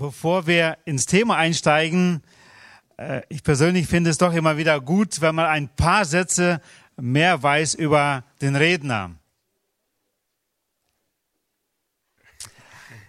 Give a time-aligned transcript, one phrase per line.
[0.00, 2.22] Bevor wir ins Thema einsteigen,
[2.96, 6.62] äh, ich persönlich finde es doch immer wieder gut, wenn man ein paar Sätze
[6.96, 9.10] mehr weiß über den Redner.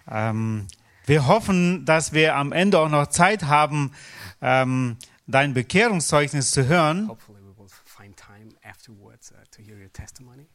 [0.06, 0.66] Ähm,
[1.06, 3.92] wir hoffen, dass wir am Ende auch noch Zeit haben,
[4.42, 7.08] ähm, dein Bekehrungszeugnis zu hören.
[7.08, 7.16] Uh,
[9.50, 10.46] to hear your testimony.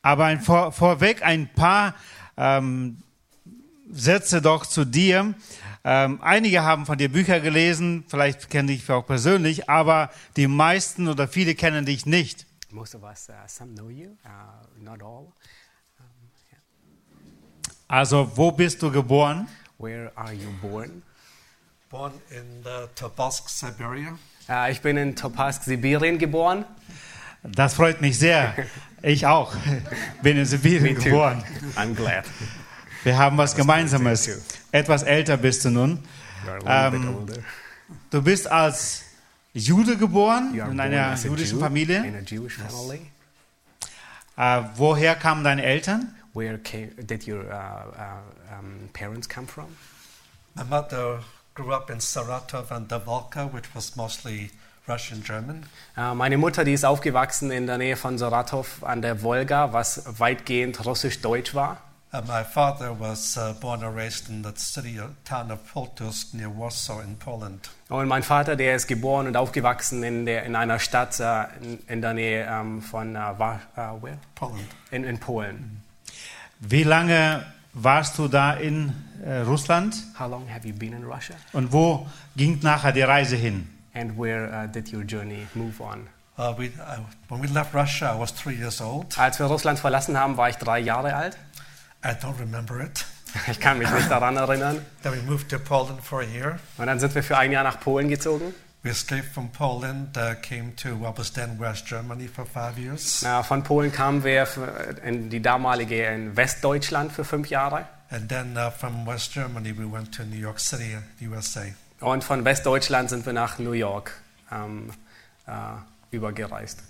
[0.00, 1.94] Aber ein, vor, vorweg ein paar
[2.38, 3.02] ähm,
[3.90, 5.34] Sätze doch zu dir.
[5.84, 11.08] Ähm, einige haben von dir Bücher gelesen, vielleicht kennen dich auch persönlich, aber die meisten
[11.08, 12.46] oder viele kennen dich nicht.
[12.70, 15.26] Most of us, uh, some know you, uh, not all.
[17.86, 19.46] Also, wo bist du geboren?
[19.78, 21.02] Where are you born?
[21.90, 24.18] Born in uh, Tobolsk, Siberia.
[24.48, 26.64] Uh, ich bin in Topask, Sibirien geboren.
[27.42, 28.54] Das freut mich sehr.
[29.02, 29.54] Ich auch.
[30.22, 31.44] Bin in Sibirien geboren.
[31.76, 32.24] I'm glad.
[33.04, 34.30] Wir haben was Gemeinsames.
[34.72, 36.02] Etwas älter bist du nun.
[36.44, 37.42] You are a little Ähm, older.
[38.10, 39.02] Du bist als
[39.52, 42.02] Jude geboren, in born einer jüdischen Familie.
[42.02, 43.10] In a Jewish family.
[44.36, 46.14] Äh, woher kamen deine Eltern?
[46.32, 49.66] Where came, did your uh, uh, um, parents come from?
[50.54, 51.20] My mother
[51.54, 54.50] grew up in Saratov and Davalka, which was mostly
[54.88, 55.66] Russian German.
[55.96, 60.18] Äh, meine Mutter, die ist aufgewachsen in der Nähe von Saratov an der Wolga, was
[60.18, 61.82] weitgehend russisch-deutsch war.
[62.14, 66.32] And my father was uh, born and raised in the city or town of Poltusk
[66.32, 67.70] near Warsaw in Poland.
[67.88, 71.78] Und mein Vater, der ist geboren und aufgewachsen in, der, in einer Stadt äh, in,
[71.88, 74.18] in der Nähe ähm, von äh, Wa- äh, where?
[74.36, 74.62] Poland.
[74.92, 75.82] In, in Polen.
[76.60, 78.92] Wie lange warst du da in
[79.24, 79.96] äh, Russland?
[80.16, 81.34] How long have you been in Russia?
[81.52, 82.06] Und wo
[82.36, 83.68] ging nachher die Reise hin?
[83.92, 86.06] And where uh, did your journey move on?
[86.38, 89.18] Uh, we, uh, when we left Russia, I was three years old.
[89.18, 91.36] Als wir Russland verlassen haben, war ich drei Jahre alt.
[92.04, 93.04] I don't remember it.
[93.48, 94.84] Ich kann mich nicht daran erinnern.
[95.02, 96.60] Then we moved to Poland for a year.
[96.78, 98.54] Und dann sind wir für ein Jahr nach Polen gezogen.
[98.84, 103.22] We escaped from Poland, uh, came to what was then West Germany for five years.
[103.22, 104.46] Äh, von Polen kamen wir
[105.02, 107.86] in die damalige in Westdeutschland für fünf Jahre.
[108.10, 111.62] And then uh, from West Germany, we went to New York City, USA.
[112.00, 114.12] Und von Westdeutschland sind wir nach New York
[114.52, 114.90] ähm,
[115.46, 115.52] äh,
[116.14, 116.82] übergereist.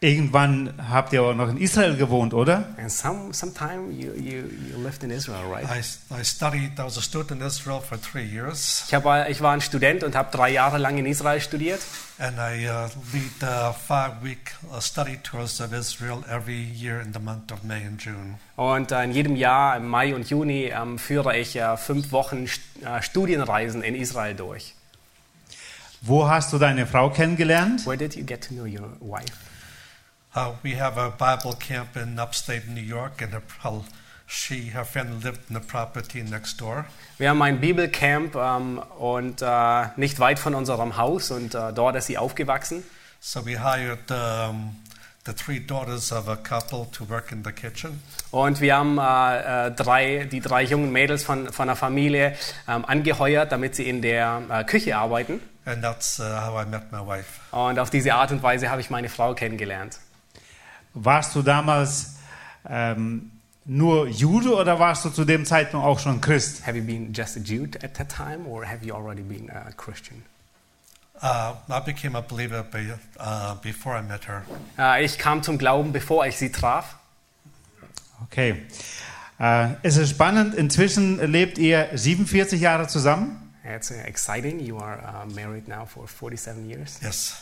[0.00, 2.66] Irgendwann habt ihr auch noch in Israel gewohnt, oder?
[2.76, 5.64] And some sometime you, you, you lived in Israel, right?
[5.64, 5.78] I,
[6.20, 9.52] I studied, I was a student in Israel for three years, Ich, hab, ich war
[9.54, 11.80] ein Student und habe drei Jahre lang in Israel studiert.
[12.18, 17.12] and I uh, lead uh, five week uh, study tours of Israel every year in
[17.14, 18.34] the month of May and June.
[18.56, 22.44] Und äh, in jedem Jahr, im Mai und Juni, ähm, führe ich äh, fünf Wochen
[22.84, 24.74] äh, Studienreisen in Israel durch.
[26.02, 27.86] Wo hast du deine Frau kennengelernt?
[27.86, 29.32] Where did you get to know your wife?
[30.36, 33.42] Uh, we have a Bible camp in upstate New York, and her,
[34.26, 36.84] she, her friend lived in the property next door.
[37.16, 41.96] Wir haben ein Bibelcamp ähm, und äh, nicht weit von unserem Haus und äh, dort
[41.96, 42.82] ist sie aufgewachsen.
[43.18, 44.76] So we hired um,
[45.24, 48.02] the three daughters of a couple to work in the kitchen.
[48.30, 52.36] Und wir haben äh, äh, drei, die drei jungen Mädels von, von der Familie
[52.68, 55.40] ähm, angeheuert, damit sie in der äh, Küche arbeiten.
[55.64, 57.40] And that's uh, how I met my wife.
[57.52, 59.98] Und auf diese Art und Weise habe ich meine Frau kennengelernt.
[60.98, 62.16] Warst du damals
[62.68, 63.30] ähm,
[63.66, 66.66] nur Jude oder warst du zu dem Zeitpunkt auch schon Christ?
[66.66, 69.72] Have you been just a Jew at that time, or have you already been a
[69.72, 70.22] Christian?
[71.22, 74.42] Uh, I became a believer be, uh, before I met her.
[74.78, 76.96] Äh, ich kam zum Glauben, bevor ich sie traf.
[78.24, 78.62] Okay.
[79.38, 84.60] Äh, es ist spannend, inzwischen lebt ihr 47 Jahre zusammen It's uh, exciting.
[84.60, 87.34] You are uh, married now for 47 years, Yes.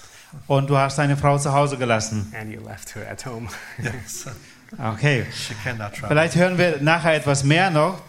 [0.47, 2.33] Und du hast deine Frau zu Hause gelassen.
[2.39, 3.49] and you left her at home.
[3.83, 4.27] Yes.
[4.77, 5.25] Okay.
[5.33, 6.09] she cannot travel.
[6.09, 8.01] Vielleicht hören wir nachher etwas mehr noch.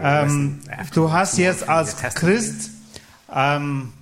[0.00, 0.60] Ähm,
[0.94, 1.96] du hast more jetzt als.
[2.14, 2.70] Christ
[3.30, 3.92] ähm,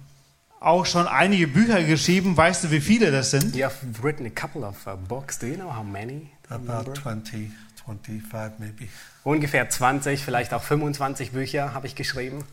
[0.61, 2.37] auch schon einige Bücher geschrieben.
[2.37, 3.57] Weißt du, wie viele das sind?
[3.57, 5.39] You have written a couple of uh, books.
[5.39, 6.29] Do you know how many?
[6.49, 6.95] About remember?
[6.95, 7.51] 20,
[7.85, 8.89] 25 maybe.
[9.25, 12.45] Ungefähr 20, vielleicht auch 25 Bücher habe ich geschrieben.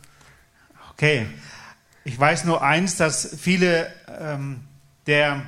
[0.92, 1.26] Okay.
[2.02, 4.62] Ich weiß nur eins, dass viele ähm,
[5.10, 5.42] der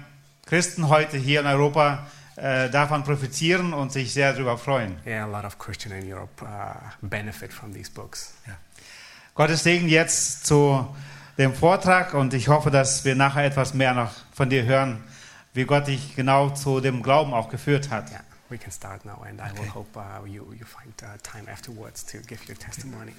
[0.44, 2.04] Christen heute hier in Europa
[2.34, 4.98] äh, davon profitieren und sich sehr darüber freuen.
[5.06, 8.34] Yeah, a lot of Christians in Europe uh, benefit from these books.
[9.36, 10.84] Gottes Segen jetzt zu
[11.38, 15.04] dem Vortrag und ich hoffe, dass wir nachher etwas mehr noch von dir hören,
[15.54, 18.10] wie Gott dich genau zu dem Glauben auch geführt hat.
[18.10, 21.48] Yeah, we can start now, and I will hope uh, you, you find uh, time
[21.48, 23.12] afterwards to give your testimony.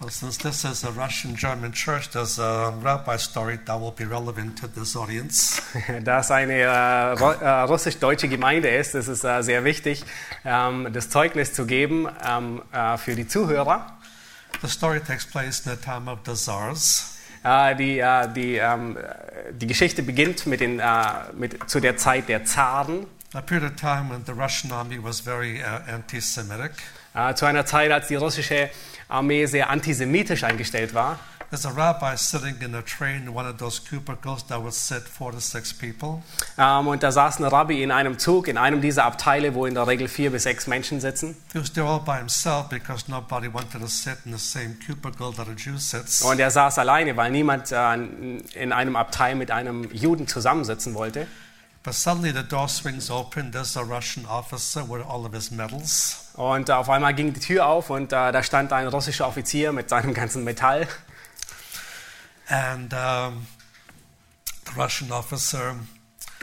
[0.00, 4.04] Well, since this is a Russian German church, there's a rabbi story that will be
[4.04, 5.60] relevant to this audience.
[6.04, 10.04] Da es eine äh, äh, russisch-deutsche Gemeinde ist, ist es äh, sehr wichtig,
[10.44, 13.98] ähm, das Zeugnis zu geben ähm, äh, für die Zuhörer.
[14.62, 16.32] The story takes place in the time of the.
[17.44, 18.98] Äh, die, äh, die, ähm,
[19.52, 20.84] die Geschichte beginnt mit den, äh,
[21.34, 25.20] mit, zu der Zeit der Zaren, A period of time when the Russian army was
[25.20, 26.72] very uh, anti Semitic.
[27.16, 28.70] äh, zu einer Zeit, als die russische
[29.08, 31.18] Armee sehr antisemitisch eingestellt war.
[31.48, 35.02] There's a rabbi sitting in a train in one of those cubicles that would sit
[35.04, 36.22] four to six people.
[36.58, 39.74] Ähm, und da saß ein Rabbi in einem Zug, in einem dieser Abteile, wo in
[39.74, 41.36] der Regel vier bis sechs Menschen sitzen.
[41.52, 45.32] He was there all by himself because nobody wanted to sit in the same cubicle
[45.36, 46.22] that a Jew sits.
[46.22, 51.28] Und er saß alleine, weil niemand äh, in einem Abteil mit einem Juden zusammensitzen wollte.
[51.86, 53.52] But suddenly the door swings open.
[53.52, 56.32] There's a Russian officer with all of his medals.
[56.34, 59.88] Und auf einmal ging die Tür auf und äh, da stand ein russischer Offizier mit
[59.88, 60.88] seinem ganzen Metall.
[62.48, 63.46] And um,
[64.66, 65.76] the Russian officer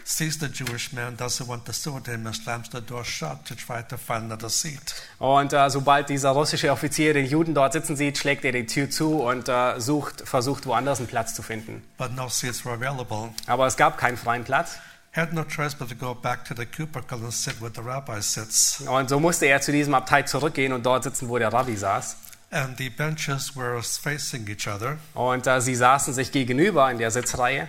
[0.05, 3.45] sees the Jewish man, doesn't want to sit with him, and slams the door shut
[3.45, 4.95] to try to find another seat.
[5.19, 8.89] Und äh, sobald dieser russische Offizier den Juden dort sitzen sieht, schlägt er die Tür
[8.89, 11.83] zu und äh, sucht, versucht woanders einen Platz zu finden.
[11.97, 13.33] But no seats were available.
[13.45, 14.77] Aber es gab keinen freien Platz.
[15.15, 18.19] Had no choice but to go back to the cubicle and sit where the rabbi
[18.19, 18.81] sits.
[18.81, 22.17] Und so musste er zu diesem Abteil zurückgehen und dort sitzen, wo der Rabbi saß.
[22.49, 24.97] And the benches were facing each other.
[25.13, 27.67] Und äh, sie saßen sich gegenüber in der Sitzreihe.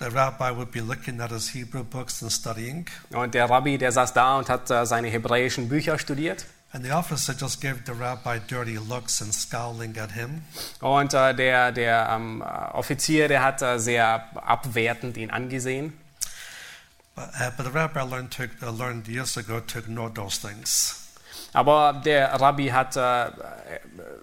[0.00, 2.86] The rabbi would be looking at his Hebrew books and studying.
[3.12, 6.46] Und der Rabbi, der saß da und hat äh, seine hebräischen Bücher studiert.
[6.72, 10.42] And the officer just gave the rabbi dirty looks and scowling at him.
[10.80, 15.92] Und äh, der, der ähm, äh, Offizier, der hat äh, sehr abwertend ihn angesehen.
[17.20, 20.96] But, uh, but the rabbi learned, to, uh, learned years ago to ignore those things.
[21.52, 23.30] Aber der Rabbi hat, äh,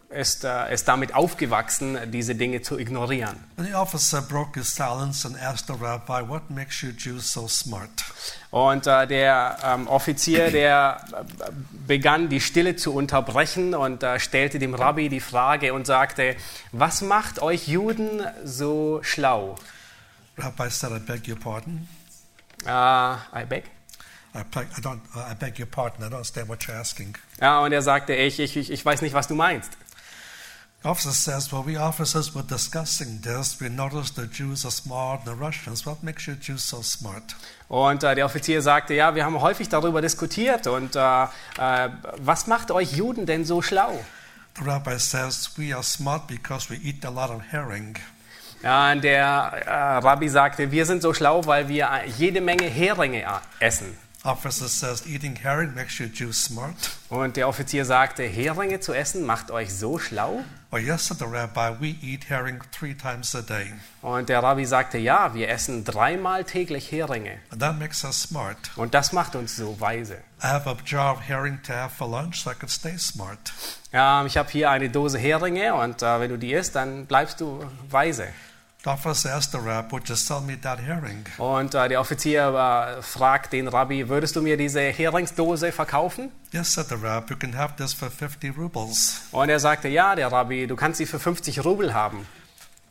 [0.10, 3.36] ist, äh, ist damit aufgewachsen, diese Dinge zu ignorieren.
[3.58, 7.50] And the officer broke his silence and asked the rabbi, What makes you Jews so
[7.50, 8.06] smart?
[8.50, 11.52] Und äh, der ähm, Offizier, der äh,
[11.86, 16.38] begann die Stille zu unterbrechen und äh, stellte dem Rabbi die Frage und sagte,
[16.72, 19.58] was macht euch Juden so schlau?
[20.38, 21.88] Rabbi said, I beg your pardon.
[22.68, 23.64] Äh, I beg.
[24.36, 24.44] I,
[24.82, 26.04] don't, uh, I beg your pardon.
[26.04, 27.16] I don't understand what you're asking.
[27.42, 29.72] Ja, und er sagte, ich, ich, ich ich weiß nicht, was du meinst.
[30.84, 33.60] Officer says, Well, we officers were discussing this.
[33.60, 35.86] We noticed the Jews are smart the Russians.
[35.86, 37.36] What makes you Jews so smart?
[37.68, 42.48] Und äh, der Offizier sagte, ja, wir haben häufig darüber diskutiert und äh, äh, was
[42.48, 44.00] macht euch Juden denn so schlau?
[44.56, 47.98] The rabbi says, We are smart because we eat a lot of herring.
[48.64, 53.24] Ja, der äh, Rabbi sagte, wir sind so schlau, weil wir jede Menge Heringe
[53.60, 53.98] essen.
[54.24, 56.76] Officer says, Eating herring makes you Jews smart.
[57.10, 60.44] Und der Offizier sagte, Heringe zu essen macht euch so schlau?
[60.70, 63.72] Oh, yes, said the rabbi, we eat herring three times a day.
[64.02, 67.38] Und der Rabbi sagte, ja, wir essen dreimal täglich Heringe.
[67.52, 68.58] And that makes us smart.
[68.76, 70.18] Und das macht uns so weise.
[70.44, 73.54] I have a jar of herring to have for lunch so I can stay smart.
[73.94, 77.40] Ja, ich habe hier eine Dose Heringe und äh, wenn du die isst, dann bleibst
[77.40, 78.28] du weise.
[78.84, 81.26] The officer asked the rabbi, Would you sell me that herring?
[81.40, 86.32] Und äh, der Offizier äh, fragt den Rabbi, würdest du mir diese Heringsdose verkaufen?
[86.52, 89.22] Yes, said the rabbi, you can have this for 50 rubles.
[89.32, 92.26] Und er sagte, ja, der Rabbi, du kannst sie für 50 Rubel haben.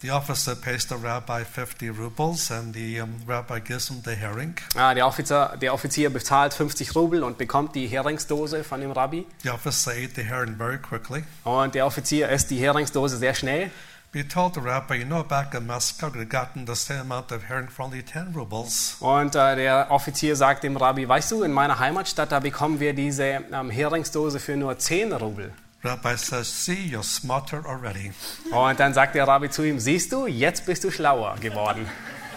[0.03, 4.55] The officer pays the rabbi 50 rubles and the um, rabbi gives him the herring.
[4.75, 9.25] Ah, der, Offizier, der Offizier bezahlt 50 Rubel und bekommt die Heringsdose von dem Rabbi.
[9.43, 11.25] The officer ate the herring very quickly.
[11.45, 13.71] Und der Offizier isst die Heringsdose sehr schnell.
[14.13, 17.49] He told the rabbi, You know, back in Moscow, we gotten the same amount of
[17.49, 18.97] herring for only 10 rubles.
[19.01, 22.95] Und äh, der Offizier sagt dem Rabbi, weißt du, in meiner Heimatstadt, da bekommen wir
[22.95, 25.53] diese ähm, Heringsdose für nur 10 Rubel.
[25.85, 28.13] Rabbi says, See, you're smarter already.
[28.51, 31.87] Und dann sagt der Rabbi zu ihm, siehst du, jetzt bist du schlauer geworden.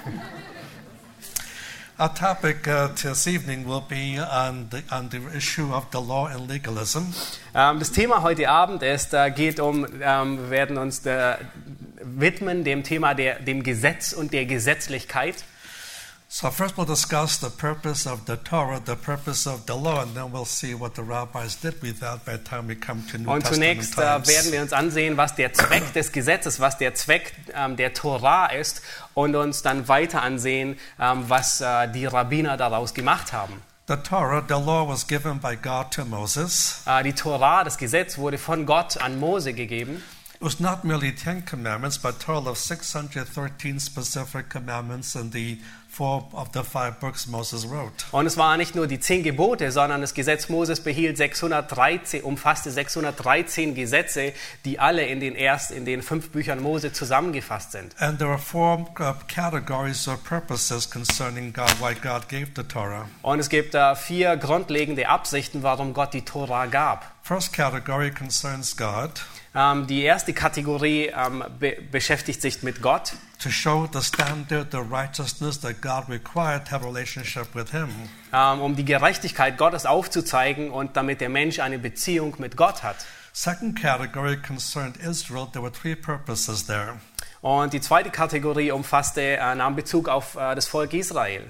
[2.01, 6.27] Our topic uh, this evening will be on the, on the issue of the law
[6.27, 7.13] and legalism.
[7.53, 11.39] Ähm, das Thema heute Abend ist, äh, geht um, ähm, wir werden uns der,
[12.01, 15.43] widmen dem Thema der, dem Gesetz und der Gesetzlichkeit.
[16.31, 20.13] So first we'll discuss the purpose of the Torah, the purpose of the law, and
[20.15, 23.17] then we'll see what the rabbis did with that by the time we come to
[23.17, 24.27] New Und Testament zunächst äh, times.
[24.27, 28.45] werden wir uns ansehen, was der Zweck des Gesetzes, was der Zweck ähm, der Torah
[28.45, 28.83] ist
[29.15, 33.63] und uns dann weiter ansehen, ähm, was äh, die Rabbiner daraus gemacht haben.
[33.87, 36.83] The Torah, the law was given by God to Moses.
[36.85, 40.03] Äh, die Torah, das Gesetz, wurde von Gott an Mose gegeben.
[40.35, 45.57] It was not merely 10 commandments, but a total of 613 specific commandments in the
[45.99, 48.05] four of the five books Moses wrote.
[48.13, 52.71] Und es waren nicht nur die zehn Gebote, sondern das Gesetz Moses behielt 613, umfasste
[52.71, 54.31] 613 Gesetze,
[54.63, 57.99] die alle in den erst in den fünf Büchern Mose zusammengefasst sind.
[57.99, 63.09] And there are four uh, categories or purposes concerning God, why God gave the Torah.
[63.21, 67.11] Und es gibt äh, vier grundlegende Absichten, warum Gott die Torah gab.
[67.23, 69.11] First category concerns God.
[69.55, 74.77] Ähm, die erste Kategorie ähm, be beschäftigt sich mit Gott, to show the standard, the
[74.77, 77.89] righteousness that God required to have a relationship with Him.
[78.31, 82.97] ähm, um die Gerechtigkeit Gottes aufzuzeigen und damit der Mensch eine Beziehung mit Gott hat.
[83.33, 85.47] Second category concerned Israel.
[85.51, 86.99] There were three purposes there.
[87.41, 91.47] Und die zweite Kategorie umfasste, äh, nahm Bezug auf äh, das Volk Israel.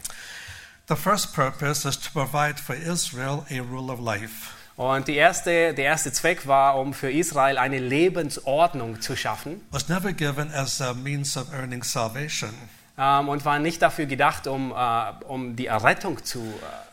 [0.87, 4.51] The first purpose is to provide for Israel a rule of life.
[4.79, 9.89] Und die erste, der erste Zweck war, um für Israel eine Lebensordnung zu schaffen Was
[9.89, 12.51] never given as a means of earning salvation.
[12.97, 16.39] ähm, und war nicht dafür gedacht, um, äh, um die Errettung zu,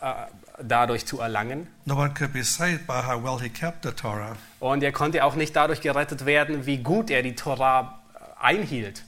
[0.01, 0.13] äh,
[0.61, 1.69] dadurch zu erlangen.
[1.85, 4.35] No one could be saved by how well he kept the Torah.
[4.59, 8.01] Und er konnte auch nicht dadurch gerettet werden, wie gut er die Torah
[8.41, 9.05] einhielt.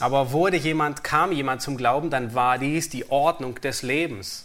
[0.00, 4.44] Aber wurde jemand, kam jemand zum Glauben, dann war dies die Ordnung des Lebens.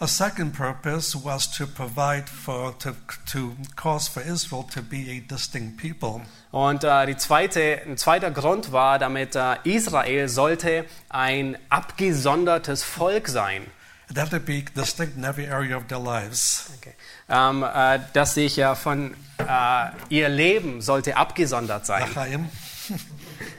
[0.00, 2.92] A second purpose was to provide for, to,
[3.32, 6.20] to cause for Israel to be a distinct people.
[6.52, 13.26] Und äh, die zweite, ein zweiter Grund war, damit äh, Israel sollte ein abgesondertes Volk
[13.26, 13.66] sein.
[14.08, 16.70] It had to be distinct in every area of their lives.
[16.78, 16.94] Okay.
[17.30, 22.04] Ähm, äh, dass sich ja von äh, ihr Leben sollte abgesondert sein.
[22.10, 22.46] L'chaim.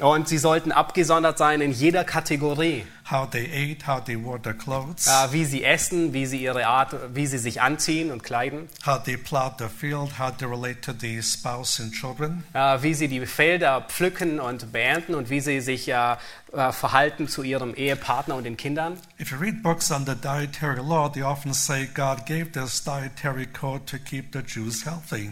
[0.00, 2.84] Und sie sollten abgesondert sein in jeder Kategorie.
[3.10, 6.66] How they ate, how they wore their clothes, Äh, wie sie essen, wie sie ihre
[6.66, 10.80] Art, wie sie sich anziehen und kleiden, how they plowed the field, how they relate
[10.80, 12.44] to the spouse and children.
[12.54, 16.16] äh, wie sie die Felder pflücken und beernten und wie sie sich äh,
[16.70, 18.96] verhalten zu ihrem Ehepartner und den Kindern.
[19.20, 23.44] If you read books on the dietary law, they often say God gave this dietary
[23.46, 25.30] code to keep the Jews healthy.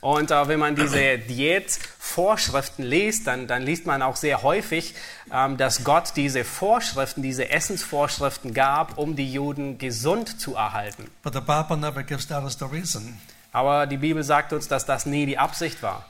[0.00, 4.94] Und äh, wenn man diese Diätvorschriften liest, dann, dann liest man auch sehr häufig,
[5.32, 11.10] ähm, dass Gott diese Vorschriften, diese Essensvorschriften gab, um die Juden gesund zu erhalten.
[11.22, 13.18] But the Bible never gives that as the reason.
[13.52, 16.06] Aber die Bibel sagt uns, dass das nie die Absicht war.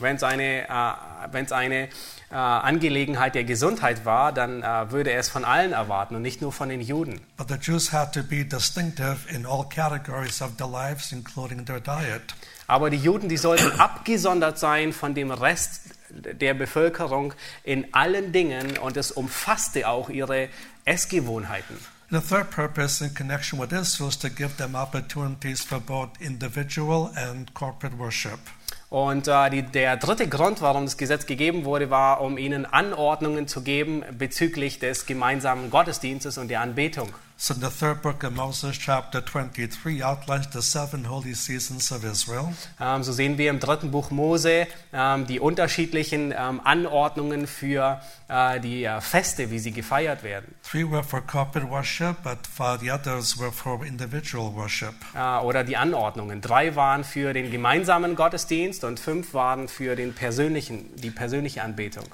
[0.00, 1.88] Wenn es eine, äh, eine
[2.30, 6.40] äh, Angelegenheit der Gesundheit war, dann äh, würde er es von allen erwarten und nicht
[6.40, 7.20] nur von den Juden.
[7.36, 11.80] But the Jews had to be distinctive in all categories of their lives, including their
[11.80, 12.34] diet.
[12.66, 17.34] Aber die Juden, die sollten abgesondert sein von dem Rest der Bevölkerung
[17.64, 20.48] in allen Dingen und es umfasste auch ihre
[20.84, 21.76] Essgewohnheiten.
[22.10, 27.12] The third purpose in connection with Israel is to give them opportunities for both individual
[27.14, 28.40] and corporate worship.
[28.90, 33.46] Und äh, die, der dritte Grund, warum das Gesetz gegeben wurde, war, um ihnen Anordnungen
[33.46, 37.08] zu geben bezüglich des gemeinsamen Gottesdienstes und der Anbetung.
[37.42, 42.04] So in the third book of Moses, chapter 23, outlines the seven holy seasons of
[42.04, 42.52] Israel.
[42.78, 48.60] Ähm, so sehen wir im dritten Buch Mose ähm, die unterschiedlichen ähm, Anordnungen für äh,
[48.60, 50.54] die äh, Feste, wie sie gefeiert werden.
[50.70, 52.40] Three were for corporate worship, but
[52.82, 54.92] the others were for individual worship.
[55.14, 56.42] Äh, oder die Anordnungen.
[56.42, 62.04] Drei waren für den gemeinsamen Gottesdienst und fünf waren für den persönlichen, die persönliche Anbetung.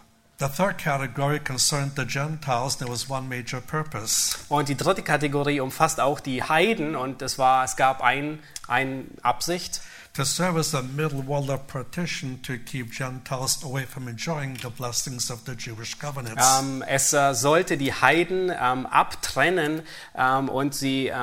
[4.50, 6.94] Und die dritte Kategorie umfasst auch die Heiden.
[6.94, 9.80] Und es war, es gab ein, ein Absicht,
[10.16, 14.70] To serve as a middle wall of partition to keep Gentiles away from enjoying the
[14.70, 16.42] blessings of the Jewish covenants.
[16.58, 19.82] Ähm, es äh, sollte die Heiden ähm, abtrennen
[20.16, 21.18] ähm, und sie äh,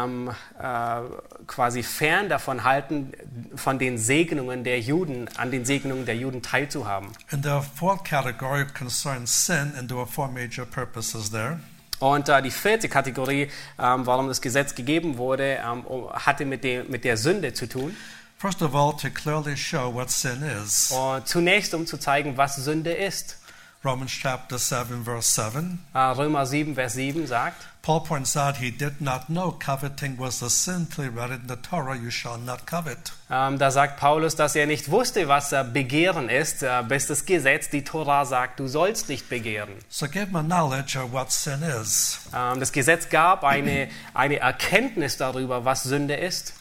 [1.48, 3.14] quasi fern davon halten,
[3.56, 7.10] von den Segnungen der Juden, an den Segnungen der Juden teilzuhaben.
[7.32, 11.60] And the fourth category concerns sin, and there were four major purposes there.
[11.98, 16.92] Und äh, die vierte Kategorie, ähm, warum das Gesetz gegeben wurde, ähm, hatte mit, dem,
[16.92, 17.96] mit der Sünde zu tun.
[18.44, 20.92] First of all, to clearly show what sin is.
[20.92, 23.38] Und zunächst, um zu zeigen, was Sünde ist.
[23.86, 25.80] Romans chapter 7, verse 7.
[25.94, 30.44] Äh, Römer 7, Vers 7 sagt, Paul points out he did not know coveting was
[30.44, 33.14] a sin till he read it in the Torah, you shall not covet.
[33.32, 37.26] ähm, da sagt Paulus, dass er nicht wusste, was äh, Begehren ist, äh, bis das
[37.26, 39.72] Gesetz, die Tora sagt, du sollst nicht begehren.
[39.88, 42.20] So give him a knowledge of what sin is.
[42.36, 46.56] Ähm, das Gesetz gab eine, eine Erkenntnis darüber, was Sünde ist.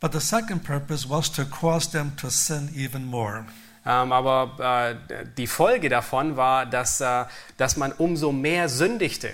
[0.00, 3.44] But the second purpose was to cause them to sin even more.
[3.84, 7.24] Ähm, aber äh, die Folge davon war, dass, äh,
[7.56, 9.30] dass man umso mehr sündigte.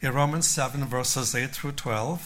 [0.00, 2.20] In Romans 7, verses 8 through 12,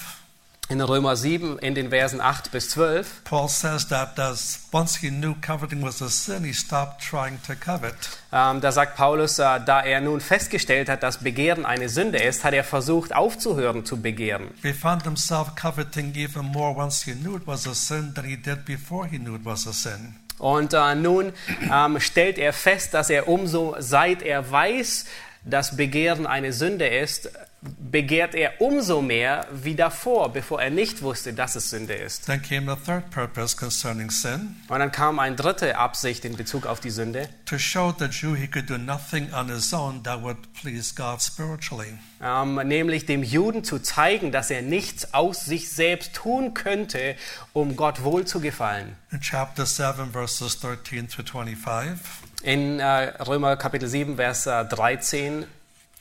[0.71, 5.11] In Römer 7 in den Versen 8 bis 12 Paul says that as once he
[5.11, 7.95] knew coveting was a sin, he stopped trying to covet.
[8.33, 12.45] Ähm, da sagt Paulus, äh, da er nun festgestellt hat, dass Begehren eine Sünde ist,
[12.45, 14.53] hat er versucht aufzuhören zu begehren.
[14.63, 18.37] He found himself coveting even more once he knew it was a sin than he
[18.37, 20.17] did before he knew it was a sin.
[20.39, 21.35] Und äh, nun
[21.71, 25.05] ähm, stellt er fest, dass er umso, seit er weiß,
[25.45, 27.31] dass Begehren eine Sünde ist,
[27.79, 32.27] begehrt er umso mehr wie davor, bevor er nicht wusste, dass es Sünde ist.
[32.27, 36.67] Then came a third purpose concerning sin Und dann kam eine dritte Absicht in Bezug
[36.67, 40.23] auf die Sünde, to show the Jew he could do nothing on his own that
[40.23, 41.99] would please God spiritually.
[42.23, 47.17] ähm, nämlich dem Juden zu zeigen, dass er nichts aus sich selbst tun könnte,
[47.53, 48.97] um Gott wohl zu gefallen.
[49.11, 51.99] In chapter 7, verses 13 through 25,
[52.43, 52.85] In äh,
[53.23, 55.47] Römer Kapitel 7, Vers äh, 13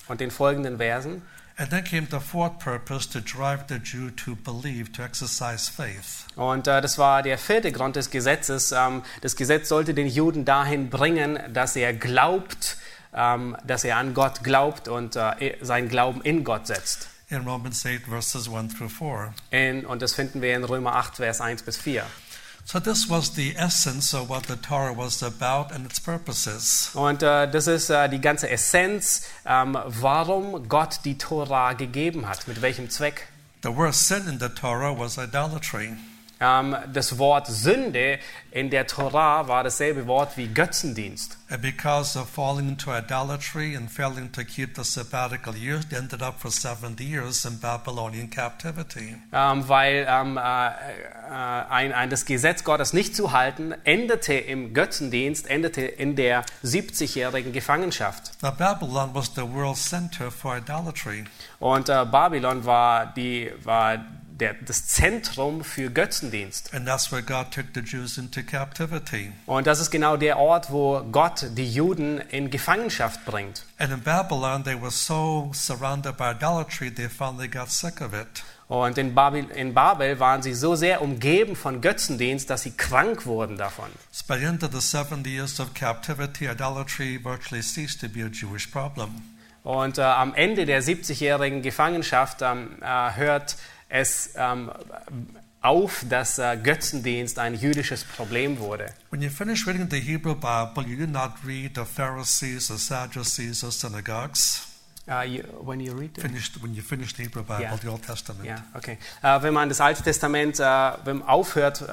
[0.08, 1.22] und den folgenden Versen.
[1.56, 6.26] And then came the fourth purpose to drive the Jew to believe, to exercise faith.
[6.36, 8.72] Und äh, das war der vierte Grund des Gesetzes.
[8.72, 12.78] Ähm, das Gesetz sollte den Juden dahin bringen, dass er glaubt,
[13.14, 17.10] ähm, dass er an Gott glaubt und äh, seinen Glauben in Gott setzt.
[17.30, 19.34] In Romans 8, verses 1 through 4.
[19.52, 22.04] In, und das finden wir in Römer 8, Vers 1 bis 4.
[22.66, 26.92] So, this was the essence of what the Torah was about and its purposes.
[26.94, 32.48] Und äh, das ist äh, die ganze Essenz, ähm, warum Gott die Tora gegeben hat,
[32.48, 33.28] mit welchem Zweck.
[33.64, 35.98] The worst sin in the Torah was idolatry.
[36.40, 38.20] Ähm, das Wort Sünde
[38.52, 41.38] in der Tora war dasselbe Wort wie Götzendienst.
[41.50, 46.22] And because of falling into idolatry and failing to keep the sabbatical years, they ended
[46.22, 49.16] up for 70 years in Babylonian captivity.
[49.32, 54.74] Ähm, weil ähm, äh, äh, ein, ein, das Gesetz Gottes nicht zu halten endete im
[54.74, 58.32] Götzendienst, endete in der 70-jährigen Gefangenschaft.
[58.42, 61.26] Now, Babylon was the world center for idolatry.
[61.60, 64.00] Und äh, Babylon war, die, war
[64.40, 66.74] der, das Zentrum für Götzendienst.
[66.74, 69.32] And that's where God took the Jews into captivity.
[69.46, 73.66] Und das ist genau der Ort, wo Gott die Juden in Gefangenschaft bringt.
[73.78, 78.44] And in Babylon, they were so surrounded by idolatry, they finally got sick of it.
[78.68, 83.26] Und in Babel, in Babel waren sie so sehr umgeben von Götzendienst, dass sie krank
[83.26, 83.90] wurden davon.
[84.28, 88.30] By the end of the 70 years of captivity, idolatry virtually ceased to be a
[88.30, 89.22] Jewish problem.
[89.64, 93.56] Und äh, am Ende der 70-jährigen Gefangenschaft ähm, äh, hört
[93.88, 94.72] es ähm,
[95.62, 98.88] auf, dass äh, Götzendienst ein jüdisches Problem wurde.
[99.12, 103.64] When you finish reading the Hebrew Bible, you do not read the Pharisees, the Sadducees,
[103.64, 104.68] or synagogues.
[105.08, 106.18] Uh, you, when you read?
[106.20, 107.78] Finished when you finish the Hebrew Bible, Yeah.
[107.78, 108.46] the Old Testament.
[108.46, 108.98] Ja, okay.
[109.22, 110.64] Äh, wenn man das Alte Testament äh,
[111.06, 111.84] wenn man aufhört,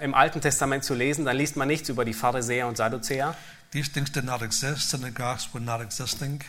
[0.00, 3.36] im Alten Testament zu lesen, dann liest man nichts über die Pharisäer und Sadduzäer.
[3.72, 4.90] These things did not exist.
[4.90, 6.40] Synagogues were not existing.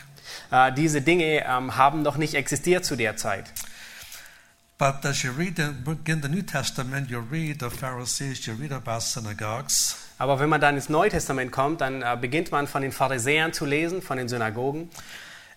[0.50, 3.52] Äh, diese Dinge ähm, haben noch nicht existiert zu der Zeit.
[4.76, 5.70] But as you read the,
[6.10, 9.96] in the New Testament, you read the Pharisees, you read about synagogues.
[10.18, 13.52] Aber wenn man dann ins Neue Testament kommt, dann äh, beginnt man von den Pharisäern
[13.52, 14.90] zu lesen, von den Synagogen.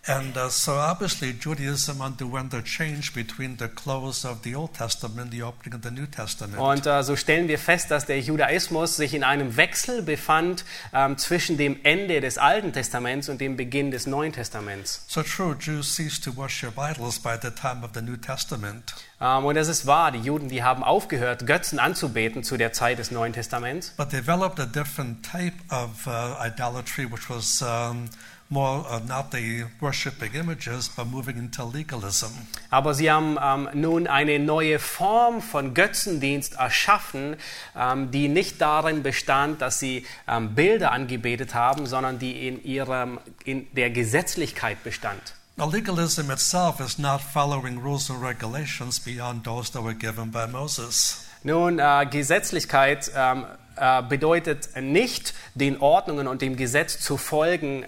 [0.07, 5.19] And uh, so obviously Judaism underwent a change between the close of the Old Testament
[5.19, 6.57] and the opening of the New Testament.
[6.57, 11.17] Und äh, so stellen wir fest, dass der Judaismus sich in einem Wechsel befand ähm,
[11.17, 15.03] zwischen dem Ende des Alten Testaments und dem Beginn des Neuen Testaments.
[15.07, 18.93] So true, Jews ceased to worship idols by the time of the New Testament.
[19.19, 22.99] Ähm, und das ist wahr, die Juden, die haben aufgehört, Götzen anzubeten zu der Zeit
[22.99, 23.89] des Neuen Testaments.
[23.97, 28.09] But developed a different type of uh, idolatry, which was um,
[28.49, 32.27] more uh, not the worshiping images, but moving into legalism.
[32.69, 37.35] Aber sie haben ähm, nun eine neue Form von Götzendienst erschaffen,
[37.75, 43.19] ähm, die nicht darin bestand, dass sie ähm, Bilder angebetet haben, sondern die in, ihrem,
[43.43, 45.33] in der Gesetzlichkeit bestand.
[45.57, 50.45] Now, legalism itself is not following rules and regulations beyond those that were given by
[50.45, 51.25] Moses.
[51.43, 57.85] Nun, äh, Gesetzlichkeit ähm, äh, bedeutet nicht, den Ordnungen und dem Gesetz zu folgen,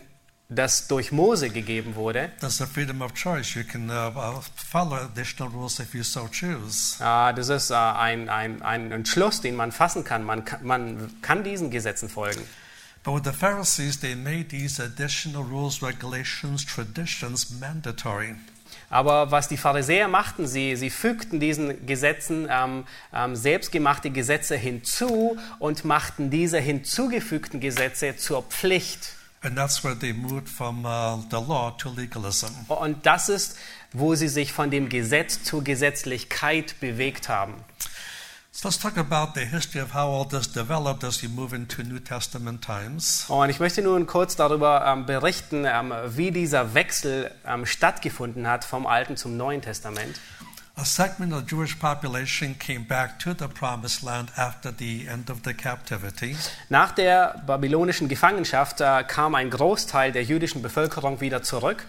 [0.49, 2.31] das durch Mose gegeben wurde.
[2.39, 3.53] There's a freedom of choice.
[3.53, 6.97] You can uh, uh, follow additional rules if you so choose.
[6.99, 10.23] Äh, das ist äh, ein, ein, ein Entschluss, den man fassen kann.
[10.23, 10.65] Man, kann.
[10.65, 12.41] man kann diesen Gesetzen folgen.
[13.03, 18.35] But with the Pharisees, they made these additional rules, regulations, traditions mandatory.
[18.89, 25.38] Aber was die Pharisäer machten, sie, sie fügten diesen Gesetzen ähm, ähm, selbstgemachte Gesetze hinzu
[25.59, 29.18] und machten diese hinzugefügten Gesetze zur Pflicht.
[29.41, 32.47] And that's where they moved from uh, the law to legalism.
[32.67, 33.56] Und das ist,
[33.93, 37.56] wo sie sich von dem Gesetz zur Gesetzlichkeit bewegt haben.
[38.52, 41.84] So let's talk about the history of how all this developed as we move into
[41.84, 43.25] New Testament times.
[43.30, 48.65] Und ich möchte nun kurz darüber ähm, berichten, ähm, wie dieser Wechsel ähm, stattgefunden hat
[48.65, 50.19] vom Alten zum Neuen Testament.
[50.80, 55.30] A segment of the Jewish population came back to the promised land after the end
[55.30, 56.38] of the captivity.
[56.70, 61.86] Nach der babylonischen Gefangenschaft äh, kam ein Großteil der jüdischen Bevölkerung wieder zurück.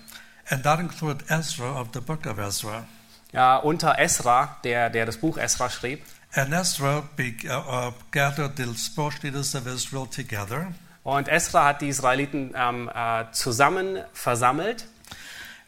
[0.48, 2.84] And that included Ezra of the book of Ezra.
[3.30, 6.02] Ja, unter Esra, der, der das Buch Esra schrieb.
[6.34, 10.72] And Ezra be, uh, uh, gathered the spiritual leaders of Israel together.
[11.04, 14.86] Und Esra hat die Israeliten ähm, äh, zusammen versammelt.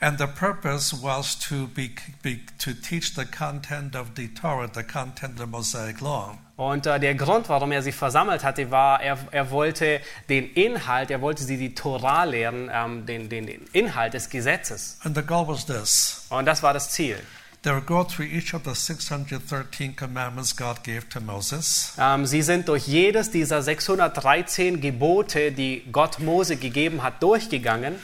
[0.02, 4.82] And the purpose was to, be, be, to teach the content of the Torah, the
[4.82, 6.36] content of the Mosaic Law.
[6.56, 11.12] Und äh, der Grund, warum er sie versammelt hatte, war, er, er wollte den Inhalt,
[11.12, 14.98] er wollte sie die Torah lehren, ähm, den, den, den Inhalt des Gesetzes.
[15.04, 17.16] And the goal was this Und das war das Ziel.
[17.62, 21.92] they would go through each of the 613 commandments God gave to Moses.
[21.96, 27.94] Ähm, sie sind durch jedes dieser 613 Gebote, die Gott Mose gegeben hat, durchgegangen.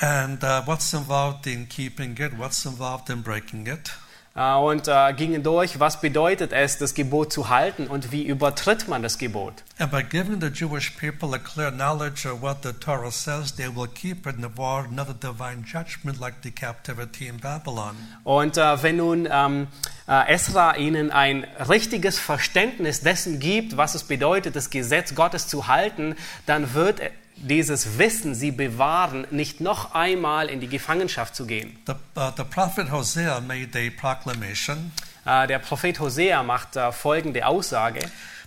[0.00, 3.90] And uh, what's involved in keeping it, what's involved in breaking it.
[4.36, 8.86] äh, und äh, gingen durch, was bedeutet es, das Gebot zu halten und wie übertritt
[8.86, 9.64] man das Gebot.
[9.78, 13.68] And by giving the Jewish people a clear knowledge of what the Torah says, they
[13.74, 17.96] will keep it and avoid another divine judgment like the captivity in Babylon.
[18.24, 19.68] Und äh, wenn nun ähm,
[20.06, 25.66] äh, Esra ihnen ein richtiges Verständnis dessen gibt, was es bedeutet, das Gesetz Gottes zu
[25.66, 27.00] halten, dann wird
[27.36, 31.78] dieses Wissen sie bewahren, nicht noch einmal in die Gefangenschaft zu gehen.
[31.86, 34.92] The, uh, the prophet Hosea made a proclamation
[35.26, 38.00] Äh, der Prophet Hosea macht äh, folgende Aussage.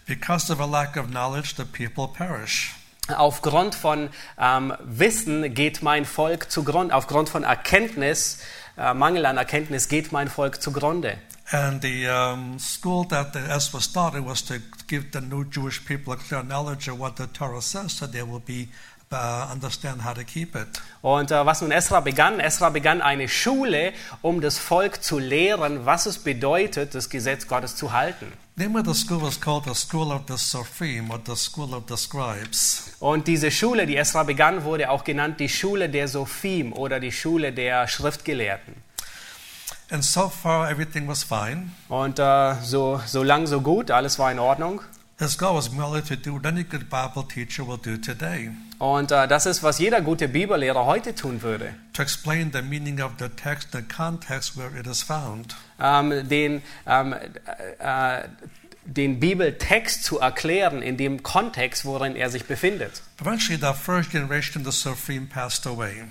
[0.08, 2.74] because of a lack of knowledge, the people perish.
[3.16, 8.40] Aufgrund von ähm, Wissen geht mein Volk zugrunde, aufgrund von Erkenntnis,
[8.78, 11.18] äh, Mangel an Erkenntnis geht mein Volk zugrunde.
[11.52, 14.56] And the um, school that the Ezra started was to
[14.90, 18.24] give the new Jewish people a clear knowledge of what the Torah says, so they
[18.24, 18.68] will be
[19.12, 20.68] uh, understand how to keep it.
[21.02, 25.86] Und äh, was nun Esra begann, Esra begann eine Schule, um das Volk zu lehren,
[25.86, 28.34] was es bedeutet, das Gesetz Gottes zu halten.
[28.58, 31.74] The name of the school was called the School of the Sophim or the School
[31.74, 32.92] of the Scribes.
[33.00, 37.12] Und diese Schule, die Esra begann, wurde auch genannt die Schule der Sophim oder die
[37.12, 38.89] Schule der Schriftgelehrten.
[39.92, 41.72] And so far, everything was fine.
[41.88, 44.82] Und äh, so, so lang, so gut, alles war in Ordnung.
[45.18, 49.28] His goal was merely to do any good Bible teacher will do today Und äh,
[49.28, 51.74] das ist, was jeder gute Bibellehrer heute tun würde.
[51.94, 55.56] to explain the meaning of the text, the context where it is found.
[55.82, 57.14] Ähm, den, ähm,
[57.80, 58.22] äh,
[58.86, 63.02] den Bibeltext zu erklären in dem Kontext, worin er sich befindet.
[63.20, 66.06] Eventually, the first generation of the Sophim passed away.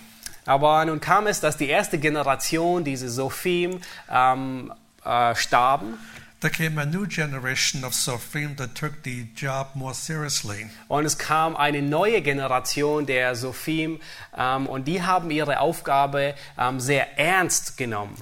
[0.48, 3.80] Aber nun kam es, dass die erste Generation, diese Sophim,
[4.10, 4.72] ähm,
[5.04, 5.98] äh, starben.
[6.40, 10.70] There came a new generation of Sophim that took the job more seriously.
[10.86, 14.00] Und es kam eine neue Generation der Sophim
[14.36, 18.14] ähm, und die haben ihre Aufgabe ähm, sehr ernst genommen.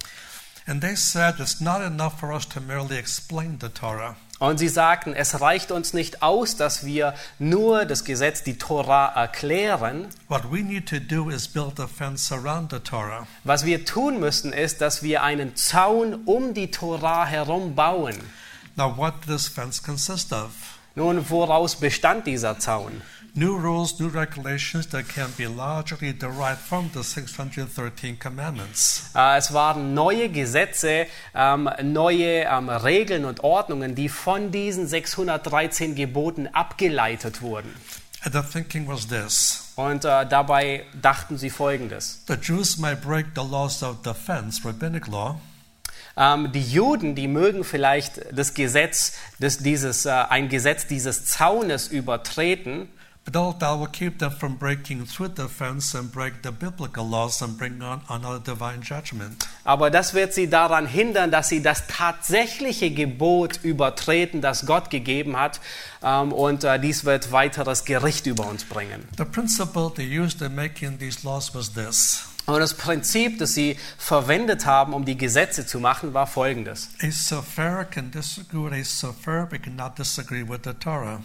[0.67, 4.17] And they said it's not enough for us to merely explain the Torah.
[4.39, 9.07] Und sie sagten, es reicht uns nicht aus, dass wir nur das Gesetz, die Tora
[9.15, 10.09] erklären.
[10.29, 13.27] What we need to do is build a fence around the Torah.
[13.45, 18.17] Was wir tun müssen, ist, dass wir einen Zaun um die Tora herum bauen.
[18.77, 20.51] Now, what does this fence consist of?
[20.95, 23.01] Nun, woraus bestand dieser Zaun?
[23.39, 29.11] New rules, new regulations that can be largely derived from the 613 commandments.
[29.15, 35.95] Äh, Es waren neue Gesetze, ähm, neue ähm, Regeln und Ordnungen, die von diesen 613
[35.95, 37.75] Geboten abgeleitet wurden.
[38.25, 42.23] And the thinking was this Und äh, dabei dachten sie Folgendes.
[42.29, 45.39] the Jews might break the laws of the fence, rabbinic law,
[46.19, 51.89] Ähm, die Juden, die mögen vielleicht das Gesetz, das, dieses, äh, ein Gesetz dieses Zaunes
[51.89, 52.89] übertreten,
[53.27, 57.07] but all that will keep them from breaking through the fence and break the biblical
[57.07, 59.47] laws and bring on another divine judgment.
[59.65, 65.37] aber das wird sie daran hindern, dass sie das tatsächliche Gebot übertreten, das Gott gegeben
[65.37, 65.61] hat.
[66.03, 69.07] Ähm, und äh, dies wird weiteres Gericht über uns bringen.
[69.19, 73.77] The principle they used in making these laws was this Und das Prinzip, das sie
[73.99, 76.91] verwendet haben, um die Gesetze zu machen, war folgendes.
[77.03, 81.21] a Sefer can disagree with a Sefer, but cannot disagree with the Torah.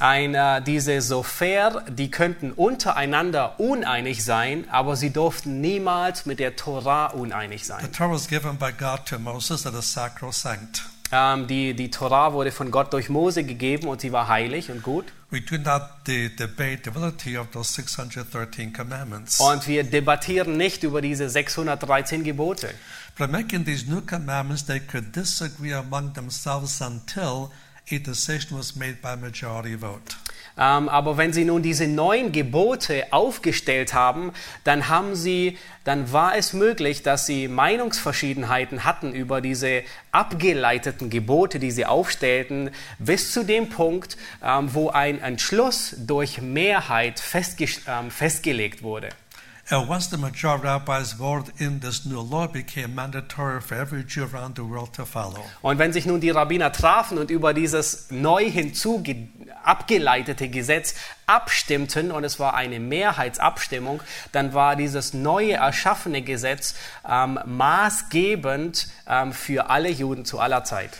[0.00, 6.54] Ein, äh, diese Sofer, die könnten untereinander uneinig sein, aber sie durften niemals mit der
[6.56, 7.92] Torah uneinig The sein.
[7.92, 10.84] Torah was given by God to Moses that is sacrosanct.
[11.10, 14.82] Ähm, die, die Torah wurde von Gott durch Mose gegeben und sie war heilig und
[14.82, 15.06] gut.
[15.30, 19.40] We do not de- debate the validity of those 613 commandments.
[19.40, 22.70] Und wir debattieren nicht über diese 613 Gebote.
[23.16, 27.50] But in making these new commandments, they could disagree among themselves until
[30.58, 34.32] Ähm, aber wenn sie nun diese neuen Gebote aufgestellt haben,
[34.64, 41.60] dann haben sie, dann war es möglich, dass sie Meinungsverschiedenheiten hatten über diese abgeleiteten Gebote,
[41.60, 48.10] die sie aufstellten, bis zu dem Punkt, ähm, wo ein Entschluss durch Mehrheit festge ähm,
[48.10, 49.10] festgelegt wurde.
[49.70, 54.02] And once the majority rabbis voted in this new law, it became mandatory for every
[54.02, 55.44] Jew around the world to follow.
[55.60, 59.02] Und wenn sich nun die Rabbiner trafen und über dieses neu hinzu
[59.62, 60.94] abgeleitete Gesetz
[61.26, 64.02] abstimmten und es war eine Mehrheitsabstimmung,
[64.32, 66.74] dann war dieses neue erschaffene Gesetz
[67.06, 70.96] ähm, maßgebend ähm, für alle Juden zu aller Zeit.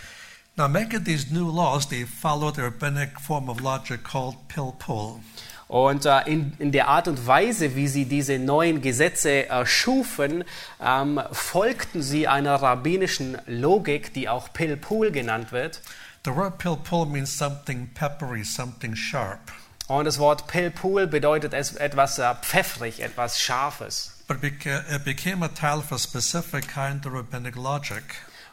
[0.59, 5.20] Now, making these new laws, they followed the rabbinic form of logic called pilpul.
[5.68, 10.44] Und äh, in, in der Art und Weise, wie sie diese neuen Gesetze erschufen,
[10.83, 15.83] ähm, folgten sie einer rabbinischen Logik, die auch Pilpul genannt wird.
[16.24, 19.52] The word pilpul means something peppery, something sharp.
[19.88, 24.14] Und das Wort Pilpul bedeutet es etwas äh, pfeffrig, etwas Scharfes.
[24.26, 28.02] But it became a title for a specific kind of rabbinic logic.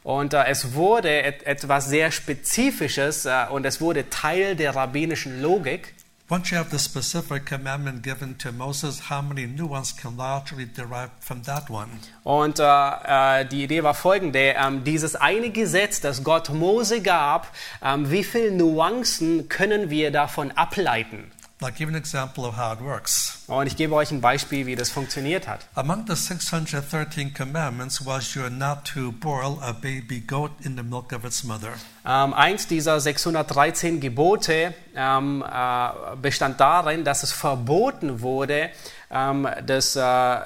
[0.03, 5.41] Und äh, es wurde et etwas sehr Spezifisches äh, und es wurde Teil der rabbinischen
[5.41, 5.93] Logik.
[6.27, 10.65] Once you have the specific commandment given to Moses, how many new ones can logically
[10.65, 11.87] derive from that one?
[12.23, 17.53] Und äh, äh, die Idee war folgende: ähm, Dieses eine Gesetz, das Gott Mose gab,
[17.83, 21.31] ähm, wie viele Nuancen können wir davon ableiten?
[21.65, 23.43] I'll give you an example of how it works.
[23.47, 25.61] Und ich gebe euch ein Beispiel, wie das funktioniert hat.
[25.73, 31.11] Among the 613 commandments was you're not to boil a baby goat in the milk
[31.11, 31.73] of its mother.
[32.05, 38.69] Ähm, eins dieser 613 Gebote ähm, äh, bestand darin, dass es verboten wurde,
[39.09, 40.39] ähm, das äh,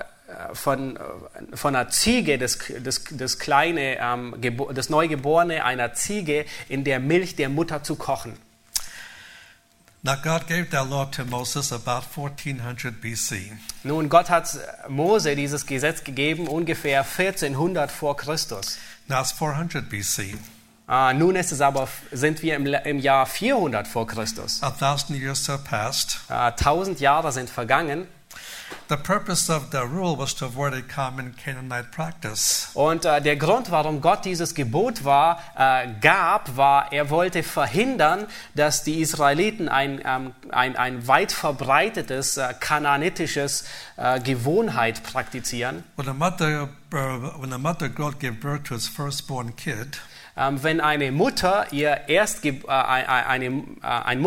[0.53, 0.97] von,
[1.53, 4.36] von einer Ziege, das, das, das kleine, ähm,
[4.73, 8.38] das Neugeborene einer Ziege in der Milch der Mutter zu kochen.
[10.01, 13.51] Now, God gave that law to Moses about 1400 BC.
[13.83, 14.47] Nun, Gott hat
[14.88, 18.77] Mose dieses Gesetz gegeben ungefähr 1400 vor Christus.
[19.09, 20.38] Now it's 400 BC.
[20.88, 24.63] Äh, nun ist es aber, sind wir im, im Jahr 400 vor Christus.
[24.63, 26.19] A thousand years have passed.
[26.29, 28.07] Äh, 1000 Jahre sind vergangen.
[28.88, 32.69] The purpose of the rule was to avoid a common Canaanite practice.
[32.73, 38.27] Und äh, der Grund, warum Gott dieses Gebot war, äh, gab, war, er wollte verhindern,
[38.55, 43.65] dass die Israeliten ein, ähm, ein, ein weit verbreitetes äh, kananitisches
[43.97, 45.84] äh, Gewohnheit praktizieren.
[45.95, 49.99] When a mother, uh, when a mother gave birth to its firstborn kid,
[50.39, 54.21] Ähm, wenn eine Mutter ihr Erstge äh, eine, äh, ein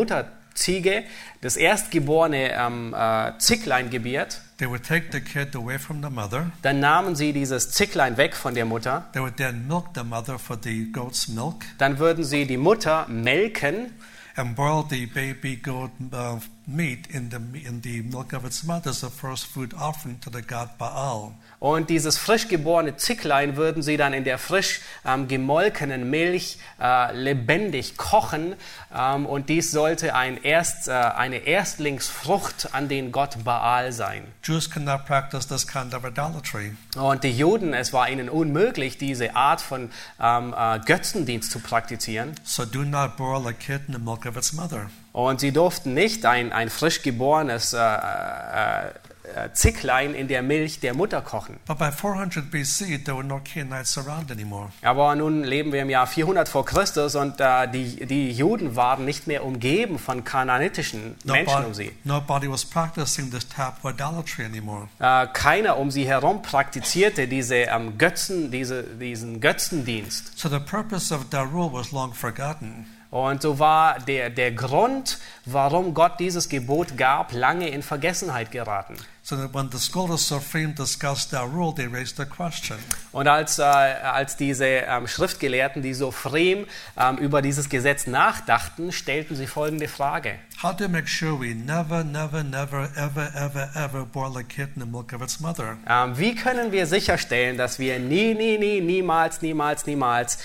[0.52, 1.04] Mutterziege
[1.40, 6.50] das erstgeborene ähm, äh, Zicklein gebiert, they would take the kid away from the mother.
[6.62, 9.06] dann nahmen sie dieses Zicklein weg von der Mutter.
[9.12, 13.06] They would then milk the mother for the goat's milk Dann würden sie die Mutter
[13.08, 13.92] melken
[14.36, 18.90] and boil the baby goat uh, meat in the, in the milk of its mother
[18.90, 21.32] as a first food offering to the god Baal.
[21.58, 27.16] Und dieses frisch geborene Zicklein würden sie dann in der frisch ähm, gemolkenen Milch äh,
[27.16, 28.56] lebendig kochen.
[28.92, 34.24] Ähm, und dies sollte ein Erst, äh, eine Erstlingsfrucht an den Gott Baal sein.
[34.42, 36.74] Jews cannot practice this kind of idolatry.
[36.96, 42.34] Und die Juden, es war ihnen unmöglich, diese Art von ähm, äh, Götzendienst zu praktizieren.
[42.42, 44.90] So do not boil a kid in the milk of its mother.
[45.12, 48.90] Und sie durften nicht ein, ein frisch geborenes äh, äh,
[49.34, 51.58] äh, Zicklein in der Milch der Mutter kochen.
[51.66, 54.70] But by 400 BC, there were no Canaanites around anymore.
[54.82, 59.04] Aber nun leben wir im Jahr 400 vor Christus und äh, die, die Juden waren
[59.04, 61.92] nicht mehr umgeben von kananitischen Menschen um sie.
[62.04, 64.88] nobody was practicing this type of idolatry anymore.
[64.98, 70.38] Äh, keiner um sie herum praktizierte diese ähm, Götzen, diese, diesen Götzendienst.
[70.38, 72.86] So the purpose of that rule was long forgotten.
[73.12, 78.96] Und so war der, der Grund, warum Gott dieses Gebot gab, lange in Vergessenheit geraten.
[79.22, 82.78] So that when the scholars Supreme discussed that rule, they raised the question
[83.12, 89.36] Und als, äh, als diese ähm, Schriftgelehrten, die Sophrem, ähm, über dieses Gesetz nachdachten, stellten
[89.36, 90.38] sie folgende Frage.
[90.62, 94.70] How do we make sure we never, never, never, ever, ever, ever boil a kid
[94.74, 95.76] in the milk of its mother?
[95.86, 100.38] Ähm, wie können wir sicherstellen, dass wir nie, nie, nie, niemals, niemals, niemals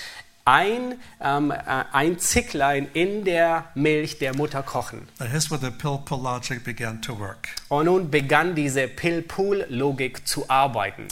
[0.48, 5.06] ein, ähm, äh, ein Zicklein in der Milch der Mutter kochen?
[7.68, 11.08] Und nun begann diese Pill-Pool-Logik zu arbeiten.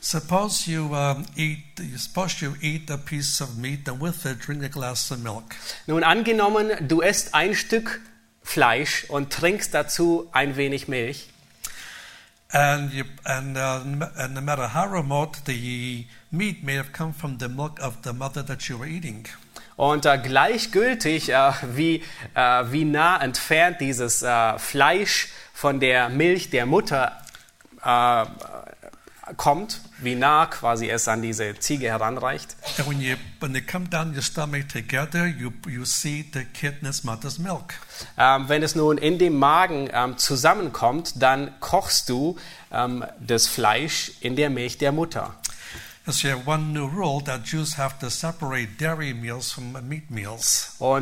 [0.00, 1.60] Suppose you um, eat,
[1.96, 5.44] suppose you eat a piece of meat and with it drink a glass of milk.
[5.86, 8.00] Nun angenommen, du isst ein Stück
[8.42, 11.28] Fleisch und trinkst dazu ein wenig Milch.
[12.54, 13.82] And, you, and, uh,
[14.16, 18.12] and no matter how remote the meat may have come from the milk of the
[18.12, 19.26] mother that you were eating,
[19.76, 22.02] Und äh, gleichgültig, äh, wie,
[22.34, 27.20] äh, wie nah entfernt dieses äh, Fleisch von der Milch der Mutter
[27.84, 28.24] äh,
[29.36, 32.56] kommt, wie nah quasi es an diese Ziege heranreicht.
[32.78, 36.74] And when you when they come down your stomach together, you you see the kid
[36.82, 37.74] in its mother's milk.
[38.18, 42.36] Ähm, wenn es nun in dem Magen ähm, zusammenkommt, dann kochst du
[42.72, 45.34] ähm, das Fleisch in der Milch der Mutter.
[46.06, 46.22] Und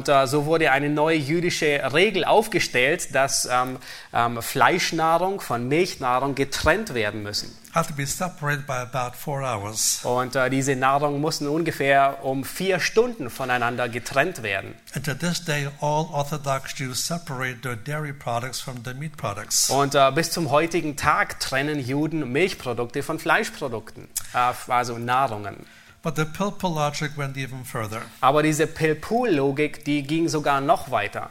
[0.09, 3.79] äh, so wurde eine neue jüdische Regel aufgestellt, dass ähm,
[4.13, 7.51] ähm, Fleischnahrung von Milchnahrung getrennt werden müssen.
[7.75, 10.05] Have to be separated by about four hours.
[10.05, 14.75] Und äh, diese Nahrung mussten ungefähr um vier Stunden voneinander getrennt werden.
[14.95, 19.71] And to this day, all Orthodox Jews separate their dairy products from the meat products.
[19.71, 25.65] Und äh, bis zum heutigen Tag trennen Juden Milchprodukte von Fleischprodukten, äh, also Nahrungen.
[26.03, 28.03] But the Pilpul logic went even further.
[28.21, 31.31] Aber diese Pilpul-Logik, die ging sogar noch weiter.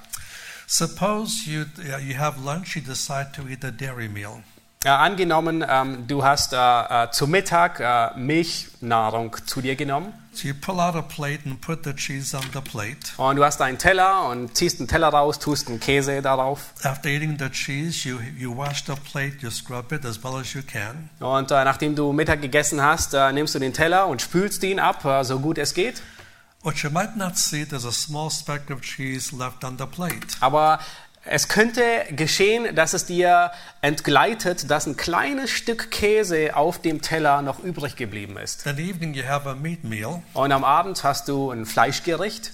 [0.65, 4.41] Suppose you, uh, you have lunch, you decide to eat a dairy meal.
[4.83, 10.47] Äh, angenommen, ähm, du hast äh, äh, zu Mittag äh, Milchnahrung zu dir genommen So
[13.23, 17.09] und du hast einen Teller und ziehst einen Teller raus, tust einen Käse darauf After
[17.09, 20.63] eating the cheese, you, you wash the plate, you scrub it as well as you
[20.63, 21.11] can.
[21.19, 24.79] und äh, nachdem du Mittag gegessen hast, äh, nimmst du den Teller und spülst ihn
[24.79, 26.01] ab, so gut es geht.
[26.63, 30.37] What you might not see, there's a small speck of cheese left on the plate.
[30.39, 30.79] Aber
[31.23, 31.81] es könnte
[32.11, 37.95] geschehen, dass es dir entgleitet, dass ein kleines Stück Käse auf dem Teller noch übrig
[37.95, 38.63] geblieben ist.
[38.63, 42.51] That evening, you have a meat meal, Und am Abend hast du ein Fleischgericht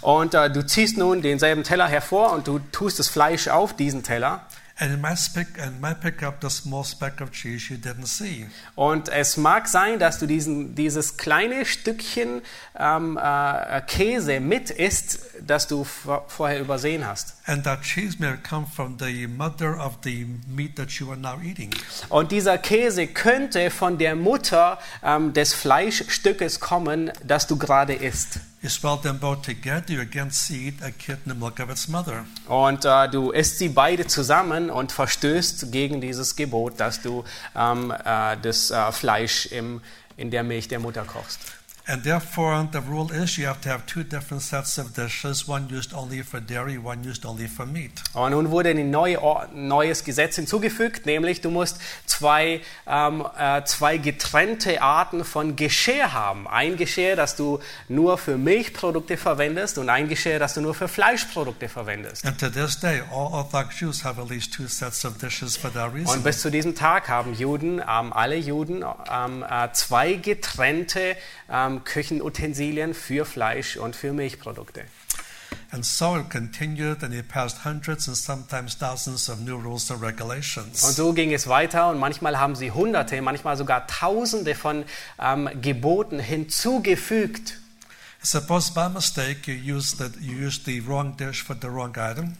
[0.00, 4.02] und äh, du ziehst nun denselben Teller hervor und du tust das Fleisch auf diesen
[4.02, 4.46] Teller.
[4.78, 8.06] And it might, pick, and might pick up the small speck of cheese you didn't
[8.06, 8.46] see.
[8.74, 12.42] Und es mag sein, dass du diesen, dieses kleine Stückchen
[12.78, 17.34] ähm, äh, Käse mit isst, das du vor- vorher übersehen hast.
[17.46, 21.40] And that cheese may come from the mother of the meat that you are now
[21.42, 21.70] eating.
[22.10, 28.40] Und dieser Käse könnte von der Mutter ähm, des Fleischstückes kommen, das du gerade isst.
[32.48, 37.24] Und äh, du isst sie beide zusammen und verstößt gegen dieses Gebot, dass du
[37.54, 39.80] ähm, äh, das äh, Fleisch im,
[40.16, 41.40] in der Milch der Mutter kochst.
[41.88, 45.68] And therefore, the rule is you have to have two different sets of dishes, one
[45.70, 48.02] used only for dairy, one used only for meat.
[48.12, 49.20] Und nun wurde ein neue,
[49.54, 56.48] neues Gesetz hinzugefügt, nämlich du musst zwei, ähm, äh, zwei getrennte Arten von Geschirr haben.
[56.48, 60.88] Ein Geschirr, das du nur für Milchprodukte verwendest und ein Geschirr, das du nur für
[60.88, 62.26] Fleischprodukte verwendest.
[62.26, 65.72] And to this day, all Orthodox Jews have at least two sets of dishes for
[65.72, 66.22] that Und reason.
[66.24, 71.16] bis zu diesem Tag haben Juden, ähm, alle Juden, ähm, äh, zwei getrennte
[71.48, 74.84] ähm, Küchenutensilien für Fleisch und für Milchprodukte.
[75.72, 80.00] And so it continued, and it passed hundreds and sometimes thousands of new rules and
[80.00, 80.80] Und regulations.
[80.80, 84.84] so ging es weiter und manchmal haben sie Hunderte, manchmal sogar Tausende von
[85.18, 87.58] ähm, Geboten hinzugefügt.
[88.22, 92.36] Suppose by mistake you use the, you use the wrong dish for the wrong item.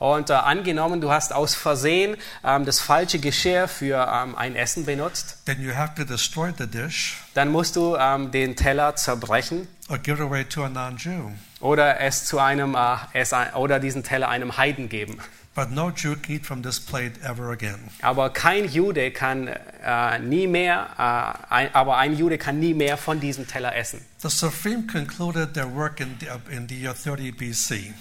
[0.00, 4.86] Und äh, angenommen, du hast aus Versehen ähm, das falsche Geschirr für ähm, ein Essen
[4.86, 9.68] benutzt, Then you have to destroy the dish dann musst du ähm, den Teller zerbrechen
[9.90, 11.32] or give away to a non-Jew.
[11.60, 15.18] oder es zu einem äh, es, oder diesen Teller einem Heiden geben.
[15.54, 17.90] But no Jew can eat from this plate ever again.
[18.00, 19.48] Aber kein Jude kann
[19.84, 24.00] äh, nie mehr, äh, ein, aber ein Jude kann nie mehr von diesem Teller essen.
[24.22, 27.92] The Supreme concluded their work in the, in the year 30 BC.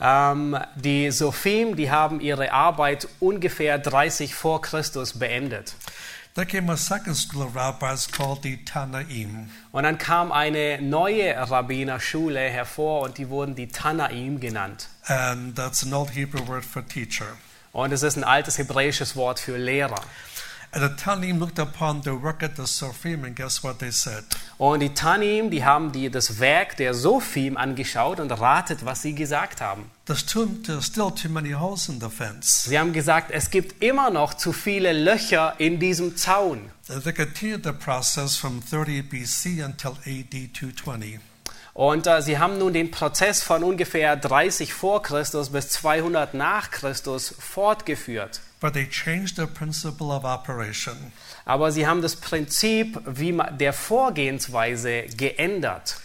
[0.00, 5.74] Ähm, die Sophim, die haben ihre Arbeit ungefähr 30 vor Christus beendet.
[9.72, 14.88] Und dann kam eine neue Rabbinerschule hervor und die wurden die Tanaim genannt.
[15.06, 17.24] And that's an old Hebrew word for teacher.
[17.72, 20.02] Und es ist ein altes hebräisches Wort für Lehrer.
[20.72, 24.24] And the Tanaim looked upon the work of the Supreme, and guess what they said?
[24.58, 29.14] Und die Tanim, die haben die, das Werk der Sophim angeschaut und ratet, was sie
[29.14, 29.90] gesagt haben.
[30.06, 32.64] There's, too, there's still too many holes in the fence.
[32.64, 36.70] Sie haben gesagt, es gibt immer noch zu viele Löcher in diesem Zaun.
[36.88, 41.18] And they continued the process from 30 BC until AD 220.
[41.76, 46.70] Und äh, sie haben nun den Prozess von ungefähr 30 vor Christus bis 200 nach
[46.70, 48.40] Christus fortgeführt.
[48.60, 51.12] But they changed the principle of operation.
[51.44, 56.00] Aber sie haben das Prinzip wie man, der Vorgehensweise geändert.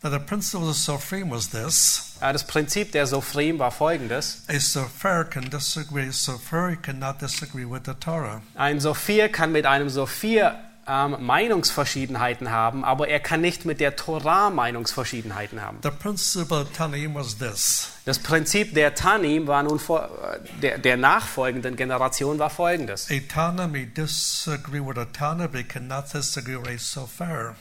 [0.00, 4.42] Now, the principle of the Supreme was this Das Prinzip der Sophrim war folgendes.
[4.48, 8.42] a Sofer can disagree, a Sofer cannot disagree with the Torah.
[8.54, 10.54] Ein Sophir kann mit einem Sophir
[10.88, 15.78] ähm, Meinungsverschiedenheiten haben, aber er kann nicht mit der Torah Meinungsverschiedenheiten haben.
[15.82, 20.78] The principle of Tanim was this Das Prinzip der Tanim war nun vor, äh, der,
[20.78, 23.10] der nachfolgenden Generation war folgendes.
[23.10, 27.54] A Tana may disagree with a Tana, but cannot disagree with a Sofer.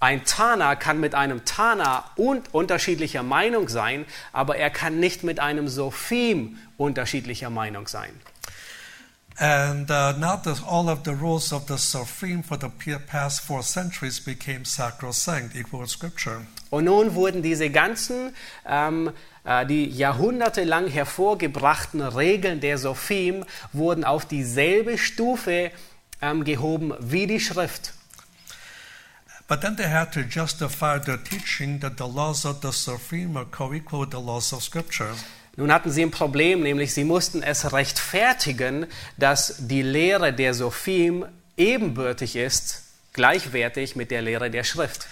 [0.00, 5.40] Ein Tana kann mit einem Tana und unterschiedlicher Meinung sein, aber er kann nicht mit
[5.40, 8.10] einem Sophim unterschiedlicher Meinung sein.
[9.36, 13.64] And uh, now that all of the rules of the Sophim for the past four
[13.64, 16.46] centuries became sacrosanct, equal Scripture.
[16.70, 18.32] Und nun wurden diese ganzen,
[18.64, 19.10] ähm,
[19.44, 25.72] äh, die jahrhundertelang hervorgebrachten Regeln der Sophim, wurden auf dieselbe Stufe
[26.22, 27.92] ähm, gehoben wie die Schrift.
[29.48, 33.44] But then they had to justify their teaching that the laws of the Sophim are
[33.44, 35.14] co-equal with the laws of Scripture.
[35.56, 38.86] Nun hatten sie ein Problem, nämlich sie mussten es rechtfertigen,
[39.16, 41.26] dass die Lehre der Sophim
[41.56, 42.82] ebenbürtig ist,
[43.12, 45.06] gleichwertig mit der Lehre der Schrift.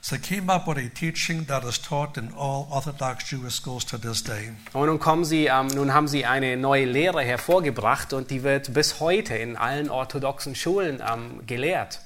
[0.00, 3.84] So they came up with a teaching that is taught in all Orthodox Jewish schools
[3.86, 4.52] to this day.
[4.72, 8.72] Und nun, kommen sie, ähm, nun haben sie eine neue Lehre hervorgebracht und die wird
[8.72, 12.00] bis heute in allen orthodoxen Schulen ähm, gelehrt.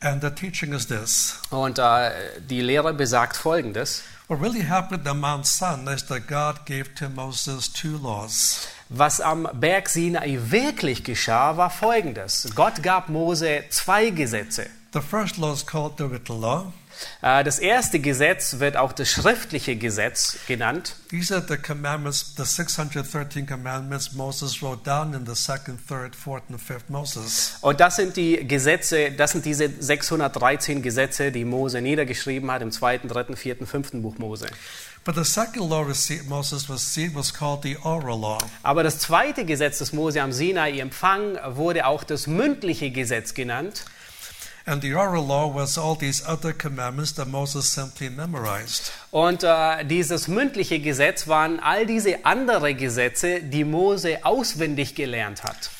[0.00, 1.40] And the teaching is this.
[1.48, 4.02] Und äh, die Lehre besagt Folgendes.
[4.28, 8.68] What really happened at Mount Sinai is that God gave to Moses two laws.
[8.90, 12.46] Was am Berg Sinai wirklich geschah, war Folgendes.
[12.54, 14.68] Gott gab Mose zwei Gesetze.
[14.92, 16.74] The first law is called the written law.
[17.22, 20.94] Äh, Das erste Gesetz wird auch das schriftliche Gesetz genannt.
[21.10, 26.42] These are the commandments, the 613 commandments Moses wrote down in the second, third, fourth,
[26.50, 27.56] and fifth Moses.
[27.60, 32.72] Und das sind die Gesetze, das sind diese 613 Gesetze, die Mose niedergeschrieben hat im
[32.72, 34.46] zweiten, dritten, vierten, fünften Buch Mose.
[35.04, 38.38] But the second law received, Moses received was called the oral law.
[38.62, 43.84] Aber das zweite Gesetz, das Mose am Sinai empfang, wurde auch das mündliche Gesetz genannt.
[44.68, 48.92] And the oral law was all these other commandments that Moses simply memorized.
[49.10, 55.70] Und äh, dieses mündliche Gesetz waren all diese andere Gesetze, die Mose auswendig gelernt hat.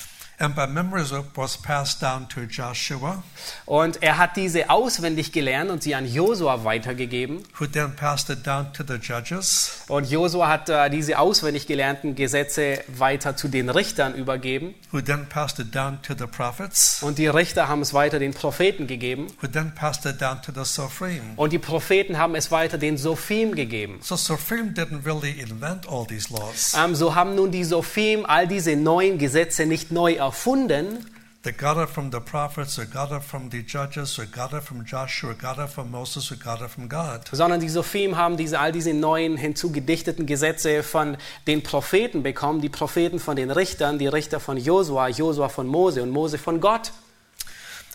[0.40, 3.24] And by memory it was passed down to Joshua,
[3.66, 7.42] Und er hat diese auswendig gelernt und sie an Josua weitergegeben.
[7.58, 12.14] who then passed it down to the judges, Und Josua hat äh, diese auswendig gelernten
[12.14, 14.74] Gesetze weiter zu den Richtern übergeben.
[14.92, 18.32] who then passed it down to the prophets, Und die Richter haben es weiter den
[18.32, 19.26] Propheten gegeben.
[19.42, 21.32] who then passed it down to the Sophrim.
[21.34, 23.98] Und die Propheten haben es weiter den Sophim gegeben.
[24.02, 26.74] So Sophrim didn't really invent all these laws.
[26.78, 30.27] Ähm, so haben nun die Sophim all diese neuen Gesetze nicht neu erfunden,
[31.42, 34.62] They got it from the prophets, or got it from the judges, or got it
[34.62, 37.28] from Joshua, or got it from Moses, or got it from God.
[37.30, 41.16] sondern die Sophim haben diese, all diese neuen hinzugedichteten Gesetze von
[41.46, 46.02] den Propheten bekommen, die Propheten von den Richtern, die Richter von Josua, Josua von Mose
[46.02, 46.90] und Mose von Gott.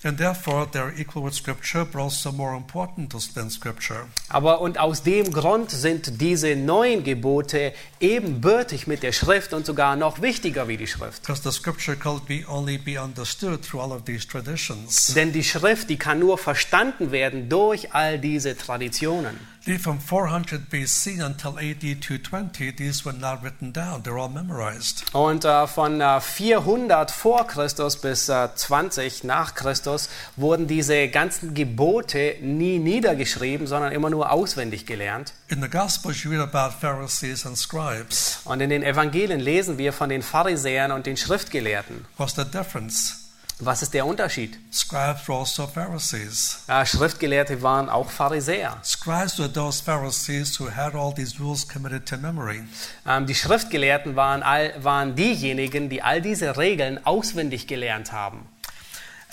[0.05, 4.07] And therefore, they're equal with Scripture, but also more important than Scripture.
[4.27, 9.95] Aber und aus dem Grund sind diese neuen Gebote ebenbürtig mit der Schrift und sogar
[9.95, 11.21] noch wichtiger wie die Schrift.
[11.21, 15.13] Because the Scripture can be only be understood through all of these traditions.
[15.13, 19.52] Denn die Schrift, die kann nur verstanden werden durch all diese Traditionen.
[19.65, 25.05] From 400 BC until AD 220, these were not written down, they're all memorized.
[25.13, 31.53] Und äh, von äh, 400 vor Christus bis äh, 20 nach Christus wurden diese ganzen
[31.53, 35.33] Gebote nie niedergeschrieben, sondern immer nur auswendig gelernt.
[35.47, 38.41] In the Gospels, you read about Pharisees and scribes.
[38.43, 42.03] Und in den Evangelien lesen wir von den Pharisäern und den Schriftgelehrten.
[42.17, 43.22] What's the difference?
[43.59, 44.57] Was ist der Unterschied?
[44.71, 46.63] Scribes were also Pharisees.
[46.67, 48.77] Äh, Schriftgelehrte waren auch Pharisäer.
[48.83, 52.63] Scribes were those Pharisees who had all these rules committed to memory.
[53.07, 58.47] Ähm, die Schriftgelehrten waren, all, waren diejenigen, die all diese Regeln auswendig gelernt haben.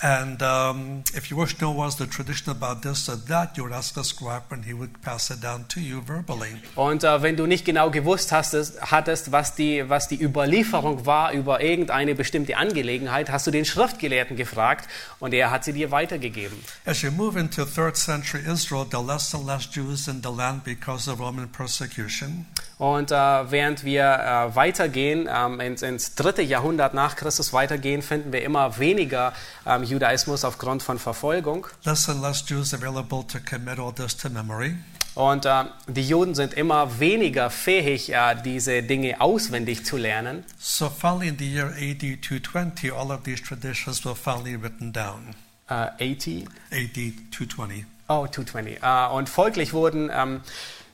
[0.03, 3.65] And um, if you wish to know what's the tradition about this or that, you
[3.65, 6.57] would ask a scribe and he would pass it down to you verbally.
[6.75, 11.33] Und äh, wenn du nicht genau gewusst hast, hattest, was die, was die Überlieferung war
[11.33, 14.89] über irgendeine bestimmte Angelegenheit, hast du den Schriftgelehrten gefragt
[15.19, 16.57] und er hat sie dir weitergegeben.
[16.87, 20.31] As you move into third century Israel, there are less and less Jews in the
[20.35, 22.47] land because of Roman persecution.
[22.79, 28.33] Und äh, während wir äh, weitergehen, ähm, ins, ins dritte Jahrhundert nach Christus weitergehen, finden
[28.33, 29.35] wir immer weniger
[29.67, 31.67] ähm, Judaismus aufgrund von Verfolgung.
[31.85, 34.77] Less and less Jews available to commit all this to memory.
[35.15, 40.45] Und äh, die Juden sind immer weniger fähig, äh, diese Dinge auswendig zu lernen.
[40.59, 45.35] So finally, in the year AD 220, all of these traditions were finally written down.
[45.69, 46.47] Äh, 80?
[46.71, 47.85] AD 220.
[48.09, 48.83] Oh, 220.
[48.83, 50.41] Äh, und folglich wurden ähm,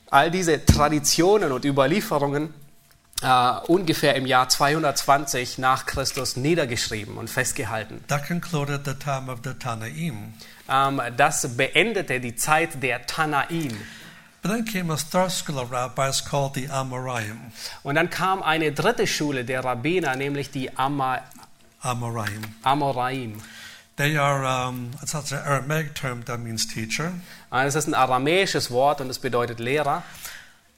[0.09, 2.53] all diese Traditionen und Überlieferungen
[3.21, 8.03] äh, ungefähr im Jahr 220 nach Christus niedergeschrieben und festgehalten.
[9.59, 10.33] Tanaim.
[10.69, 13.77] Ähm, das beendete die Zeit der Tanaim.
[14.43, 17.51] But then came a third school of rabbis called the Amoraim.
[17.83, 21.21] Und dann kam eine dritte Schule der Rabbiner, nämlich die Ama
[21.81, 22.41] Amoraim.
[22.63, 23.41] Amoraim.
[23.97, 27.13] They are, um, it's an Aramaic term that means teacher.
[27.51, 30.03] Äh, Das ist ein aramäisches Wort und es bedeutet Lehrer.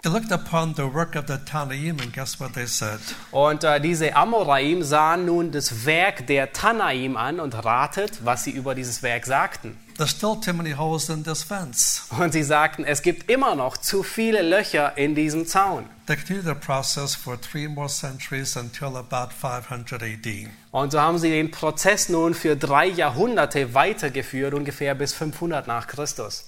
[0.02, 3.02] They looked upon the work of the Tanaim and guess what they said?
[3.32, 8.52] Und äh, diese Amoraim sahen nun das Werk der Tanaim an und ratet, was sie
[8.52, 9.78] über dieses Werk sagten.
[9.97, 12.04] There's still too many holes in this fence.
[12.18, 15.84] Und sie sagten, es gibt immer noch zu viele Löcher in diesem Zaun.
[16.06, 20.47] They continued the process for three more centuries until about 500 AD.
[20.72, 25.88] Und so haben sie den Prozess nun für drei Jahrhunderte weitergeführt, ungefähr bis 500 nach
[25.88, 26.45] Christus.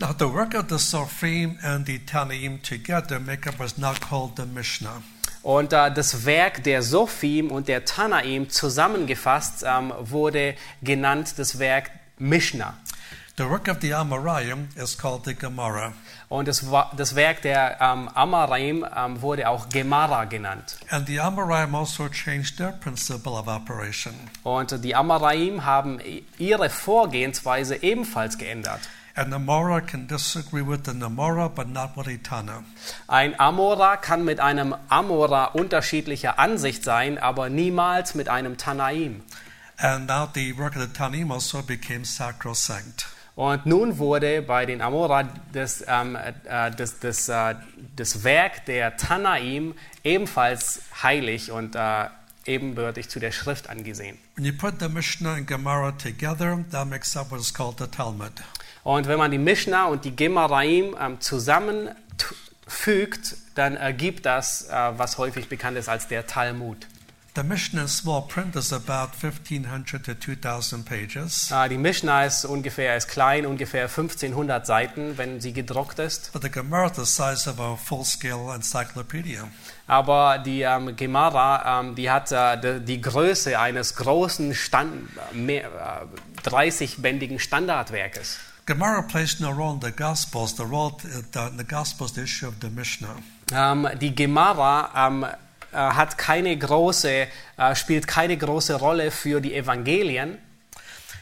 [0.00, 4.36] Now, the work of the Sophrim and the Tanaim together make up what's now called
[4.36, 5.02] the Mishnah.
[5.44, 11.90] Und äh, das Werk der Sophim und der Tanaim zusammengefasst ähm, wurde genannt das Werk
[12.18, 12.74] Mishnah.
[13.36, 15.92] The work of the Amoraim is called the Gemara.
[16.28, 16.64] Und das,
[16.96, 20.76] das Werk der ähm, Amoraim ähm, wurde auch Gemara genannt.
[20.90, 24.14] And the Amoraim also changed their principle of operation.
[24.42, 26.00] Und die Amoraim haben
[26.38, 28.80] ihre Vorgehensweise ebenfalls geändert.
[29.16, 32.64] And the Mora can disagree with the Namora, but not with a Tana.
[33.06, 39.22] Ein Amora kann mit einem Amora unterschiedlicher Ansicht sein, aber niemals mit einem Tanaim.
[39.78, 43.06] And now the work of the Tanaim also became sacrosanct.
[43.36, 47.54] Und nun wurde bei den Amora das, ähm, äh, das, das, äh,
[47.94, 52.06] das Werk der Tanaim ebenfalls heilig und äh,
[52.46, 54.18] ebenbürtig zu der Schrift angesehen.
[54.36, 57.86] When you put the Mishnah and Gemara together, that makes up what is called the
[57.86, 58.32] Talmud.
[58.84, 61.96] Und wenn man die Mishnah und die Gemaraim ähm, zusammenfügt,
[63.54, 66.86] dann ergibt das, äh, was häufig bekannt ist als der Talmud.
[67.36, 72.44] The Mishnah in small print is about 1500 to 2000 pages, Äh, die Mishnah ist
[72.44, 76.30] ungefähr ist klein, ungefähr 1500 Seiten, wenn sie gedruckt ist.
[76.32, 79.48] but the Gemara is the size of a full scale encyclopedia.
[79.88, 85.64] Aber die ähm, Gemara, ähm, die hat äh, die, die Größe eines großen Stand, mehr,
[86.44, 88.38] äh, 30-bändigen Standardwerkes.
[88.66, 90.54] Gemara plays no role in the Gospels.
[90.54, 90.96] The role
[91.32, 93.16] the, in the Gospels the issue of the Mishnah.
[93.52, 97.26] Ähm, die Gemara ähm, äh, hat keine große,
[97.58, 100.38] äh, spielt keine große Rolle für die Evangelien.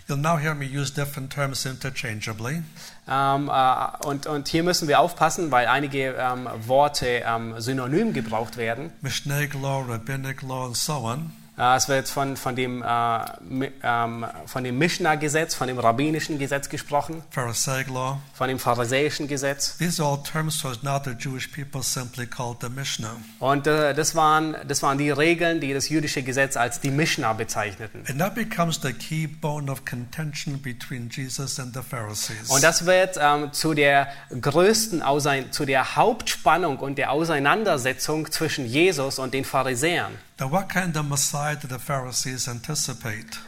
[0.09, 2.63] You'll now hear me use different terms interchangeably.
[3.09, 8.57] Ähm, äh, und, und hier müssen wir aufpassen, weil einige ähm, Worte ähm, synonym gebraucht
[8.57, 8.93] werden.
[9.01, 11.33] Mishnaic law, rabbinic law, and so on.
[11.59, 16.69] Äh, es wird von, von dem, äh, ähm, von dem Mishnah-Gesetz, von dem rabbinischen Gesetz
[16.71, 18.19] gesprochen, Pharisaic law.
[18.33, 19.77] von dem pharisäischen Gesetz.
[19.77, 23.17] These are all terms which now the Jewish people simply called the Mishnah.
[23.39, 27.35] Und äh, das, waren, das waren die Regeln, die das jüdische Gesetz als die Mishnah
[27.35, 28.05] bezeichneten.
[28.09, 32.49] And that becomes the key bone of contention between Jesus and the Pharisees.
[32.49, 34.09] Und das wird ähm, zu der
[34.41, 40.13] größten, Ausein zu der Hauptspannung und der Auseinandersetzung zwischen Jesus und den Pharisäern.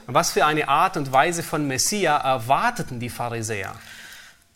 [0.07, 3.74] Was für eine Art und Weise von Messia erwarteten die Pharisäer?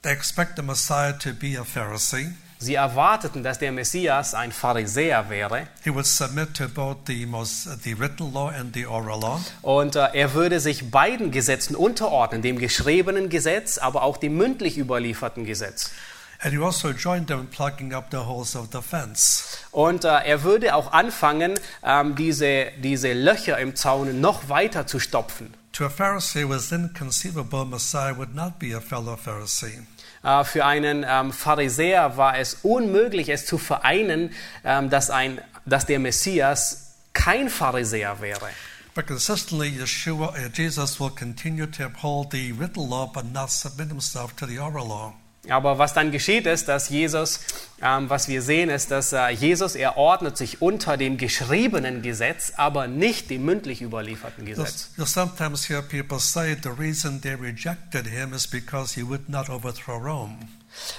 [0.03, 2.33] They expect the Messiah to be a Pharisee.
[2.61, 7.69] Sie erwarteten, dass der Messias ein Pharisäer wäre He would submit to both the, most,
[7.85, 9.41] the written law and the oral law.
[9.63, 14.77] und äh, er würde sich beiden Gesetzen unterordnen, dem geschriebenen Gesetz, aber auch dem mündlich
[14.77, 15.93] überlieferten Gesetz.
[16.41, 19.59] And he also joined them in plugging up the holes of the fence.
[19.73, 25.01] Und äh, er würde auch anfangen, ähm, diese, diese Löcher im Zaun noch weiter zu
[25.01, 25.53] stopfen.
[25.73, 29.81] To a Pharisee, it was inconceivable Messiah would not be a fellow Pharisee.
[30.23, 34.31] Äh, Für einen ähm, Pharisäer war es unmöglich, es zu vereinen,
[34.65, 38.49] ähm, dass, ein, dass der Messias kein Pharisäer wäre.
[38.95, 43.89] But consistently, Yeshua, uh, Jesus will continue to uphold the written law but not submit
[43.89, 45.15] himself to the oral law.
[45.51, 47.41] Aber was dann geschieht ist, dass Jesus,
[47.83, 52.53] ähm, was wir sehen, ist, dass äh, Jesus, er ordnet sich unter dem geschriebenen Gesetz,
[52.57, 54.91] aber nicht dem mündlich überlieferten Gesetz.
[54.97, 59.49] you'll sometimes hear people say the reason they rejected him is because he would not
[59.49, 60.39] overthrow Rome.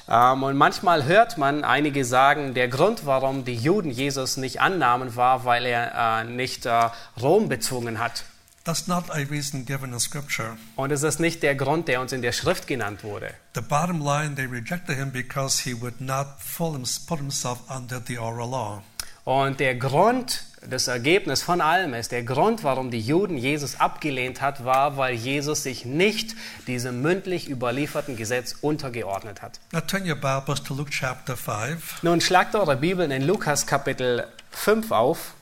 [0.07, 5.15] Ähm, und manchmal hört man einige sagen, der Grund, warum die Juden Jesus nicht annahmen,
[5.15, 6.89] war, weil er äh, nicht äh,
[7.21, 8.23] Rom bezwungen hat.
[8.65, 10.57] That's not a reason given in Scripture.
[10.75, 13.33] Und es ist nicht der Grund, der uns in der Schrift genannt wurde.
[13.55, 18.49] The bottom line, they rejected him because he would not put himself under the oral
[18.49, 18.83] law.
[19.23, 24.41] Und der Grund, das Ergebnis von allem ist, der Grund, warum die Juden Jesus abgelehnt
[24.41, 26.35] hat, war, weil Jesus sich nicht
[26.67, 29.59] diesem mündlich überlieferten Gesetz untergeordnet hat.
[29.71, 32.01] Now turn your Bibles to Luke chapter 5.
[32.01, 35.33] Nun schlagt eure Bibeln in Lukas Kapitel 5 auf.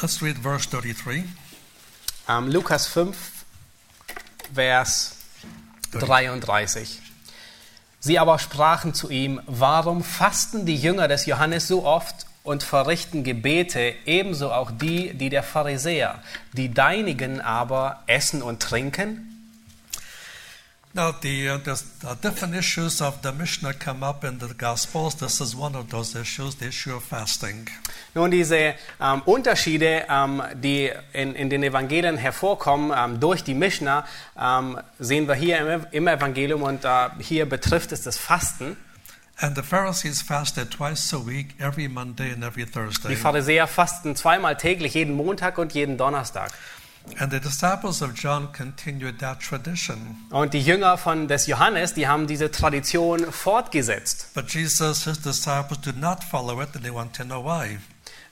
[0.00, 1.24] Let's read verse 33.
[2.28, 3.16] Ähm, Lukas 5,
[4.54, 5.16] Vers
[5.90, 7.00] 33.
[7.98, 13.24] Sie aber sprachen zu ihm, warum fasten die Jünger des Johannes so oft und verrichten
[13.24, 16.22] Gebete, ebenso auch die, die der Pharisäer,
[16.52, 19.37] die deinigen aber essen und trinken?
[20.94, 25.16] Now, the, uh, there's, uh, different issues of the Mishnah come up in the Gospels.
[25.16, 27.68] This is one of those issues, the issue of fasting.
[28.14, 34.06] Nun, diese ähm, Unterschiede, ähm, die in, in den Evangelien hervorkommen ähm, durch die Mishnah,
[34.40, 38.76] ähm, sehen wir hier im, im Evangelium und äh, hier betrifft es das Fasten.
[39.40, 43.14] And the Pharisees fasted twice a week, every Monday and every Die Thursday.
[43.14, 46.50] Pharisäer fasten zweimal täglich, jeden Montag und jeden Donnerstag.
[47.18, 50.16] And the disciples of John continued that tradition.
[50.30, 54.34] Und die Jünger von des Johannes, die haben diese Tradition fortgesetzt.
[54.34, 57.78] But Jesus, his disciples, did not follow it, and they want to know why.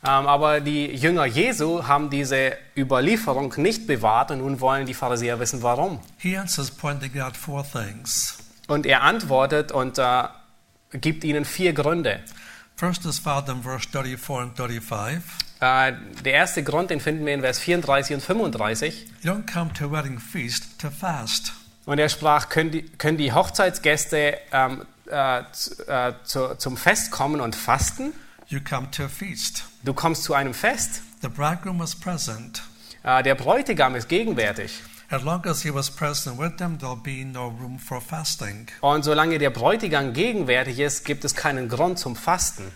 [0.04, 5.40] Ähm, aber die Jünger Jesu haben diese Überlieferung nicht bewahrt und nun wollen die Pharisäer
[5.40, 6.00] wissen, warum.
[6.18, 8.38] He answers pointing out four things.
[8.68, 10.24] Und er antwortet und äh,
[10.92, 12.20] gibt ihnen vier Gründe.
[12.76, 15.22] First is found in verse 34 and 35.
[15.60, 15.92] Äh,
[16.24, 19.06] der erste Grund, den finden wir in Vers 34 und 35.
[19.22, 21.52] You don't come to a wedding feast to fast.
[21.86, 27.10] Und er sprach, können die, können die Hochzeitsgäste ähm, äh, zu, äh, zu, zum Fest
[27.10, 28.12] kommen und fasten?
[28.48, 29.64] You come to a feast.
[29.82, 31.02] Du kommst zu einem Fest.
[31.22, 32.62] The bridegroom was present.
[33.02, 34.82] Äh, der Bräutigam ist gegenwärtig.
[35.08, 38.66] As long as he was present with them, there'll be no room for fasting.
[38.80, 42.72] Und solange der Bräutigam gegenwärtig ist, gibt es keinen Grund zum Fasten.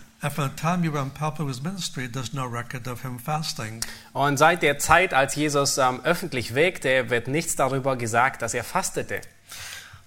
[4.13, 8.63] Und seit der Zeit, als Jesus ähm, öffentlich wirkte, wird nichts darüber gesagt, dass er
[8.63, 9.21] fastete.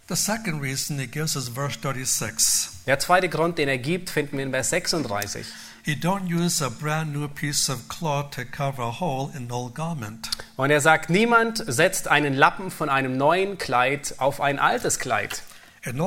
[0.09, 2.85] The second reason he gives is verse 36.
[2.87, 5.47] Der zweite Grund, den er gibt, finden wir in Vers 36.
[5.85, 9.51] You don't use a brand new piece of cloth to cover a hole in an
[9.51, 10.31] old garment.
[10.57, 15.43] Und er sagt, niemand setzt einen Lappen von einem neuen Kleid auf ein altes Kleid.
[15.87, 16.01] Ein,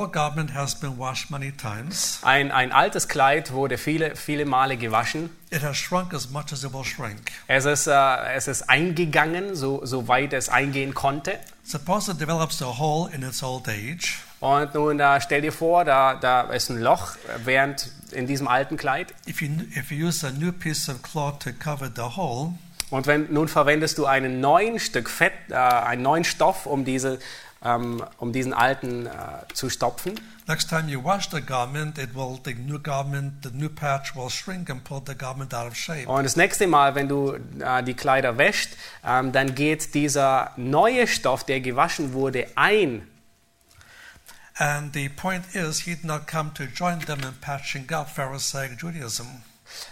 [2.51, 5.29] ein altes Kleid wurde viele, viele Male gewaschen.
[5.51, 7.31] It has shrunk as much as it will shrink.
[7.45, 11.37] Es ist, äh, es ist eingegangen, so, so weit es eingehen konnte.
[11.63, 14.17] Suppose it develops a hole in its old age.
[14.39, 17.15] Und nun äh, stell dir vor, da, da ist ein Loch
[17.45, 19.13] während in diesem alten Kleid.
[19.27, 22.55] If you, if you use a new piece of cloth to cover the hole,
[22.89, 27.19] Und wenn, nun verwendest du einen neuen Stück Fett, äh, einen neuen Stoff, um, diese,
[27.67, 29.09] ähm, um diesen alten äh,
[29.53, 30.19] zu stopfen.
[30.47, 34.29] next time you wash the garment, it will the new garment, the new patch will
[34.29, 36.07] shrink and pull the garment out of shape.
[36.07, 38.69] Und das nächste Mal, wenn du äh, die Kleider wäschst,
[39.05, 43.07] ähm, dann geht dieser neue Stoff, der gewaschen wurde, ein.
[44.59, 48.81] And the point is, he did not come to join them in patching up Pharisaic
[48.81, 49.43] Judaism.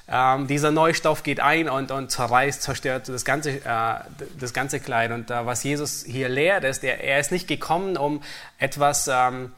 [0.08, 3.96] Ähm, dieser neue Stoff geht ein und, und zerreißt, zerstört das ganze, äh,
[4.40, 5.12] das ganze Kleid.
[5.12, 8.22] Und äh, was Jesus hier lehrt, ist, er, er ist nicht gekommen, um
[8.58, 9.52] etwas ähm,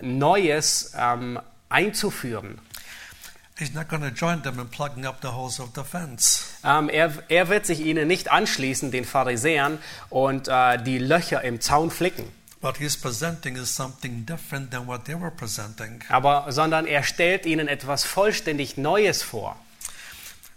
[0.00, 2.60] Neues ähm, einzuführen.
[3.56, 6.58] He's not going to join them in plugging up the holes of the fence.
[6.64, 9.78] Ähm, er, er wird sich ihnen nicht anschließen, den Pharisäern,
[10.10, 12.24] und äh, die Löcher im Zaun flicken.
[12.64, 16.02] What he's presenting is something different than what they were presenting.
[16.08, 19.56] Aber, sondern er stellt ihnen etwas vollständig Neues vor.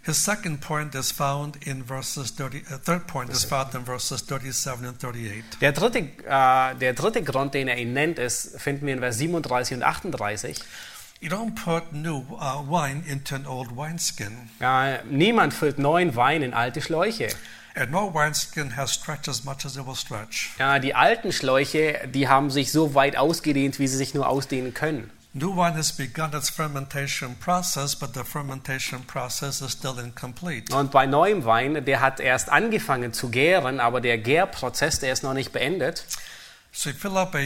[0.04, 4.22] His second point is found in verses 30, uh, third point is found in verses
[4.26, 5.58] 37 and 38.
[5.60, 9.18] Der dritte, äh, der dritte Grund, den er ihn nennt, ist, finden wir in Vers
[9.18, 10.60] 37 und 38.
[11.20, 14.48] You don't put new uh, wine into an old wineskin.
[14.60, 17.28] Äh, niemand füllt neuen Wein in alte Schläuche.
[17.78, 20.50] An old wineskin has stretched as much as it will stretch.
[20.58, 24.74] Ja, die alten Schläuche, die haben sich so weit ausgedehnt, wie sie sich nur ausdehnen
[24.74, 25.12] können.
[25.32, 30.74] New wine has begun its fermentation process, but the fermentation process is still incomplete.
[30.74, 35.22] Und bei neuem Wein, der hat erst angefangen zu gären, aber der Gärprozess, der ist
[35.22, 36.04] noch nicht beendet.
[36.72, 37.38] So you fill up a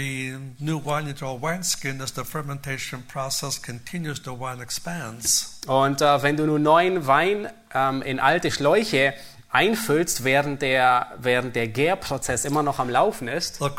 [0.59, 5.61] new wine into a wineskin as the fermentation process continues, the wine expands.
[5.67, 9.13] Und äh, wenn du nun neuen Wein ähm, in alte Schläuche
[9.53, 13.77] einfüllst, während der, während der Gärprozess immer noch am Laufen ist, dann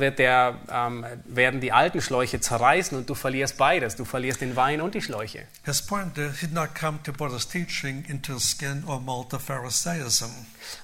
[0.00, 3.96] wird der, ähm, werden die alten Schläuche zerreißen und du verlierst beides.
[3.96, 5.44] Du verlierst den Wein und die Schläuche.
[5.64, 10.30] His point did not come to put his teaching into skin or mold the Pharisaism.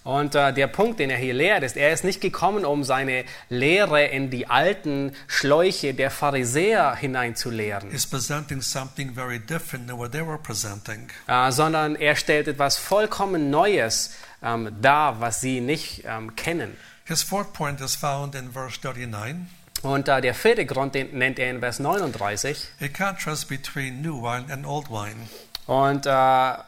[0.05, 3.25] Und äh, der Punkt, den er hier lehrt, ist, er ist nicht gekommen, um seine
[3.49, 10.13] Lehre in die alten Schläuche der Pharisäer hineinzulehren, He's presenting something very different than what
[10.13, 11.09] they were presenting.
[11.27, 16.77] äh, sondern er stellt etwas vollkommen Neues ähm, dar, was sie nicht ähm, kennen.
[17.07, 19.37] His fourth point is found in verse 39.
[19.83, 22.69] Und äh, der vierte Grund den nennt er in Vers 39.
[22.81, 25.29] A contrast between new wine and old wine.
[25.67, 26.11] Und äh,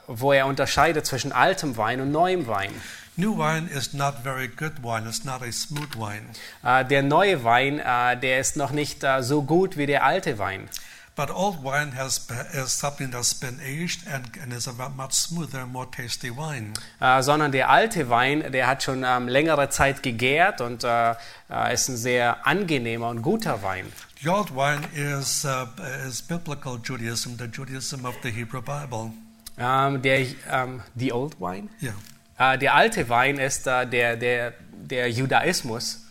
[0.06, 2.70] wo er unterscheidet zwischen altem Wein und neuem Wein.
[3.18, 5.06] New wine is not very good wine.
[5.06, 6.26] It's not a smooth wine.
[6.62, 10.38] Äh, der neue Wein, äh, der ist noch nicht äh, so gut wie der alte
[10.38, 10.68] Wein.
[11.14, 15.64] But old wine has is something that's been aged and, and is a much smoother,
[15.64, 16.74] more tasty wine.
[17.22, 22.46] Sondern der alte Wein, der hat schon ähm, längere Zeit gegärt und ist ein sehr
[22.46, 23.90] angenehmer und guter Wein.
[24.22, 25.66] The old wine is uh,
[26.06, 29.12] is biblical Judaism, the Judaism of the Hebrew Bible.
[29.58, 31.70] Ähm, der, ähm, the old wine?
[31.80, 31.94] Yeah,
[32.38, 36.02] Äh, der alte Wein ist äh, der, der, der Judaismus.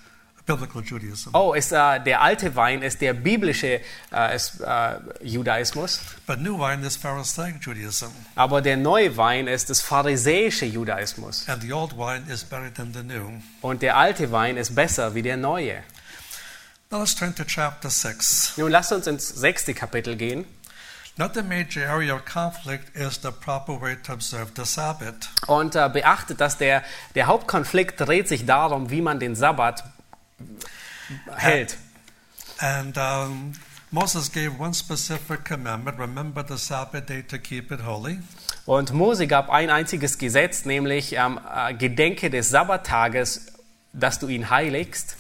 [0.46, 1.30] biblical Judaism.
[1.34, 6.00] Oh, ist, äh, der alte Wein ist der biblische äh, ist, äh, Judaismus.
[6.28, 11.48] But new wine is Pharisaic Judaism, Aber der neue Wein ist das pharisäische Judaismus.
[11.50, 13.42] and the old wine is better than the new.
[13.62, 15.84] Und der alte Wein ist besser wie der neue.
[16.92, 18.54] Now let's turn to chapter 6.
[18.58, 20.46] Nun lasst uns ins sechste Kapitel gehen.
[25.48, 26.84] Und äh, beachtet, dass der,
[27.16, 29.86] der Hauptkonflikt dreht sich darum, wie man den Sabbat
[31.38, 31.78] hält.
[32.60, 33.54] And um,
[33.92, 38.20] Moses gave one specific commandment remember the Sabbath day to keep it holy.
[38.66, 43.54] Und Mose gab ein einziges Gesetz, nämlich ähm, äh, Gedenke des Sabbattages,
[43.94, 45.16] dass du ihn heiligst.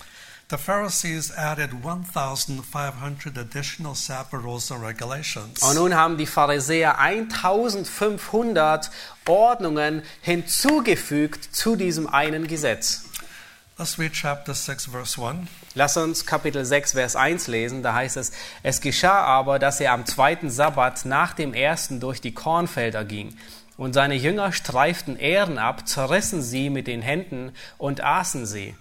[0.48, 5.64] The Pharisees added 1,500 additional Sabbath rules and regulations.
[5.64, 8.91] Und nun haben die Pharisäer 1500
[9.28, 13.06] Ordnungen hinzugefügt zu diesem einen Gesetz.
[13.80, 15.50] Let's read chapter 6, verse 1.
[15.74, 17.82] Lass uns Kapitel 6, Vers 1 lesen.
[17.82, 18.32] Da heißt es,
[18.62, 23.36] es geschah aber, dass er am zweiten Sabbat nach dem ersten durch die Kornfelder ging.
[23.78, 28.76] Und seine Jünger streiften Ähren ab, zerrissen sie mit den Händen und aßen sie.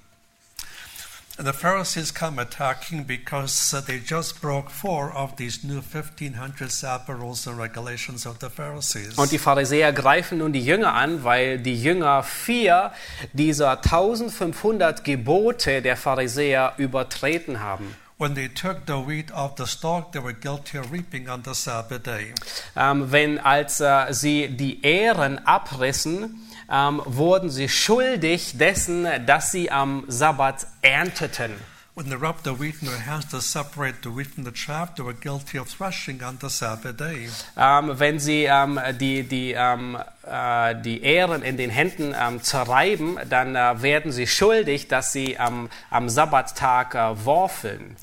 [1.37, 6.71] And the Pharisees come attacking because uh, they just broke four of these new 1,500
[6.71, 9.19] Sabbath rules and regulations of the Pharisees.
[9.19, 12.93] Und die Pharisäer greifen nun die Jünger an, weil die Jünger vier
[13.33, 17.97] dieser 1500 Gebote der Pharisäer übertreten haben.
[18.17, 21.53] When they took the wheat off the stalk, they were guilty of reaping on the
[21.53, 22.33] Sabbath day.
[22.77, 26.41] Ähm, wenn als äh, sie die Ähren abrissen,
[26.71, 31.53] ähm, wurden sie schuldig dessen, dass sie am Sabbat ernteten.
[31.97, 34.97] When they rubbed the wheat in their hands to separate the wheat from the chaff,
[34.97, 37.29] they were guilty of threshing on the Sabbath day.
[37.57, 39.97] Ähm, wenn sie ähm, die, die, ähm,
[40.27, 42.13] äh, die Ähren in den Händen
[42.43, 47.95] zerreiben, dann äh, werden sie schuldig, dass sie am, am Sabbattag äh, worfeln.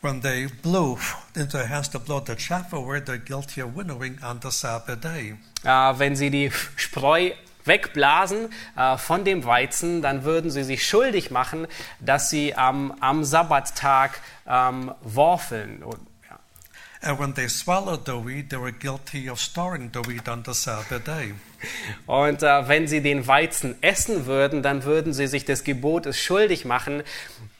[0.00, 0.98] When they blew
[1.36, 5.00] into their hands to blow the chaff away, they're guilty of winnowing on the Sabbath
[5.00, 5.36] day.
[5.62, 7.30] Wenn sie die Spreu
[7.66, 11.66] wegblasen äh, von dem Weizen, dann würden sie sich schuldig machen,
[12.00, 15.82] dass sie am, am Sabbattag ähm, worfeln.
[15.82, 16.38] Und, ja.
[17.02, 20.52] And when they swallowed the wheat, they were guilty of storing the wheat on the
[20.52, 21.34] Sabbath day.
[22.06, 26.64] Und äh, wenn sie den Weizen essen würden, dann würden sie sich des Gebotes schuldig
[26.64, 27.02] machen,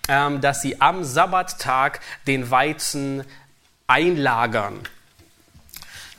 [0.09, 3.25] ähm, dass sie am Sabbattag den Weizen
[3.87, 4.81] einlagern.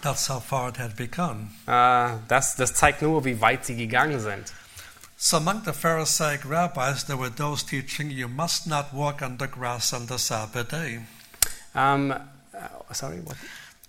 [0.01, 1.49] That's how far it had become.
[1.65, 4.53] Äh, das, das zeigt nur, wie weit sie gegangen sind.
[5.19, 9.47] So among the Pharisaic rabbis, there were those teaching you must not walk on the
[9.47, 11.01] grass on the Sabbath day.
[11.73, 13.35] Ähm, äh, sorry, what?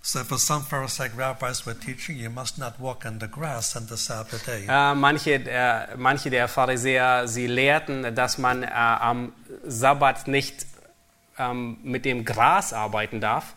[0.00, 3.86] So for some Pharisaic rabbis were teaching you must not walk on the grass on
[3.88, 4.64] the Sabbath day.
[4.66, 9.34] Äh, manche, äh, manche der Pharisäer, sie lehrten, dass man äh, am
[9.66, 10.64] Sabbat nicht
[11.38, 13.52] ähm, mit dem Gras arbeiten darf.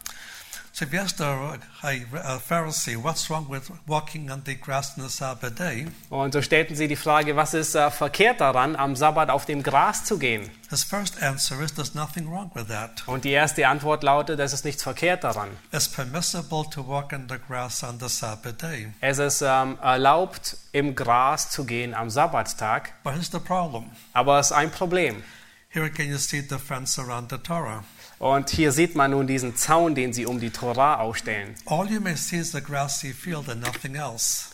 [0.81, 1.89] So if you ask a, a,
[2.35, 5.85] a Pharisee, what's wrong with walking on the grass on the Sabbath day?
[6.09, 9.61] Und so stellten sie die Frage, was ist äh, verkehrt daran, am Sabbat auf dem
[9.61, 10.49] Gras zu gehen?
[10.71, 13.03] His first answer is there's nothing wrong with that.
[13.07, 15.49] Und die erste Antwort lautet, es ist nichts verkehrt daran.
[15.71, 18.91] It's permissible to walk on the grass on the Sabbath day.
[19.01, 23.91] Es ist ähm, erlaubt, im Gras zu gehen am Sabbattag, But here's the problem.
[24.13, 25.21] aber es ist ein Problem.
[25.69, 27.83] Here again you see the fence around the Torah.
[28.21, 31.55] Und hier sieht man nun diesen Zaun, den sie um die Torah aufstellen.
[31.65, 34.49] All you may see is the grassy field and nothing else.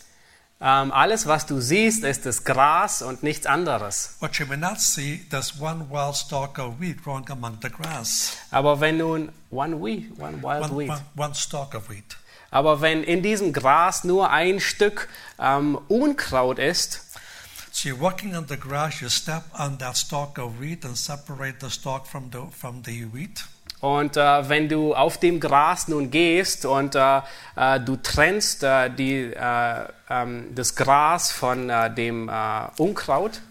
[0.62, 4.16] Ähm, alles, was du siehst, ist das Gras und nichts anderes.
[4.22, 8.38] What you may not see, there's one wild stalk of wheat growing among the grass.
[8.52, 10.90] Aber wenn nun one wheat, one wild One, wheat.
[10.90, 12.16] one, one stalk of wheat.
[12.50, 15.10] Aber wenn in diesem Gras nur ein Stück
[15.40, 17.02] ähm, Unkraut ist,
[17.74, 21.58] So you're walking on the grass, you step on that stalk of wheat and separate
[21.60, 23.44] the stalk from the, from the wheat.
[23.80, 27.22] Und äh, wenn du auf dem Gras nun gehst und äh,
[27.56, 32.32] äh, du trennst äh, die, äh, ähm, das Gras von dem
[32.78, 33.42] Unkraut,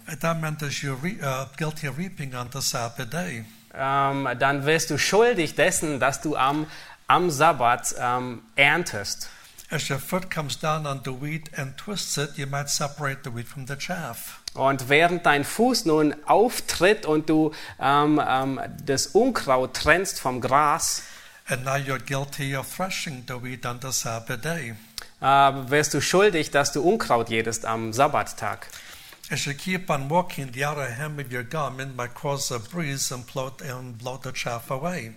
[3.78, 6.66] ähm, dann wirst du schuldig dessen, dass du am,
[7.06, 9.30] am Sabbat ähm, erntest.
[9.68, 13.34] As your foot comes down on the wheat and twists it, you might separate the
[13.34, 14.40] wheat from the chaff.
[14.56, 21.02] Und während dein Fuß nun auftritt und du ähm, ähm, das Unkraut trennst vom Gras,
[21.48, 24.74] And now you're guilty of threshing the wheat on the Sabbath day.
[25.20, 25.26] äh,
[25.70, 28.66] wirst du schuldig, dass du Unkraut jätest am Sabbattag.
[29.30, 33.12] As you keep on walking, the outer hem of your garment might cause a breeze
[33.14, 35.12] and blow, and blow the chaff away.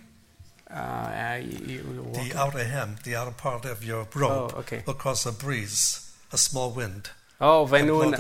[0.72, 4.84] Äh, you- you- The outer hem, the outer part of your robe, Oh, okay.
[4.86, 7.10] will cause a breeze, a small wind,
[7.42, 8.12] Oh, wenn nun,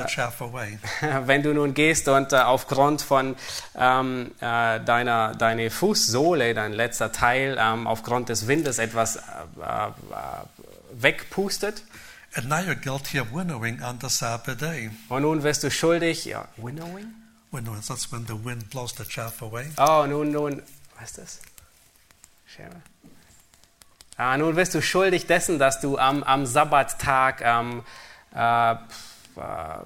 [1.25, 3.35] wenn du nun gehst und äh, aufgrund von
[3.75, 9.91] ähm, äh, deiner deine Fußsohle, dein letzter Teil, ähm, aufgrund des Windes etwas äh, äh,
[10.93, 11.83] wegpustet,
[12.35, 14.91] And now you're guilty of winnowing on the Sabbath day.
[15.09, 17.07] und nun wirst du schuldig, ja, winnowing?
[17.51, 19.65] Winnowing, that's when the wind blows the chaff away.
[19.77, 20.61] Oh, nun, nun,
[20.99, 21.39] was ist das?
[22.45, 22.81] Schere.
[24.15, 27.83] Ah, nun wirst du schuldig dessen, dass du am, am Sabbattag ähm,
[28.35, 28.75] äh,
[29.39, 29.79] äh,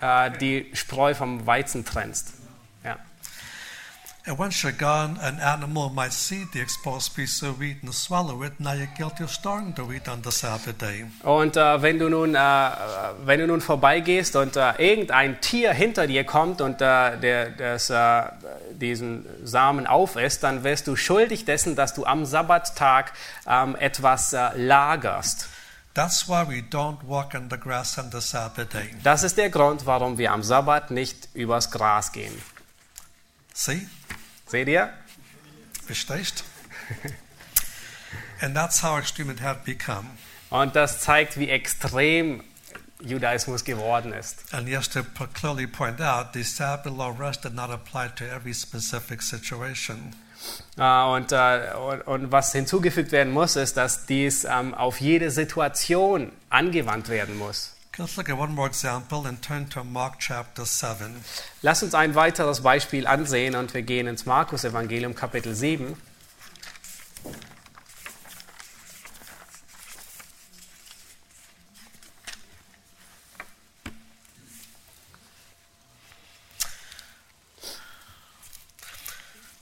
[0.00, 2.34] äh, die Spreu vom Weizen trennst.
[2.84, 2.96] Ja.
[4.28, 8.42] And once you're gone, an animal might see the exposed piece of wheat and swallow
[8.42, 8.58] it.
[8.58, 11.06] Now you're guilty of storing the wheat on the Sabbath day.
[11.22, 12.40] Und äh, wenn, du nun, äh,
[13.24, 17.88] wenn du nun vorbeigehst und äh, irgendein Tier hinter dir kommt und äh, der, das,
[17.88, 18.22] äh,
[18.72, 23.12] diesen Samen aufisst, dann wirst du schuldig dessen, dass du am Sabbattag
[23.46, 25.48] ähm, etwas äh, lagerst.
[25.96, 28.90] That's why we don't walk on the grass on the Sabbath day.
[29.02, 32.34] Das ist der Grund, warum wir am Sabbat nicht übers Gras gehen.
[33.54, 33.88] See?
[34.46, 34.92] Seht ihr?
[35.86, 36.44] Verstehst?
[38.42, 40.10] and that's how extreme it had become.
[40.50, 42.44] Und das zeigt, wie extrem
[43.00, 44.52] Judaismus geworden ist.
[44.52, 48.52] And yes, to clearly point out, the Sabbath law rest did not apply to every
[48.52, 50.14] specific situation.
[50.78, 55.30] Äh, Und, äh, und, und was hinzugefügt werden muss, ist, dass dies ähm, auf jede
[55.30, 57.72] Situation angewandt werden muss.
[57.98, 61.16] Let's look at one more example and turn to Mark chapter 7.
[61.62, 65.96] Lass uns ein weiteres Beispiel ansehen und wir gehen ins Markus-Evangelium, Kapitel 7.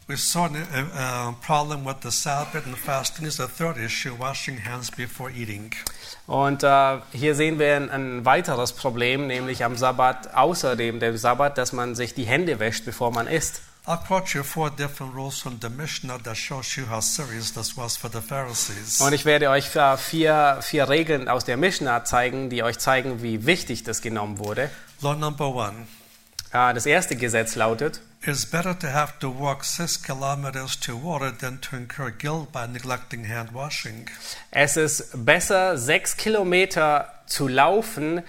[0.07, 4.91] We saw a, problem with the Sabbath and fasting is the third issue, washing hands
[4.91, 5.73] before eating.
[6.27, 11.57] Und äh, hier sehen wir ein, ein weiteres Problem, nämlich am Sabbat, außerdem dem Sabbat,
[11.57, 13.63] dass man sich die Hände wäscht, bevor man isst.
[13.87, 17.75] I'll quote you four different rules from the Mishnah that shows you how serious this
[17.77, 19.01] was for the Pharisees.
[19.01, 23.23] Und ich werde euch äh, vier, vier Regeln aus der Mishnah zeigen, die euch zeigen,
[23.23, 24.71] wie wichtig das genommen wurde.
[25.01, 25.87] Law number one
[26.55, 31.31] Äh, das erste Gesetz lautet, It's better to have to walk six kilometers to water
[31.31, 34.09] than to incur guilt by neglecting hand washing.
[34.51, 38.23] es ist besser, sechs Kilometer zu laufen,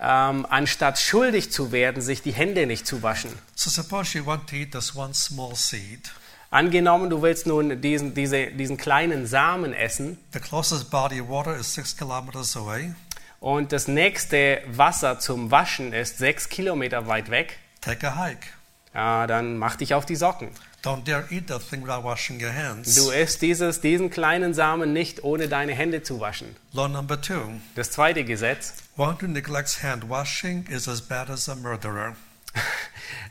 [0.00, 3.30] ähm, anstatt schuldig zu werden, sich die Hände nicht zu waschen.
[3.54, 6.10] So suppose you want to eat this one small seed.
[6.50, 11.54] Angenommen, du willst nun diesen, diese, diesen kleinen Samen essen The closest body of water
[11.54, 12.94] is six kilometers away.
[13.38, 18.46] und das nächste Wasser zum Waschen ist sechs Kilometer weit weg, Take a hike.
[18.94, 20.48] Ja, dann mach dich auf die Socken.
[20.82, 22.96] Don't dare eat that thing without washing your hands.
[22.96, 26.56] Du isst dieses, diesen kleinen Samen nicht, ohne deine Hände zu waschen.
[26.72, 31.48] Law number two Das zweite Gesetz, one who neglects hand washing is as bad as
[31.48, 32.16] a murderer.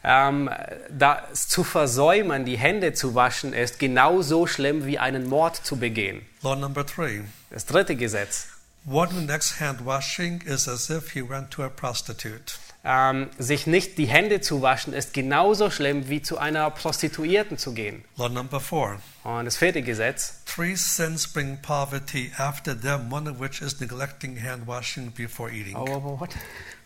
[0.03, 0.49] ähm,
[0.89, 6.21] das zu versäumen, die Hände zu waschen, ist genauso schlimm wie einen Mord zu begehen.
[6.41, 8.47] Law number three Das dritte Gesetz,
[8.85, 12.53] one who neglects hand washing is as if he went to a prostitute.
[12.83, 17.73] Ähm, sich nicht die Hände zu waschen, ist genauso schlimm wie zu einer Prostituierten zu
[17.73, 18.03] gehen.
[18.17, 23.39] Law number four Und das vierte Gesetz, Three sins bring poverty after them, one of
[23.39, 25.75] which is neglecting hand washing before eating.
[25.75, 26.31] oh, what?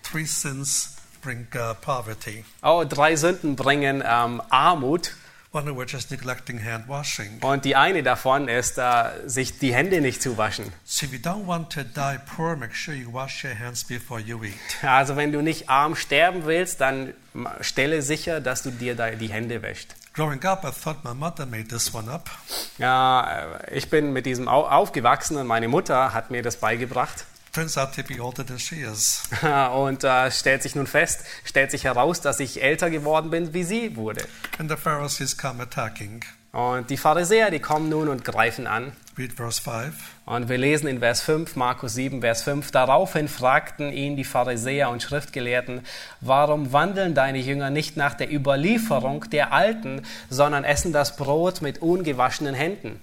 [0.04, 2.44] Three sins bring uh, poverty.
[2.62, 5.14] oh drei Sünden bringen ähm, Armut.
[5.56, 7.40] One of which is neglecting hand washing.
[7.42, 10.66] Und die eine davon ist, äh, sich die Hände nicht zu waschen.
[10.84, 14.20] So if you don't want to die poor, make sure you wash your hands before
[14.20, 14.54] you eat.
[14.84, 17.14] Also wenn du nicht arm sterben willst, dann
[17.62, 19.96] stelle sicher, dass du dir die Hände wäschst.
[20.14, 22.30] Growing up, I thought my mother made this one up.
[22.78, 27.26] Ja, äh, ich bin mit diesem au- aufgewachsen und meine Mutter hat mir das beigebracht.
[27.56, 29.24] Turns out to be older than she is.
[29.42, 33.64] Und äh, stellt sich nun fest, stellt sich heraus, dass ich älter geworden bin, wie
[33.64, 34.28] sie wurde.
[34.60, 36.26] And the Pharisees come attacking.
[36.52, 38.92] Und die Pharisäer, die kommen nun und greifen an.
[39.18, 39.96] Read verse 5.
[40.26, 44.90] Und wir lesen in Vers 5, Markus 7, Vers 5, daraufhin fragten ihn die Pharisäer
[44.90, 45.86] und Schriftgelehrten,
[46.20, 51.82] warum wandeln deine Jünger nicht nach der Überlieferung der Alten, sondern essen das Brot mit
[51.82, 53.00] ungewaschenen Händen?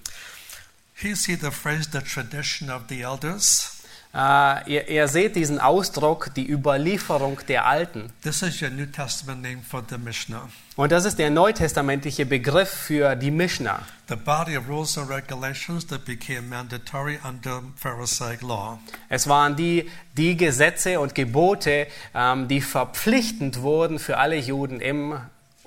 [0.95, 3.82] Here see the phrase, the tradition of the elders.
[4.15, 8.13] Äh, ihr, ihr seht diesen Ausdruck, die Überlieferung der Alten.
[8.23, 10.51] This is your New Testament name for the Mishnah.
[10.77, 13.81] Und das ist der neutestamentliche Begriff für die Mishnah.
[14.09, 18.79] The body of rules and regulations that became mandatory under Pharisaic law.
[19.09, 25.15] Es waren die, die Gesetze und Gebote, ähm, die verpflichtend wurden für alle Juden im,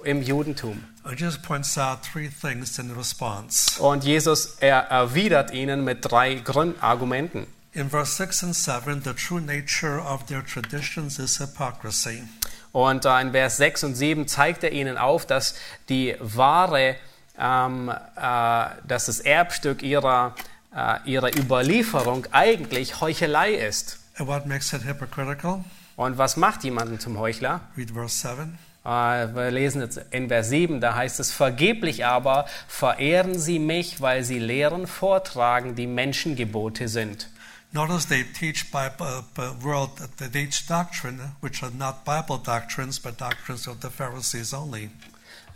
[0.03, 0.83] im Judentum.
[1.11, 3.81] It just points out three things in response.
[3.81, 7.47] Und Jesus er erwidert ihnen mit drei Grundargumenten.
[7.75, 12.23] In verse 6 and 7, the true nature of their traditions is hypocrisy.
[12.71, 15.55] Und in Vers 6 und 7 zeigt er ihnen auf, dass
[15.89, 16.95] die wahre,
[17.37, 20.35] ähm, äh, dass das Erbstück ihrer,
[20.73, 23.99] äh, ihrer Überlieferung eigentlich Heuchelei ist.
[24.17, 25.65] And what makes it hypocritical?
[25.97, 27.59] Und was macht jemanden zum Heuchler?
[27.75, 28.57] Read verse 7.
[28.85, 33.99] Äh, Wir lesen jetzt in Vers 7, da heißt es, vergeblich aber verehren sie mich,
[33.99, 37.27] weil sie Lehren vortragen, die Menschengebote sind.
[37.75, 43.17] Notice they teach Bible, uh, world, they teach doctrine which are not Bible doctrines, but
[43.17, 44.91] doctrines of the Pharisees only.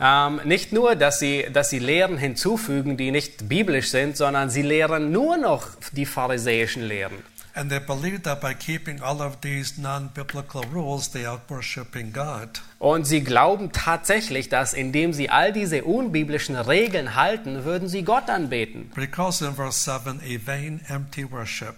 [0.01, 4.63] Ähm, nicht nur, dass sie, dass sie Lehren hinzufügen, die nicht biblisch sind, sondern sie
[4.63, 7.23] lehren nur noch die pharisäischen Lehren.
[7.55, 12.61] And they believe that by keeping all of these non-biblical rules, they are worshiping God.
[12.79, 18.29] Und sie glauben tatsächlich, dass indem sie all diese unbiblischen Regeln halten, würden sie Gott
[18.29, 18.91] anbeten.
[19.09, 21.75] Calls in verse 7 a vain, empty worship.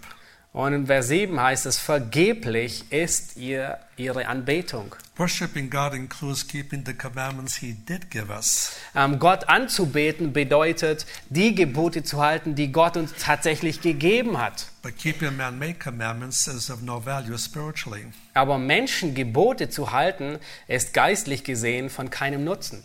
[0.54, 4.93] Und in Vers 7 heißt es, vergeblich ist ihr, ihre Anbetung.
[5.16, 8.74] God includes keeping the commandments he did give us.
[8.93, 14.68] Ähm, Gott anzubeten bedeutet, die Gebote zu halten, die Gott uns tatsächlich gegeben hat.
[14.82, 18.08] But keeping man-made commandments is of no value spiritually.
[18.34, 20.38] Aber Menschen Gebote zu halten,
[20.68, 22.84] ist geistlich gesehen von keinem Nutzen.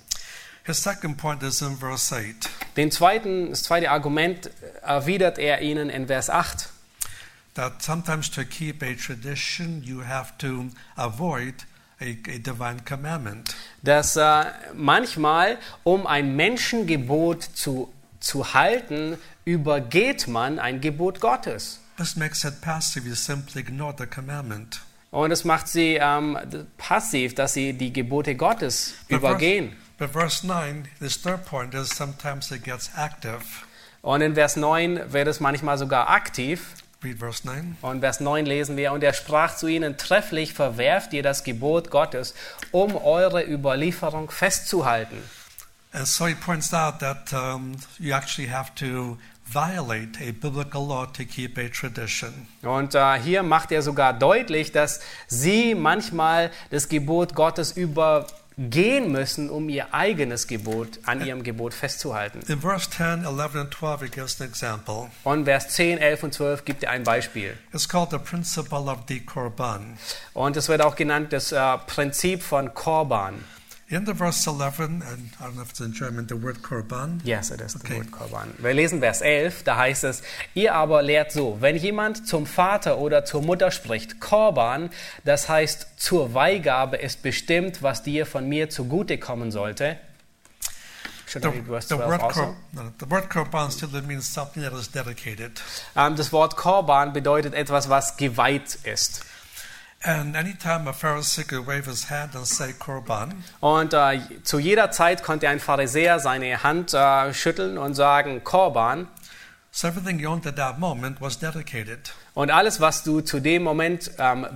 [0.65, 2.49] His second point is in verse 8.
[2.77, 4.51] Den zweiten, das zweite Argument
[4.83, 6.76] erwidert er ihnen in Vers 8.
[7.57, 11.55] that sometimes to keep a tradition you have to avoid
[12.01, 13.55] a, a divine commandment.
[13.83, 14.45] dass äh,
[14.75, 21.81] manchmal, um ein Menschengebot zu, zu halten, übergeht man ein Gebot Gottes.
[21.97, 23.09] This makes it passive.
[23.09, 24.81] You simply ignore the commandment.
[25.11, 26.39] Und es macht sie ähm,
[26.77, 29.73] passiv, dass sie die Gebote Gottes But übergehen.
[29.97, 33.41] Verse, but verse 9, this third point is sometimes it gets active.
[34.03, 36.75] Und in Vers 9 wird es manchmal sogar aktiv.
[37.03, 37.77] Read verse 9.
[37.83, 41.91] Und Vers 9 lesen wir, und er sprach zu ihnen, trefflich verwerft ihr das Gebot
[41.91, 42.35] Gottes,
[42.73, 45.23] um eure Überlieferung festzuhalten.
[45.93, 49.17] And so he points out that um, you actually have to
[49.47, 52.49] violate a biblical law to keep a tradition.
[52.63, 57.73] Und äh, hier macht er sogar deutlich, dass sie manchmal das Gebot Gottes
[58.57, 62.41] übergehen müssen, um ihr eigenes Gebot an ihrem Gebot festzuhalten.
[62.49, 65.11] In verse 10, 11, and 12, he gives an example.
[65.25, 67.57] Und Vers 10, 11 und 12 gibt er ein Beispiel.
[67.73, 69.99] It's called the principle of the Korban.
[70.33, 73.45] Und es wird auch genannt das äh, Prinzip von Korban.
[73.89, 77.21] In the verse 11, and I don't know if it's in German, the word Korban,
[77.23, 77.99] Yes, it is the Okay.
[77.99, 78.53] word Korban.
[78.59, 80.23] Wir lesen Vers 11, da heißt es,
[80.55, 84.91] ihr aber lehrt so, wenn jemand zum Vater oder zur Mutter spricht, Korban,
[85.25, 89.97] das heißt zur Weihgabe ist bestimmt, was dir von mir zugute kommen sollte.
[91.29, 92.57] Should I The, read verse the 12 word, also?
[92.73, 95.61] no, the word korban still means something that is dedicated.
[95.95, 99.25] Ähm, das Wort Korban bedeutet etwas, was geweiht ist.
[103.61, 109.09] Und äh, zu jeder Zeit konnte ein Pharisäer seine Hand äh, schütteln und sagen Korban.
[109.77, 112.11] so everything you owned at that moment was dedicated.
[112.33, 114.47] Und alles, was du zu dem Moment ähm,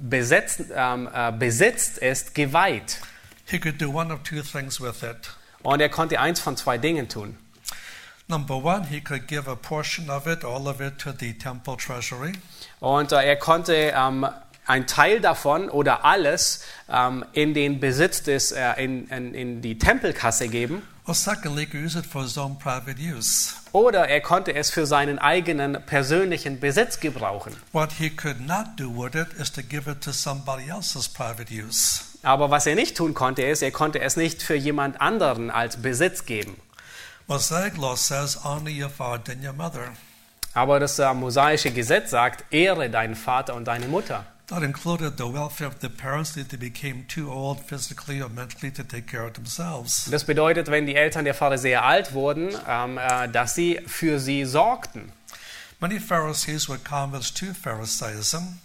[0.00, 3.00] besetzt, ähm, äh, besitzt, ist geweiht.
[3.44, 5.30] He could do one of two things with it.
[5.64, 7.36] Und er konnte eins von zwei Dingen tun.
[8.28, 11.76] Number one, he could give a portion of it, all of it, to the temple
[11.76, 12.34] treasury.
[12.78, 14.28] Und äh, er konnte ähm,
[14.68, 19.78] ein Teil davon oder alles ähm, in den Besitz des, äh, in, in, in die
[19.78, 20.82] Tempelkasse geben.
[23.72, 27.56] Oder er konnte es für seinen eigenen persönlichen Besitz gebrauchen.
[27.72, 31.50] What he could not do with it is to give it to somebody else's private
[31.50, 32.02] use.
[32.22, 35.78] Aber was er nicht tun konnte, ist, er konnte es nicht für jemand anderen als
[35.78, 36.56] Besitz geben.
[37.26, 39.92] Mosaic law says, honor your father and your mother.
[40.52, 44.26] Aber das äh, mosaische Gesetz sagt, ehre deinen Vater und deine Mutter.
[44.48, 48.70] That included the welfare of the parents if they became too old physically or mentally
[48.72, 50.08] to take care of themselves.
[50.10, 54.46] Das bedeutet, wenn die Eltern der Pharisäer alt wurden, ähm, äh, dass sie für sie
[54.46, 55.12] sorgten.
[55.80, 58.58] Many Pharisees were converts to Pharisaism.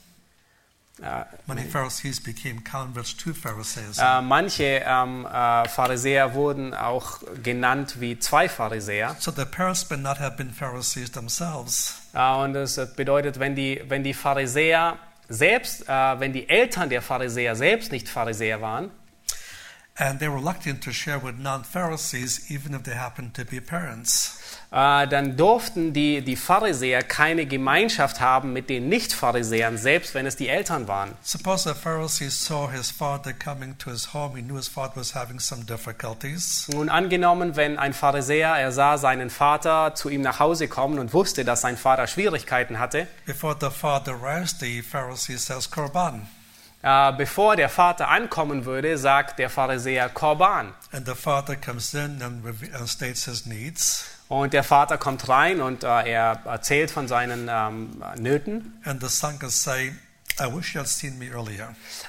[1.01, 3.99] Äh, Many Pharisees became converts to Pharisaism.
[4.01, 9.17] äh, manche ähm, äh, Pharisäer wurden auch genannt wie zwei Pharisäer.
[9.19, 11.95] so the parents may not have been Pharisees themselves.
[12.13, 14.97] Und das bedeutet, wenn die, wenn die Pharisäer
[15.29, 18.91] selbst, äh, wenn die Eltern der Pharisäer selbst nicht Pharisäer waren,
[19.95, 23.61] And they were reluctant to share with non Pharisees, even if they happened to be
[23.61, 24.39] parents.
[24.73, 30.35] Äh, dann durften die, die Pharisäer keine Gemeinschaft haben mit den Nicht-Pharisäern, selbst wenn es
[30.35, 31.11] die Eltern waren.
[31.21, 35.13] Suppose a Pharisee saw his father coming to his home, he knew his father was
[35.13, 36.67] having some difficulties.
[36.73, 41.13] Nun angenommen, wenn ein Pharisäer, er sah seinen Vater zu ihm nach Hause kommen und
[41.13, 46.27] wusste, dass sein Vater Schwierigkeiten hatte, Before the father arrives, the Pharisee says, Korban.
[46.81, 50.73] äh, bevor der Vater ankommen würde, sagt der Pharisäer Korban.
[50.91, 54.05] And the father comes in and states his needs.
[54.33, 58.81] Und der Vater kommt rein und äh, er erzählt von seinen ähm, Nöten.
[59.51, 59.93] Say.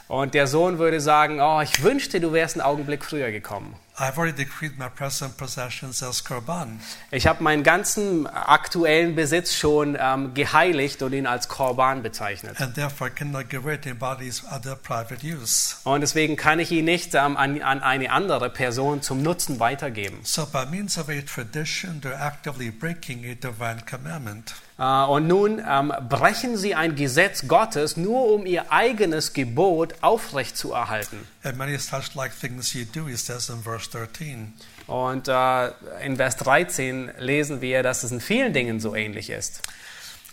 [0.09, 3.77] Und der Sohn würde sagen, oh, ich wünschte, du wärst einen Augenblick früher gekommen.
[3.97, 6.81] I've already decreed my present possessions as Korban.
[7.13, 12.61] Ich habe meinen ganzen aktuellen Besitz schon ähm, geheiligt und ihn als Korban bezeichnet.
[12.61, 15.77] And therefore I cannot give it to bodies other private use.
[15.85, 20.19] Und deswegen kann ich ihn nicht ähm, an, an eine andere Person zum Nutzen weitergeben.
[20.25, 24.55] So by means of a tradition, they're actively breaking a divine commandment.
[24.79, 31.27] Äh, und nun ähm, brechen sie ein Gesetz Gottes, nur um ihr eigenes Gebot aufrechtzuerhalten.
[31.43, 34.53] And many such like things you do, he says in verse 13.
[34.87, 35.69] Und äh,
[36.05, 39.63] in Vers 13 lesen wir, dass es in vielen Dingen so ähnlich ist.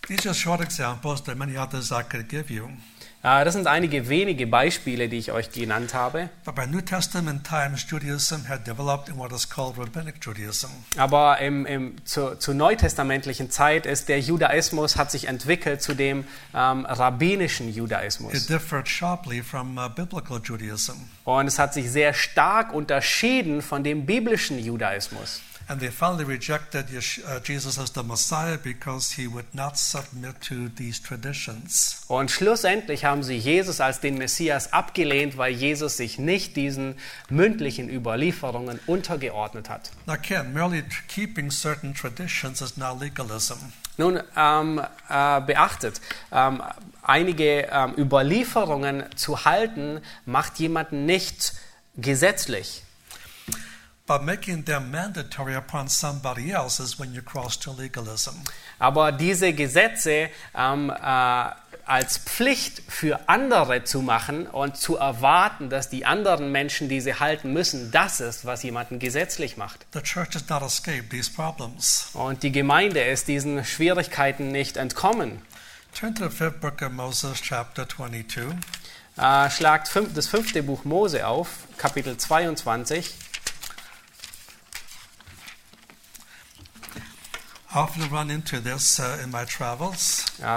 [0.08, 1.24] These are short examples.
[1.24, 2.70] There are many others I could give you.
[3.24, 6.30] Äh, das sind einige wenige Beispiele, die ich euch genannt habe.
[6.44, 10.70] But by New Testament times, Judaism had developed in what is called Rabbinic Judaism.
[10.98, 16.26] Aber im, im, zu, zur neutestamentlichen Zeit ist der Judaismus hat sich entwickelt zu dem
[16.56, 18.48] ähm, rabbinischen It Judaismus.
[18.48, 20.94] differed sharply from uh, biblical Judaism.
[21.24, 25.42] Und es hat sich sehr stark unterschieden von dem biblischen Judaismus.
[25.68, 30.70] And they finally rejected uh, Jesus as the Messiah because he would not submit to
[30.76, 32.04] these traditions.
[32.08, 36.96] Und schlussendlich haben sie Jesus als den Messias abgelehnt, weil Jesus sich nicht diesen
[37.30, 39.92] mündlichen Überlieferungen untergeordnet hat.
[40.06, 43.72] Now, Ken, merely keeping certain traditions is not legalism.
[43.98, 46.02] Nun ähm, äh, beachtet,
[46.32, 46.62] ähm,
[47.04, 51.54] einige ähm, Überlieferungen zu halten, macht jemanden nicht
[51.96, 52.84] gesetzlich.
[58.80, 61.50] Aber diese Gesetze ähm, äh,
[61.86, 67.54] als Pflicht für andere zu machen und zu erwarten, dass die anderen Menschen diese halten
[67.54, 69.86] müssen, das ist, was jemanden gesetzlich macht.
[69.94, 72.10] The church has not escaped these problems.
[72.14, 75.42] Und die Gemeinde ist diesen Schwierigkeiten nicht entkommen.
[75.94, 78.44] Turn to the fifth book of Moses, chapter 22.
[79.18, 82.50] Äh, schlagt fünf, das fünfte Buch Mose auf, Kapitel 22.
[82.50, 82.72] I often
[86.74, 87.58] run into this uh, in my travels.
[87.58, 87.61] Äh,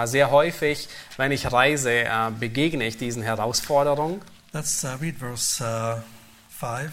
[0.09, 4.21] sehr häufig, wenn ich reise, äh, begegne ich diesen Herausforderungen.
[4.53, 6.03] Let's uh, read verse uh,
[6.49, 6.91] 5.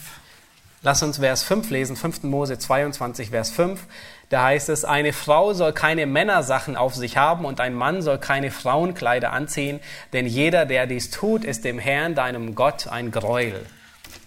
[0.83, 2.21] Lass uns Vers 5 lesen, 5.
[2.21, 3.81] Mose 22, Vers 5.
[4.29, 8.19] Da heißt es, eine Frau soll keine Männersachen auf sich haben und ein Mann soll
[8.19, 9.79] keine Frauenkleider anziehen,
[10.13, 13.65] denn jeder, der dies tut, ist dem Herrn, deinem Gott, ein Gräuel.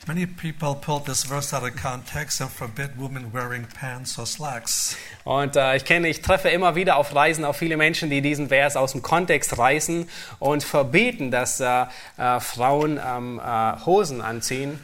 [0.07, 4.99] Many people pull this verse out of context and forbid women wearing pants or slacks.
[5.25, 8.49] Und äh, ich kenne, ich treffe immer wieder auf Reisen auf viele Menschen, die diesen
[8.49, 10.07] Vers aus dem Kontext reißen
[10.41, 11.87] und verbieten, dass äh,
[12.19, 14.79] äh, Frauen ähm, äh, Hosen anziehen.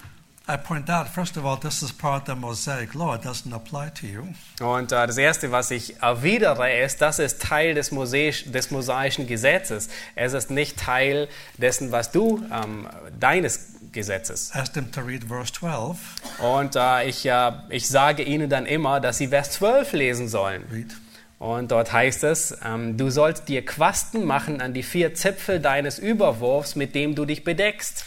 [0.48, 3.14] I point out, first of all, this is part of the Mosaic law.
[3.14, 4.22] It doesn't apply to you.
[4.66, 9.26] Und äh, das Erste, was ich erwidere, ist, das ist Teil des, Mosaisch, des mosaischen
[9.26, 9.90] Gesetzes.
[10.16, 12.88] Es ist nicht Teil dessen, was du, ähm,
[13.20, 14.50] deines Gesetzes.
[14.54, 15.98] Asked him to read verse 12.
[16.38, 20.64] Und äh, ich, äh, ich sage ihnen dann immer, dass sie Vers 12 lesen sollen.
[20.72, 20.94] Read.
[21.38, 25.98] Und dort heißt es, ähm, du sollst dir Quasten machen an die vier Zipfel deines
[25.98, 28.04] Überwurfs, mit dem du dich bedeckst.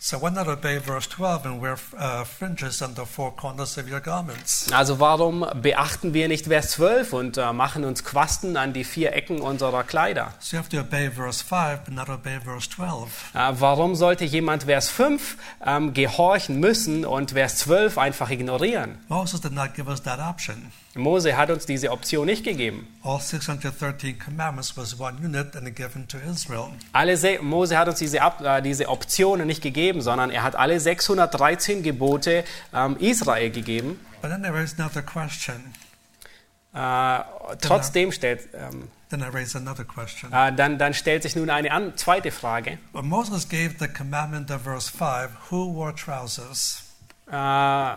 [0.00, 3.98] So why not obey verse 12 and wear fringes on the four corners of your
[3.98, 4.72] garments?
[4.72, 9.12] Also warum beachten wir nicht Vers 12 und äh, machen uns Quasten an die vier
[9.12, 10.34] Ecken unserer Kleider?
[10.38, 13.34] So you have to obey verse 5 but not obey verse 12.
[13.34, 18.98] Äh, warum sollte jemand Vers 5 ähm, gehorchen müssen und Vers 12 einfach ignorieren?
[19.08, 20.70] Moses did not give us that option.
[20.94, 22.88] Mose hat uns diese Option nicht gegeben.
[23.02, 26.70] All 613 commandments was one unit and given to Israel.
[26.92, 30.80] Alle se Mose hat uns diese, äh, diese Optionen nicht gegeben, sondern er hat alle
[30.80, 32.44] 613 Gebote
[32.74, 34.00] ähm, Israel gegeben.
[34.20, 35.74] But then there is another question.
[36.74, 37.20] Äh,
[37.60, 40.30] trotzdem stellt, ähm, Then I raise another question.
[40.32, 42.78] äh, dann, dann stellt sich nun eine an, zweite Frage.
[42.92, 46.82] When Moses gave the commandment of verse 5, who wore trousers?
[47.30, 47.94] Äh,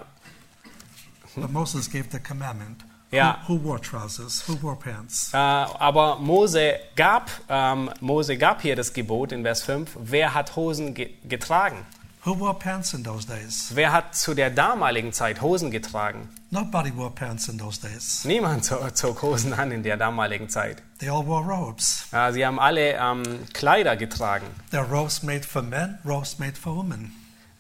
[1.36, 3.40] When Moses gave the commandment, Yeah.
[3.48, 4.42] who, who wore trousers?
[4.48, 5.32] Who wore pants?
[5.34, 10.56] Äh, aber Mose gab, ähm, Mose gab hier das Gebot in Vers 5, wer hat
[10.56, 11.86] Hosen ge getragen?
[12.24, 13.72] Who wore pants in those days?
[13.74, 16.30] Wer hat zu der damaligen Zeit Hosen getragen?
[16.52, 18.24] Nobody wore pants in those days.
[18.26, 20.84] Niemand zog, zog Hosen an in der damaligen Zeit.
[21.00, 22.06] They all wore robes.
[22.12, 24.46] Äh, sie haben alle ähm, Kleider getragen.
[24.70, 27.12] There are robes made for men, robes made for women.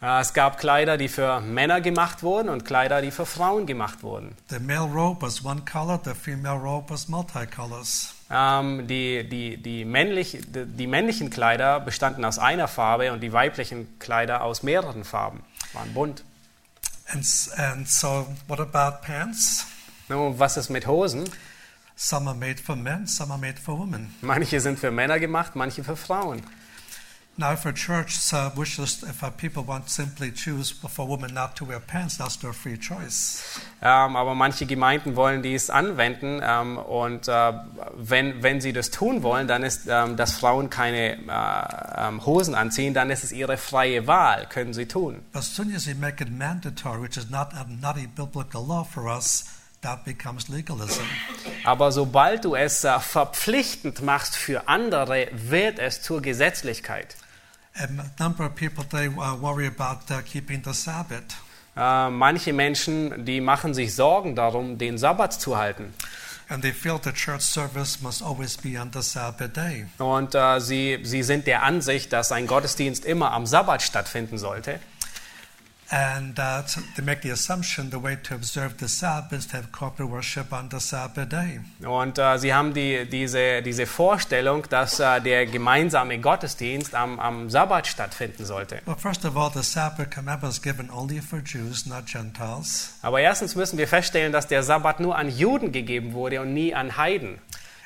[0.01, 4.03] Äh, es gab Kleider, die für Männer gemacht wurden und Kleider, die für Frauen gemacht
[4.03, 4.35] wurden.
[4.49, 8.15] The male robe was one color, the female robe was multicolors.
[8.29, 13.31] Ähm, die, die, die, männlich, die, die männlichen Kleider bestanden aus einer Farbe und die
[13.31, 15.43] weiblichen Kleider aus mehreren Farben.
[15.73, 16.23] Waren bunt.
[17.07, 17.25] And,
[17.57, 19.67] and so, what about pants?
[20.07, 21.29] Nun, was ist mit Hosen?
[21.95, 24.15] Some are made for men, some are made for women.
[24.21, 26.41] Manche sind für Männer gemacht, manche für Frauen.
[27.41, 31.55] Now, if a church uh, wishes, if uh, people want simply choose for women not
[31.55, 33.59] to wear pants, that's their free choice.
[33.81, 37.53] Ähm, aber manche Gemeinden wollen dies anwenden ähm, und äh,
[37.95, 41.17] wenn, wenn sie das tun wollen, dann ist, ähm, dass Frauen keine
[41.97, 45.23] ähm, Hosen anziehen, dann ist es ihre freie Wahl, können sie tun.
[45.33, 49.07] As soon as you make it mandatory, which is not a, a biblical law for
[49.07, 49.45] us,
[49.81, 51.01] that becomes legalism.
[51.63, 57.15] Aber sobald du es äh, verpflichtend machst für andere, wird es zur Gesetzlichkeit.
[58.55, 61.35] People they uh, worry about uh, keeping the Sabbath.
[61.75, 65.93] Äh, manche Menschen, die machen sich Sorgen darum, den Sabbat zu halten.
[66.49, 69.85] And they feel the church service must always be on the Sabbath day.
[69.99, 74.79] Und äh, sie, sie sind der Ansicht, dass ein Gottesdienst immer am Sabbat stattfinden sollte.
[75.91, 76.63] And uh,
[76.95, 80.53] they make the assumption the way to observe the Sabbath is to have corporate worship
[80.53, 81.59] on the Sabbath day.
[81.85, 87.49] Und äh, sie haben die, diese, diese Vorstellung, dass äh, der gemeinsame Gottesdienst am, am
[87.49, 88.79] Sabbat stattfinden sollte.
[88.85, 92.93] Well, first of all, the Sabbath commandment was given only for Jews, not Gentiles.
[93.01, 96.73] Aber erstens müssen wir feststellen, dass der Sabbat nur an Juden gegeben wurde und nie
[96.73, 97.39] an Heiden.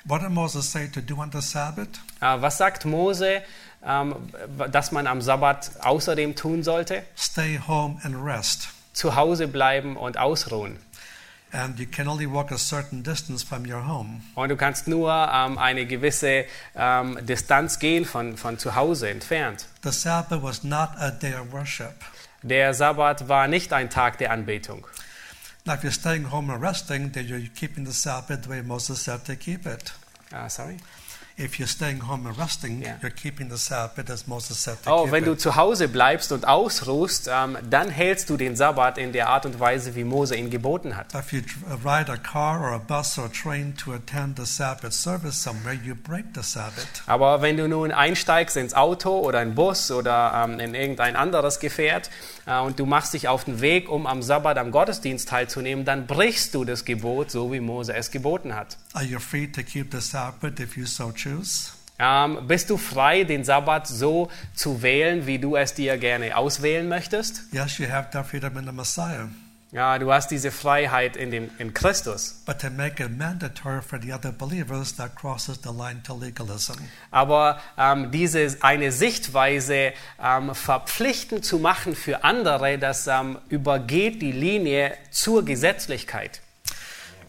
[0.07, 1.99] What did Moses say to do on the Sabbath?
[2.21, 3.41] Äh, was sagt Mose,
[3.85, 4.15] ähm,
[4.71, 7.03] dass man am Sabbat außerdem tun sollte?
[7.17, 8.69] Stay home and rest.
[8.93, 10.79] Zu Hause bleiben und ausruhen.
[11.51, 14.21] And you can only walk a certain distance from your home.
[14.33, 16.45] Und du kannst nur ähm, eine gewisse
[16.75, 19.65] ähm, Distanz gehen von, von zu Hause entfernt.
[19.83, 21.93] The Sabbath was not a day of worship.
[22.41, 24.85] Der Sabbat war nicht ein Tag der Anbetung.
[25.65, 29.01] Now, if you're staying home and resting, then you're keeping the Sabbath the way Moses
[29.01, 29.93] said to keep it.
[30.31, 30.77] Ah, sorry.
[31.37, 32.95] If you're staying home and resting, Yeah.
[33.01, 36.47] you're keeping the Sabbath as Moses said to Oh, wenn du zu Hause bleibst und
[36.47, 40.49] ausruhst, ähm, dann hältst du den Sabbat in der Art und Weise, wie Mose ihn
[40.49, 41.13] geboten hat.
[41.13, 44.45] If you dr- ride a car or a bus or a train to attend the
[44.45, 47.03] Sabbath service somewhere, you break the Sabbath.
[47.05, 51.59] Aber wenn du nun einsteigst ins Auto oder in Bus oder ähm, in irgendein anderes
[51.59, 52.11] Gefährt äh,
[52.45, 56.53] und du machst dich auf den Weg, um am Sabbat am Gottesdienst teilzunehmen, dann brichst
[56.53, 58.77] du das Gebot, so wie Mose es geboten hat.
[58.93, 61.71] Are you free to keep the Sabbath if you so choose?
[61.97, 66.87] Ähm, bist du frei, den Sabbat so zu wählen, wie du es dir gerne auswählen
[66.89, 67.43] möchtest?
[67.53, 69.29] Yes, you have that freedom in the Messiah.
[69.71, 72.41] Ja, du hast diese Freiheit in, dem, in Christus.
[72.45, 76.75] But to make it mandatory for the other believers, that crosses the line to legalism.
[77.11, 79.93] Aber ähm, diese eine Sichtweise
[80.23, 86.41] ähm, verpflichtend zu machen für andere, das ähm, übergeht die Linie zur Gesetzlichkeit.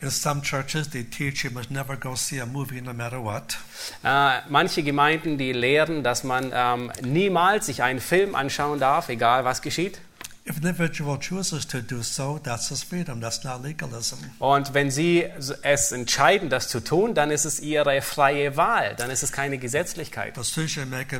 [0.02, 3.56] In some churches, they teach you must never go see a movie no matter what.
[4.04, 9.44] Äh, manche Gemeinden, die lehren, dass man ähm, niemals sich einen Film anschauen darf, egal
[9.46, 9.98] was geschieht.
[10.48, 13.20] If an individual chooses to do so, that's his freedom.
[13.20, 14.18] That's not legalism.
[14.38, 15.24] Und wenn sie
[15.62, 19.58] es entscheiden, das zu tun, dann ist es ihre freie Wahl, dann ist es keine
[19.58, 20.36] Gesetzlichkeit.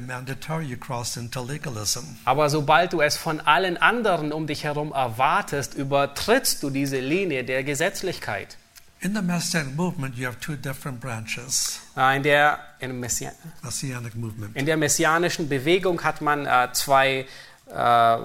[0.07, 2.05] Mandatory, you cross into legalism.
[2.25, 7.43] Aber sobald du es von allen anderen um dich herum erwartest, übertrittst du diese Linie
[7.43, 8.57] der Gesetzlichkeit.
[9.01, 11.81] In the Messianic movement, you have two different branches.
[11.97, 13.33] Äh, In der, in, Messia,
[13.63, 14.57] Messianic movement.
[14.57, 17.27] in der messianischen Bewegung hat man äh, zwei
[17.75, 18.19] äh,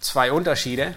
[0.00, 0.96] zwei Unterschiede.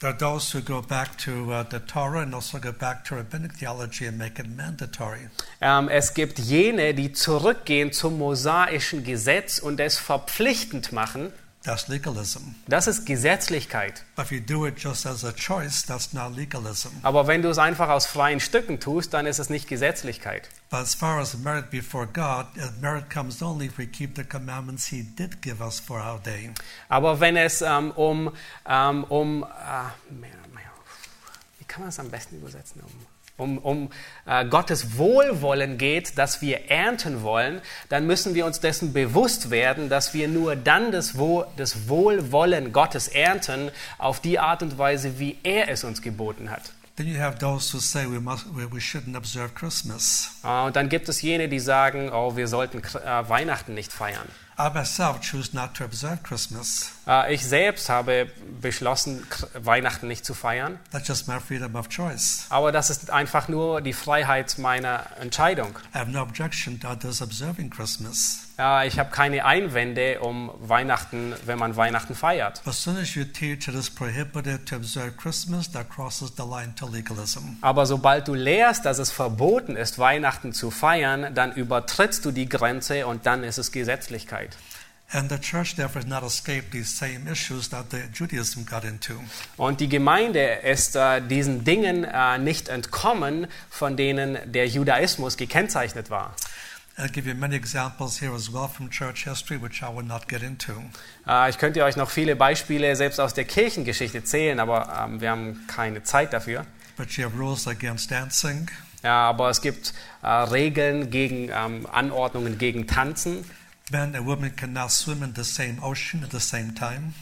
[0.00, 3.14] There are those who go back to uh, the Torah and also go back to
[3.14, 5.30] rabbinic theology and make it mandatory.
[5.60, 11.32] Ähm, es gibt jene, die zurückgehen zum mosaischen Gesetz und es verpflichtend machen.
[11.64, 12.56] That's legalism.
[12.66, 14.04] Das ist Gesetzlichkeit.
[14.16, 16.88] But if you do it just as a choice, that's not legalism.
[17.04, 20.48] Aber wenn du es einfach aus freien Stücken tust, dann ist es nicht Gesetzlichkeit.
[20.70, 24.24] But as far as merit before God, uh, merit comes only if we keep the
[24.24, 26.50] commandments He did give us for our day.
[26.88, 28.32] Aber wenn es ähm, um,
[28.66, 30.26] ähm, um äh,
[31.58, 32.82] wie kann man es am besten übersetzen?
[32.82, 33.90] Um, um, um
[34.26, 39.88] äh, Gottes Wohlwollen geht, dass wir ernten wollen, dann müssen wir uns dessen bewusst werden,
[39.88, 45.18] dass wir nur dann das, Wohl, das Wohlwollen Gottes ernten, auf die Art und Weise,
[45.18, 46.72] wie er es uns geboten hat.
[50.44, 54.28] Äh, und dann gibt es jene, die sagen, oh, wir sollten äh, Weihnachten nicht feiern.
[54.58, 56.92] I myself choose not to observe Christmas.
[57.06, 58.30] Äh, ich selbst habe
[58.60, 60.78] beschlossen, Weihnachten nicht zu feiern.
[60.90, 62.46] That's just my freedom of choice.
[62.50, 65.78] Aber das ist einfach nur die Freiheit meiner Entscheidung.
[65.94, 68.48] I have no objection to others observing Christmas.
[68.58, 72.62] Äh, Ich habe keine Einwände um Weihnachten, wenn man Weihnachten feiert.
[72.64, 76.42] But as soon as you teach it is prohibited to observe Christmas, that crosses the
[76.42, 77.56] line to legalism.
[77.60, 82.48] Aber sobald du lehrst, dass es verboten ist, Weihnachten zu feiern, dann übertrittst du die
[82.48, 84.56] Grenze und dann ist es Gesetzlichkeit.
[85.14, 89.12] And the church therefore has not escaped these same issues that the Judaism got into.
[89.58, 96.08] Und die Gemeinde ist äh, diesen Dingen äh, nicht entkommen, von denen der Judaismus gekennzeichnet
[96.08, 96.34] war.
[96.98, 100.28] I'll give you many examples here as well from church history, which I will not
[100.28, 100.72] get into.
[101.26, 105.30] Äh, ich könnte euch noch viele Beispiele selbst aus der Kirchengeschichte zählen, aber ähm, wir
[105.30, 106.66] haben keine Zeit dafür.
[106.96, 108.68] But you have rules against dancing,
[109.02, 113.44] Ja, aber es gibt äh, Regeln gegen ähm, Anordnungen gegen Tanzen,
[113.90, 117.14] men and women cannot swim in the same ocean at the same time.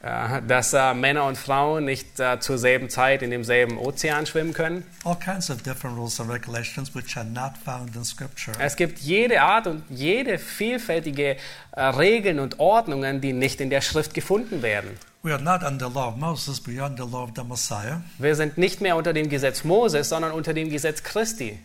[0.00, 4.54] Äh, dass äh, Männer und Frauen nicht äh, zur selben Zeit in demselben Ozean schwimmen
[4.54, 4.84] können.
[5.04, 8.56] All kinds of different rules and regulations which are not found in Scripture.
[8.60, 11.36] Es gibt jede Art und jede vielfältige
[11.72, 14.90] äh, Regeln und Ordnungen, die nicht in der Schrift gefunden werden.
[15.20, 16.62] We are not under the law of Moses.
[16.64, 21.58] Wir sind nicht mehr unter dem Gesetz Moses, sondern unter dem Gesetz Christi.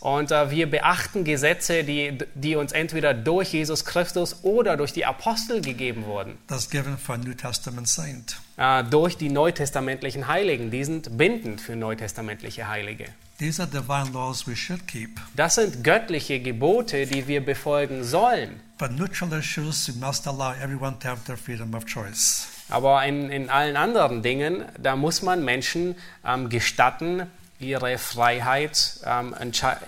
[0.00, 5.04] Und äh, wir beachten Gesetze, die, die uns entweder durch Jesus Christus oder durch die
[5.04, 6.38] Apostel gegeben wurden.
[6.46, 8.36] That's given for New Testament saint.
[8.56, 10.70] Äh, durch die neutestamentlichen Heiligen.
[10.70, 13.06] Die sind bindend für neutestamentliche Heilige.
[13.38, 15.20] These are divine laws we should keep.
[15.34, 18.60] Das sind göttliche Gebote, die wir befolgen sollen.
[18.76, 22.48] But neutral issues, we must allow everyone to have their freedom of choice.
[22.68, 25.94] Aber in, in allen anderen Dingen, da muss man Menschen
[26.24, 27.26] ähm, gestatten,
[27.60, 29.34] ihre Freiheit, ähm,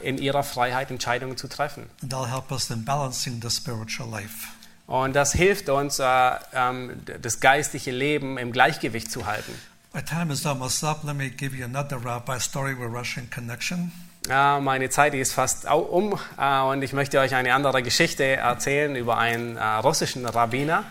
[0.02, 1.88] in ihrer Freiheit Entscheidungen zu treffen.
[2.02, 4.48] And that'll help us in balancing the spiritual life.
[4.86, 9.52] Und das hilft uns, äh, ähm, das geistliche Leben im Gleichgewicht zu halten.
[9.92, 11.02] My time is almost up.
[11.04, 13.92] Let me give you another uh, rabbi story with Russian connection.
[14.28, 18.96] Ja, meine Zeit ist fast um äh, und ich möchte euch eine andere Geschichte erzählen
[18.96, 20.84] über einen äh, russischen Rabbiner.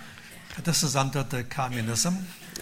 [0.63, 2.13] The communism.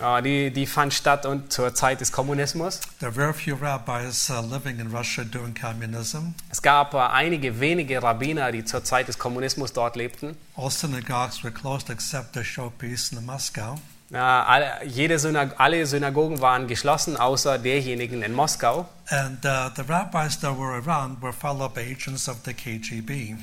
[0.01, 2.79] Äh, die, die fand statt und zur Zeit des Kommunismus.
[2.99, 6.33] There are very few rabbis uh, living in Russia during communism.
[6.49, 10.35] Es gab einige wenige Rabbiner, die zur Zeit des Kommunismus dort lebten.
[10.55, 13.77] All synagogues were closed except the showpiece in Moscow.
[14.19, 18.87] Alle, jede Synag alle Synagogen waren geschlossen, außer derjenigen in Moskau.
[19.09, 23.37] And uh, the rabbis that were around were followed by agents of the KGB.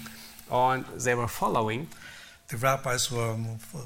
[0.49, 1.89] Und they were following.
[2.51, 3.37] The rabbis were,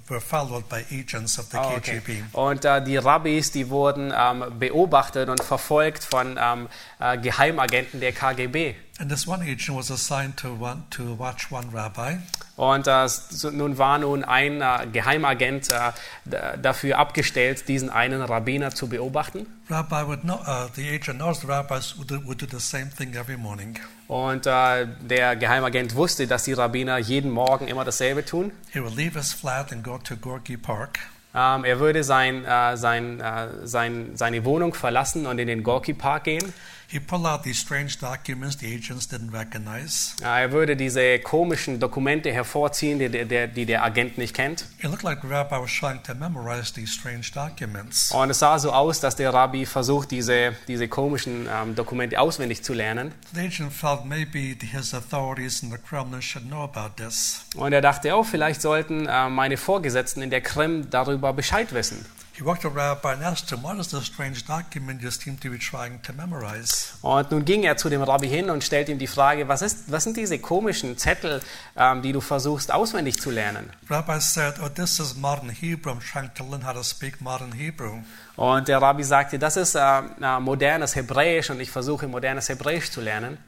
[0.08, 2.00] were followed by agents of the Oh, okay.
[2.00, 2.22] KGB.
[2.32, 8.12] Und äh, die Rabbis, die wurden ähm, beobachtet und verfolgt von ähm, äh, Geheimagenten der
[8.12, 8.74] KGB.
[8.98, 12.16] And this one agent was assigned to, one, to watch one rabbi.
[12.56, 13.06] Und äh,
[13.50, 19.46] nun war nun ein äh, Geheimagent äh, dafür abgestellt, diesen einen Rabbiner zu beobachten.
[19.66, 23.36] Know, uh, the agent knows the rabbis would do, would do the same thing every
[23.36, 23.78] morning.
[24.06, 28.52] Und äh, der Geheimagent wusste, dass die Rabbiner jeden Morgen immer dasselbe tun.
[28.72, 31.00] He would leave his flat and go to Gorky Park.
[31.34, 35.92] Ähm, er würde sein, äh, sein, äh, sein, seine Wohnung verlassen und in den Gorky
[35.92, 36.52] Park gehen.
[36.94, 40.14] He'd pull out these strange documents the agents didn't recognize.
[40.22, 44.66] Er würde diese komischen Dokumente hervorziehen, die der, der, die der Agent nicht kennt.
[44.78, 48.12] It looked like the rabbi was trying to memorize these strange documents.
[48.12, 52.62] Und es sah so aus, dass der Rabbi versucht, diese, diese komischen ähm, Dokumente auswendig
[52.62, 53.10] zu lernen.
[53.34, 57.44] The agent felt maybe his authorities in the Kremlin should know about this.
[57.56, 62.06] Und er dachte, oh, vielleicht sollten äh, meine Vorgesetzten in der Krim darüber Bescheid wissen.
[62.36, 65.36] He walked to the rabbi and asked him, What is this strange document you seem
[65.36, 66.94] to be trying to memorize?
[67.00, 69.92] Und nun ging er zu dem Rabbi hin und stellte ihm die Frage, was, ist,
[69.92, 71.40] was sind diese komischen Zettel,
[71.76, 73.70] ähm, die du versuchst auswendig zu lernen?
[73.86, 75.92] The rabbi said, Oh, this is modern Hebrew.
[75.92, 78.02] I'm trying to learn how to speak modern Hebrew.
[78.36, 82.90] Und der Rabbi sagte, das ist äh, äh, modernes Hebräisch und ich versuche modernes Hebräisch
[82.90, 83.38] zu lernen.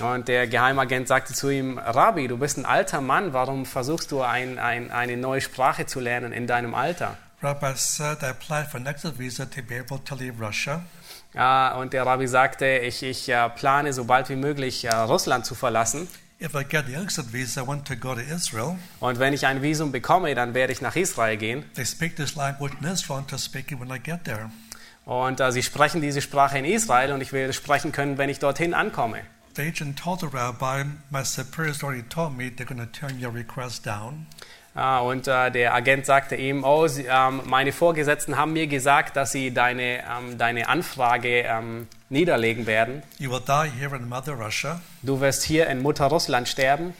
[0.00, 4.22] Und der Geheimagent sagte zu ihm, Rabbi, du bist ein alter Mann, warum versuchst du
[4.22, 7.16] ein, ein, eine neue Sprache zu lernen in deinem Alter?
[7.42, 10.82] Rabbi said, I applied for an exit visa to be able to leave Russia.
[11.32, 15.46] Ja, und der Rabbi sagte, ich, ich äh, plane so bald wie möglich äh, Russland
[15.46, 16.06] zu verlassen.
[16.42, 18.78] If I get the exit visa, I want to go to Israel.
[19.00, 21.64] Und wenn ich ein Visum bekomme, dann werde ich nach Israel gehen.
[21.74, 24.50] They speak this language in Israel, and to speak it when I get there.
[25.04, 28.38] Und äh, sie sprechen diese Sprache in Israel und ich will sprechen können, wenn ich
[28.38, 29.20] dorthin ankomme.
[29.54, 33.34] The agent told the rabbi, My superiors already told me they're going to turn your
[33.34, 34.26] request down.
[34.74, 39.16] Äh, und äh, der Agent sagte ihm, oh, sie, ähm, meine Vorgesetzten haben mir gesagt,
[39.16, 43.02] dass sie deine, ähm, deine Anfrage ähm, niederlegen werden.
[43.18, 44.80] You will die here in Mother Russia.
[45.02, 46.94] Du wirst hier in Mutter Russland sterben.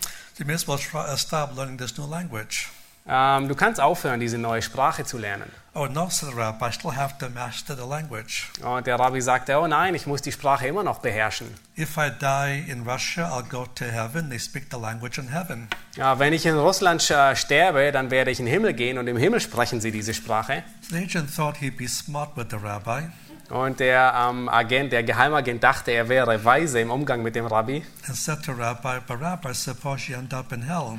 [3.06, 5.51] Ähm, du kannst aufhören, diese neue Sprache zu lernen.
[5.72, 8.48] Oh, no, said the rabbi, I still have to master the language.
[8.60, 11.47] Und der Rabbi sagte, oh nein, ich muss die Sprache immer noch beherrschen.
[11.78, 14.30] If I die in Russia, I'll go to heaven.
[14.30, 15.68] They speak the language in heaven.
[15.94, 19.06] Ja, wenn ich in Russland äh, sterbe, dann werde ich in den Himmel gehen und
[19.06, 20.64] im Himmel sprechen sie diese Sprache.
[20.90, 23.02] The agent thought he'd be smart with the rabbi
[23.48, 27.84] Und der ähm, Agent, der Geheimagent dachte, er wäre weise im Umgang mit dem Rabbi.
[28.09, 30.98] and said to Rabbi, But Rabbi, suppose you end up in hell.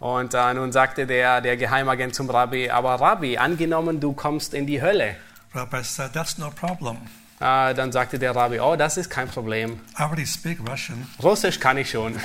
[0.00, 4.66] Und äh, nun sagte der, der Geheimagent zum Rabbi, aber Rabbi, angenommen, du kommst in
[4.66, 5.16] die Hölle.
[5.54, 6.96] Rabbi said, That's no problem.
[7.38, 9.80] Äh, dann sagte der Rabbi, oh, das ist kein Problem.
[9.98, 11.06] I already speak Russian.
[11.22, 12.18] Russisch kann ich schon.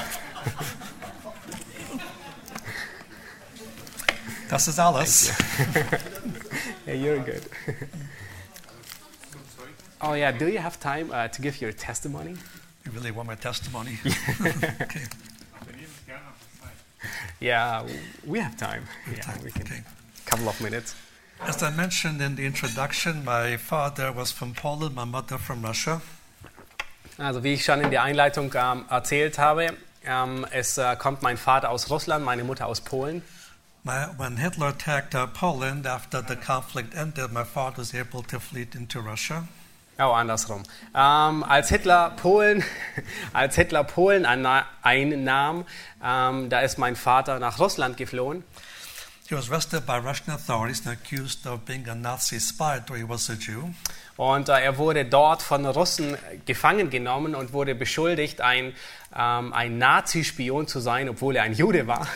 [4.50, 5.34] Das ist alles.
[6.86, 7.42] Yeah, you're good.
[10.02, 12.38] oh yeah, do you have time uh, to give your testimony?
[12.86, 13.98] You really want my testimony?
[14.82, 15.08] okay.
[17.46, 17.84] Yeah,
[18.26, 18.88] we have time.
[19.08, 19.62] Yeah, time, we can.
[19.62, 19.82] okay.
[20.26, 20.96] Couple of minutes.
[21.42, 26.02] As I mentioned in the introduction, my father was from Poland, my mother from Russia.
[27.20, 29.78] Also wie ich schon in der Einleitung ähm, erzählt habe,
[30.08, 33.22] ähm, es äh, kommt mein Vater aus Russland, meine Mutter aus Polen.
[33.84, 38.40] My, when Hitler attacked uh, Poland after the conflict ended, my father was able to
[38.40, 39.48] flee into Russia.
[39.98, 40.64] Oh, andersrum.
[40.94, 42.64] Ähm, als Hitler Polen,
[43.34, 45.66] als Hitler Polen einnahm,
[46.04, 48.44] ähm, da ist mein Vater nach Russland geflohen.
[49.28, 53.08] He was arrested by Russian authorities and accused of being a Nazi spy, though he
[53.08, 53.70] was a Jew.
[54.18, 56.16] Und äh, er wurde dort von Russen
[56.46, 58.74] gefangen genommen und wurde beschuldigt, ein,
[59.16, 62.08] ähm, ein Nazi-Spion zu sein, obwohl er ein Jude war.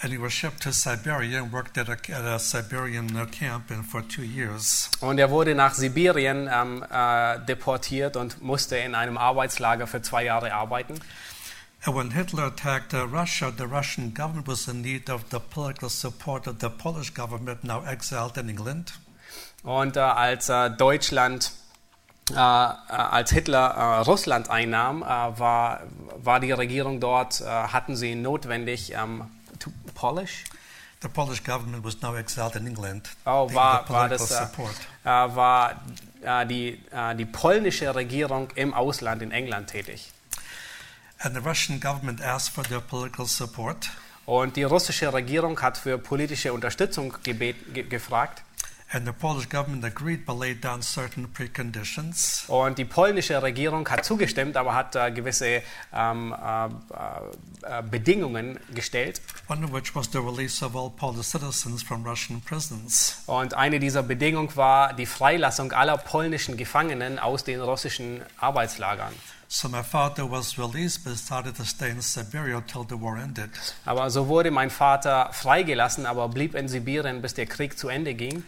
[0.00, 3.70] And he was shipped to Siberia and worked at a, at a Siberian uh, camp
[3.70, 4.90] and for two years.
[5.00, 10.24] Und er wurde nach Sibirien ähm, äh, deportiert und musste in einem Arbeitslager für zwei
[10.24, 11.00] Jahre arbeiten.
[11.84, 15.88] And when Hitler attacked uh, Russia, the Russian government was in need of the political
[15.88, 18.98] support of the Polish government, now exiled in England.
[19.62, 21.52] Und äh, als äh, Deutschland,
[22.30, 25.82] äh, äh, als Hitler äh, Russland einnahm, äh, war,
[26.16, 29.24] war die Regierung dort, hatten sie notwendig, ähm,
[29.60, 30.44] to, Polish?
[31.00, 33.08] The Polish government was now exiled in England.
[33.24, 34.74] Oh, war, the war, das, äh, support.
[35.04, 35.82] äh, war
[36.22, 40.10] äh, die, äh, die polnische Regierung im Ausland in England tätig.
[41.20, 43.90] And the Russian government asked for their political support.
[44.26, 48.42] Und die russische Regierung hat für politische Unterstützung gebet, ge, gefragt.
[48.90, 52.44] And the Polish government agreed but laid down certain preconditions.
[52.48, 55.62] Und die polnische Regierung hat zugestimmt, aber hat äh, gewisse
[55.92, 59.20] ähm, äh, äh, Bedingungen gestellt.
[59.48, 63.22] One of which was the release of all Polish citizens from Russian prisons.
[63.26, 69.12] Und eine dieser Bedingungen war die Freilassung aller polnischen Gefangenen aus den russischen Arbeitslagern.
[69.50, 73.50] So my father was released but decided to stay in Siberia till the war ended.
[73.84, 78.14] Aber so wurde mein Vater freigelassen, aber blieb in Sibirien, bis der Krieg zu Ende
[78.14, 78.44] ging.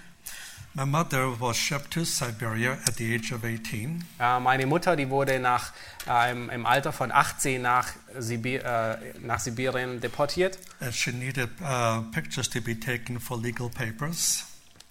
[0.72, 4.04] My mother was shipped to Siberia at the age of 18.
[4.20, 5.72] Äh, meine Mutter, die wurde nach,
[6.08, 10.58] äh, im, im Alter von 18 nach, Sibir, äh, nach Sibirien deportiert.
[10.80, 14.44] And she needed uh, pictures to be taken for legal papers.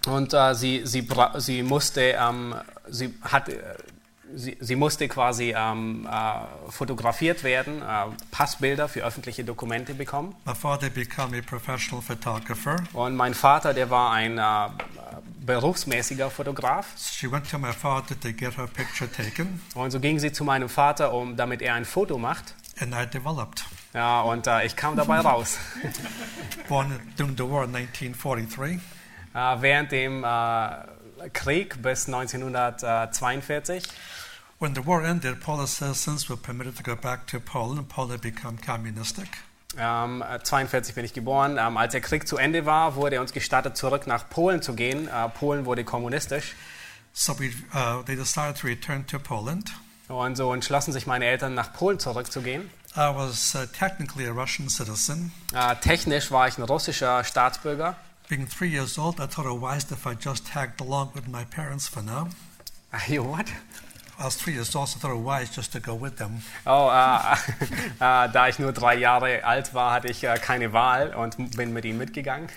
[0.06, 1.08] Und sie, sie,
[1.38, 2.56] sie musste, ähm,
[2.90, 3.56] sie hat, äh,
[4.36, 7.86] sie, sie musste quasi ähm, äh, fotografiert werden, äh,
[8.32, 10.36] Passbilder für öffentliche Dokumente bekommen.
[10.46, 12.78] My father became a professional photographer.
[12.94, 14.42] Und mein Vater, der war ein äh,
[15.46, 16.88] berufsmäßiger Fotograf.
[16.98, 20.44] She went to my father to get her picture taken, Und so ging sie zu
[20.44, 22.54] meinem Vater, um, damit er ein Foto macht.
[22.82, 23.66] and I developed.
[23.94, 25.58] Ja, und äh, ich kam dabei raus.
[26.70, 28.80] Born during the war in 1943.
[29.34, 33.84] Äh, während dem äh, Krieg bis 1942.
[34.62, 37.88] When the war ended, Polish citizens were permitted to go back to Poland.
[37.88, 39.30] Poland had become communistic.
[39.78, 41.58] Ähm, äh, 42 bin ich geboren.
[41.58, 45.08] Ähm, als der Krieg zu Ende war, wurde uns gestattet, zurück nach Polen zu gehen.
[45.08, 46.56] Äh, Polen wurde kommunistisch.
[47.14, 49.72] So we, uh, they decided to return to Poland.
[50.10, 52.70] Und so entschlossen sich meine Eltern, nach Polen zurückzugehen.
[52.98, 55.32] I was uh, technically a Russian citizen.
[55.54, 57.96] Äh, technisch war ich ein russischer Staatsbürger.
[58.28, 61.46] Being three years old, I thought it wise if I just tagged along with my
[61.46, 62.28] parents for now.
[63.08, 63.46] You what?
[66.66, 67.38] Oh, äh, äh,
[68.00, 71.86] da ich nur drei Jahre alt war, hatte ich äh, keine Wahl und bin mit
[71.86, 72.50] ihnen mitgegangen.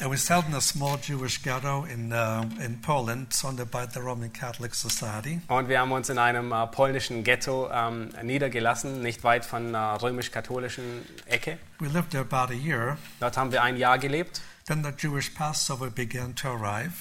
[0.00, 4.00] And we settled in a small Jewish ghetto in, uh, in Poland, funded by the
[4.00, 5.40] Roman Catholic Society.
[5.48, 10.00] Und wir haben uns in einem äh, polnischen Ghetto ähm, niedergelassen, nicht weit von der
[10.00, 11.58] römisch-katholischen Ecke.
[11.80, 12.96] We lived there about a year.
[13.18, 14.40] Dort haben wir ein Jahr gelebt.
[14.66, 16.92] Then the Jewish Passover began to arrive.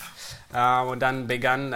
[0.52, 1.74] Äh, und dann begann,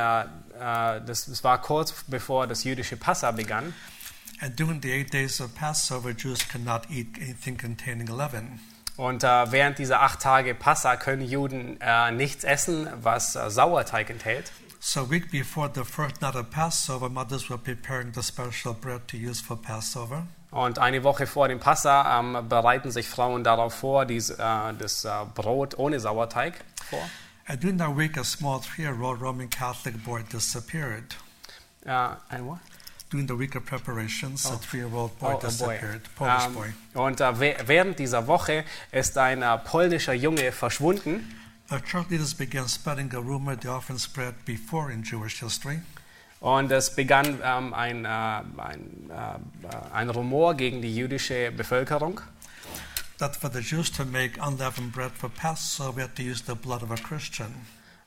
[0.61, 3.73] äh, das, das war kurz bevor das jüdische Passa begann.
[4.39, 8.59] And during the eight days of Passover, Jews could not eat anything containing leaven.
[8.97, 14.09] Und äh, während dieser acht Tage Passa können Juden äh, nichts essen, was äh, Sauerteig
[14.09, 14.51] enthält.
[14.79, 19.07] So a week before the first night of Passover, mothers were preparing the special bread
[19.07, 20.25] to use for Passover.
[20.49, 24.35] Und eine Woche vor dem Passa ähm, bereiten sich Frauen darauf vor, dies, äh,
[24.77, 26.55] das äh, Brot ohne Sauerteig
[26.89, 26.99] vor.
[27.47, 31.15] And during that week, a small three-year-old Roman Catholic boy disappeared.
[31.85, 32.59] Äh, ein what?
[33.09, 35.47] During the week of preparations, a three-year-old boy Oh, a boy.
[35.49, 36.01] disappeared.
[36.15, 36.73] Polish Ähm, boy.
[36.93, 41.35] Und we- während dieser Woche ist ein äh, polnischer Junge verschwunden.
[41.69, 45.81] The church leaders began spreading a rumor they often spread before in Jewish history.
[46.39, 49.11] Und es begann ähm, ein, äh, ein,
[49.93, 52.19] ein Rumor gegen die jüdische Bevölkerung,
[53.21, 56.55] that for the Jews to make unleavened bread for Passover, we had to use the
[56.55, 57.53] blood of a Christian.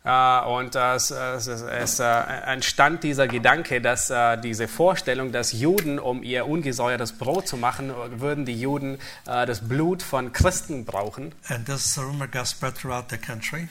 [0.04, 5.32] Äh, und äh, es, es, es, es äh, entstand dieser Gedanke, dass äh, diese Vorstellung,
[5.32, 10.32] dass Juden, um ihr ungesäuertes Brot zu machen, würden die Juden äh, das Blut von
[10.32, 11.34] Christen brauchen.
[11.48, 13.68] And this rumor got spread throughout the country.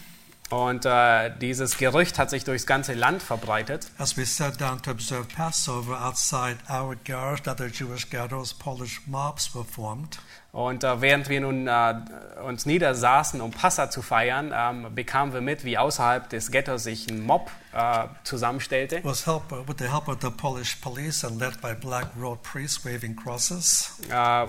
[0.49, 3.87] Und äh, dieses Gerücht hat sich durchs ganze Land verbreitet.
[3.97, 9.53] As we sat down to observe Passover outside our garage, other Jewish ghettos, Polish mobs
[9.55, 10.19] were formed.
[10.53, 11.95] Und äh, während wir nun äh,
[12.45, 17.09] uns niedersaßen, um Passa zu feiern, ähm, bekamen wir mit, wie außerhalb des Ghettos sich
[17.09, 18.99] ein Mob äh, zusammenstellte.
[19.03, 22.85] Was help, with the help of the Polish police and led by black robed priests
[22.85, 23.97] waving crosses.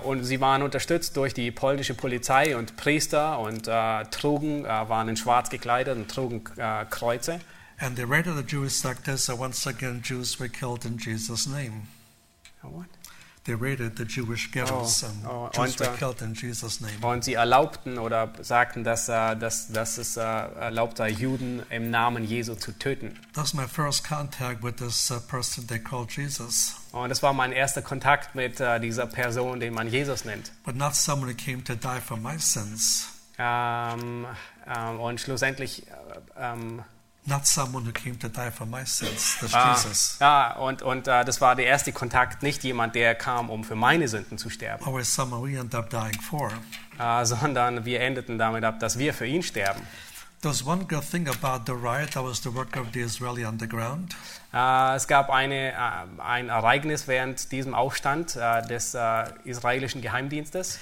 [0.03, 5.09] Und sie waren unterstützt durch die polnische Polizei und Priester und äh, trugen, äh, waren
[5.09, 7.39] in schwarz gekleidet und trugen äh, Kreuze.
[7.79, 11.87] And they raided the Jewish sectors, and once again, Jews were killed in Jesus' name.
[13.45, 16.81] They raided the Jewish ghettos, Oh, and oh, Jews und, were äh, killed in Jesus'
[16.81, 16.93] name.
[17.05, 21.91] Und sie erlaubten oder sagten, dass, äh, dass, dass es äh, erlaubt sei, Juden im
[21.91, 23.19] Namen Jesu zu töten.
[23.33, 27.51] That's my first contact with this uh, person they call Jesus, Und das war mein
[27.51, 30.51] erster Kontakt mit äh, dieser Person, den man Jesus nennt.
[30.63, 34.25] but not someone who came to die for my sins, Ähm,
[34.65, 35.93] ähm, und schlussendlich, äh,
[36.39, 36.83] ähm,
[37.25, 39.37] not someone who came to die for my sins.
[39.39, 40.17] That's ah, Jesus.
[40.19, 43.75] ja, und, und äh, das war der erste Kontakt, nicht jemand, der kam, um für
[43.75, 46.51] meine Sünden zu sterben, Always someone we end up dying for.
[46.99, 49.81] äh, sondern wir endeten damit ab, dass wir für ihn sterben.
[50.41, 52.11] There's one good thing about the riot.
[52.11, 54.15] That was the work of the Israeli underground.
[54.53, 55.75] Äh, es gab eine, äh,
[56.19, 60.77] ein Ereignis während diesem Aufstand äh, des äh, israelischen Geheimdienstes.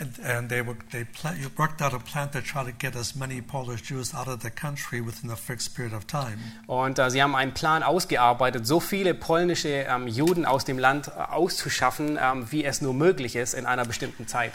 [0.00, 3.14] And, and they, were, they pla- worked out a plan to try to get as
[3.14, 6.38] many Polish Jews out of the country within a fixed period of time.
[6.66, 11.08] Und äh, sie haben einen Plan ausgearbeitet, so viele polnische ähm, Juden aus dem Land
[11.08, 14.52] äh, auszuschaffen, ähm, wie es nur möglich ist in einer bestimmten Zeit.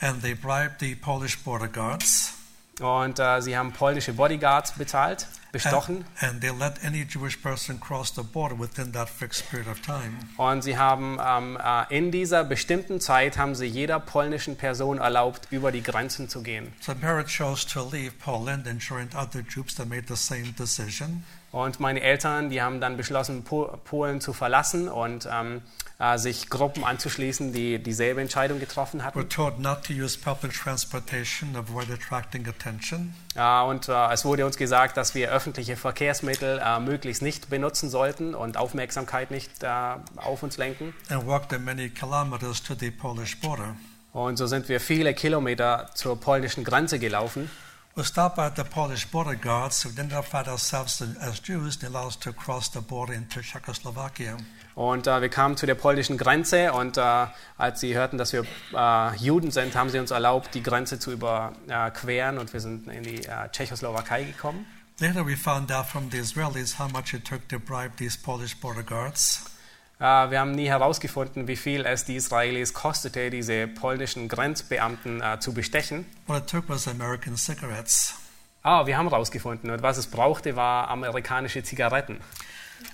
[0.00, 2.35] And they bribed the Polish border guards.
[2.80, 6.04] Und äh, sie haben polnische Bodyguards bezahlt, bestochen.
[6.20, 9.80] And, and they let any Jewish person cross the border within that fixed period of
[9.80, 10.12] time.
[10.36, 15.48] Und sie haben ähm, äh, in dieser bestimmten Zeit haben sie jeder polnischen Person erlaubt,
[15.50, 16.70] über die Grenzen zu gehen.
[16.80, 21.24] So Barrett chose to leave Poland and joined other Jews that made the same decision.
[21.52, 25.62] Und meine Eltern, die haben dann beschlossen, Po- Polen zu verlassen und ähm,
[25.98, 29.18] äh, sich Gruppen anzuschließen, die dieselbe Entscheidung getroffen hatten.
[29.18, 33.14] Were told not to use public transportation, avoid attracting attention.
[33.34, 37.88] Ja, und äh, es wurde uns gesagt, dass wir öffentliche Verkehrsmittel äh, möglichst nicht benutzen
[37.90, 39.68] sollten und Aufmerksamkeit nicht äh,
[40.16, 40.94] auf uns lenken.
[41.08, 43.76] and walked the many kilometers to the Polish border.
[44.12, 47.50] Und so sind wir viele Kilometer zur polnischen Grenze gelaufen.
[47.98, 52.16] We stopped by the Polish border guards who identified ourselves as Jews and allowed us
[52.16, 54.36] to cross the border into Czechoslovakia.
[54.74, 58.44] Und äh, wir kamen zu der polnischen Grenze und äh, als sie hörten, dass wir
[58.74, 63.02] äh, Juden sind, haben sie uns erlaubt, die Grenze zu überqueren und wir sind in
[63.02, 64.66] die äh, Tschechoslowakei gekommen.
[65.00, 68.60] Later, we found out from the Israelis how much it took to bribe these Polish
[68.60, 69.55] border guards.
[69.98, 75.38] Äh, wir haben nie herausgefunden, wie viel es die Israelis kostete, diese polnischen Grenzbeamten äh,
[75.40, 76.06] zu bestechen.
[76.26, 78.14] What it took was American cigarettes.
[78.62, 82.20] Ah, wir haben herausgefunden, und was es brauchte, war amerikanische Zigaretten.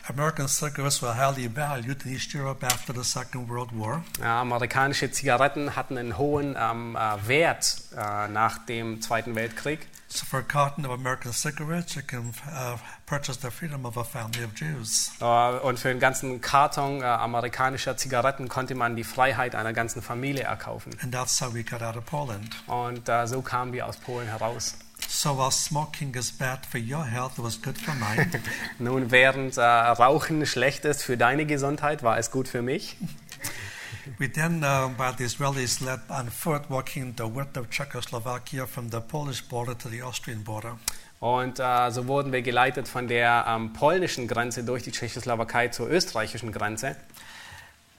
[0.08, 4.04] American cigarettes were highly valued in East Europe after the Second World War.
[4.20, 9.86] Ja, amerikanische Zigaretten hatten einen hohen ähm, äh, Wert äh, nach dem Zweiten Weltkrieg.
[10.14, 12.76] So for a carton of American cigarettes, you can uh,
[13.06, 15.10] purchase the freedom of a family of Jews.
[15.22, 20.02] Äh, und für einen ganzen Karton äh, amerikanischer Zigaretten konnte man die Freiheit einer ganzen
[20.02, 20.93] Familie erkaufen.
[21.02, 22.51] And that's how we got out of Poland.
[22.66, 24.76] Und äh, so kamen wir aus Polen heraus.
[25.09, 28.30] So while smoking is bad for your health, it was good for mine.
[28.78, 32.97] Nun, während äh, Rauchen schlecht ist für deine Gesundheit, war es gut für mich.
[34.18, 38.90] we then, uh, by the Israelis, led on foot, walking the width of Czechoslovakia from
[38.90, 40.76] the Polish border to the Austrian border.
[41.20, 45.88] Und äh, so wurden wir geleitet von der ähm, polnischen Grenze durch die Tschechoslowakei zur
[45.88, 46.96] österreichischen Grenze.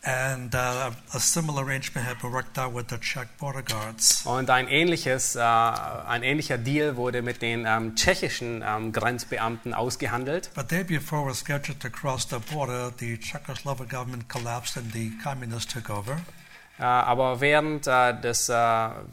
[0.06, 4.26] And uh, a similar arrangement had been worked out with the Czech border guards.
[4.26, 10.52] Und ein ähnliches, äh, ein ähnlicher Deal wurde mit den ähm, tschechischen ähm, Grenzbeamten ausgehandelt.
[10.56, 15.12] But day before we're scheduled to cross the border, the Czechoslovak government collapsed and the
[15.24, 16.18] communists took over.
[16.80, 18.54] Äh, aber während, äh, des, äh,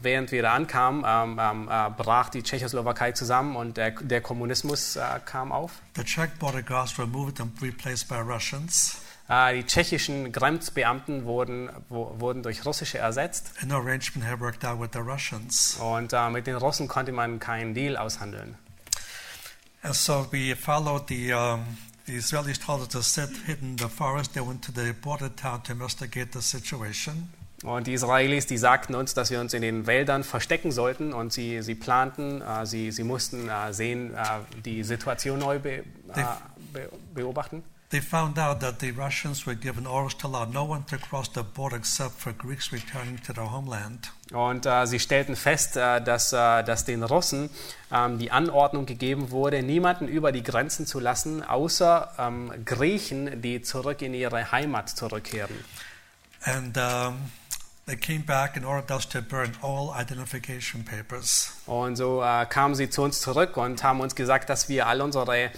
[0.01, 4.97] während wir da ankamen, ähm, ähm, äh, brach die Tschechoslowakei zusammen und der, der Kommunismus
[4.97, 5.71] äh, kam auf.
[5.95, 8.97] The Czech border guards were moved and replaced by Russians.
[9.31, 13.53] Äh, die tschechischen Grenzbeamten wurden, wo, wurden durch russische ersetzt.
[13.61, 15.77] And no arrangement had worked out with the Russians.
[15.79, 18.57] Und äh, mit den Russen konnte man keinen Deal aushandeln.
[19.83, 21.77] And so we followed the, um,
[22.07, 24.33] the Israelis told us to sit hidden in the forest.
[24.33, 27.31] They went to the border town to investigate the situation.
[27.63, 31.31] Und die Israelis, die sagten uns, dass wir uns in den Wäldern verstecken sollten und
[31.31, 34.19] sie, sie planten, äh, sie, sie mussten äh, sehen, äh,
[34.65, 35.83] die Situation neu be, äh,
[36.73, 37.63] be, beobachten.
[37.91, 41.27] They found out that the Russians were given orders to allow no one to cross
[41.33, 44.13] the border except for Greeks returning to their homeland.
[44.31, 47.49] Und äh, sie stellten fest, äh, dass, äh, dass den Russen
[47.91, 53.61] ähm, die Anordnung gegeben wurde, niemanden über die Grenzen zu lassen, außer ähm, Griechen, die
[53.61, 55.53] zurück in ihre Heimat zurückkehren.
[56.45, 57.29] And um,
[57.91, 61.51] they came back and ordered us to burn all identification papers.
[61.65, 65.01] Und so äh, kamen sie zu uns zurück und haben uns gesagt, dass wir all
[65.01, 65.49] unsere äh,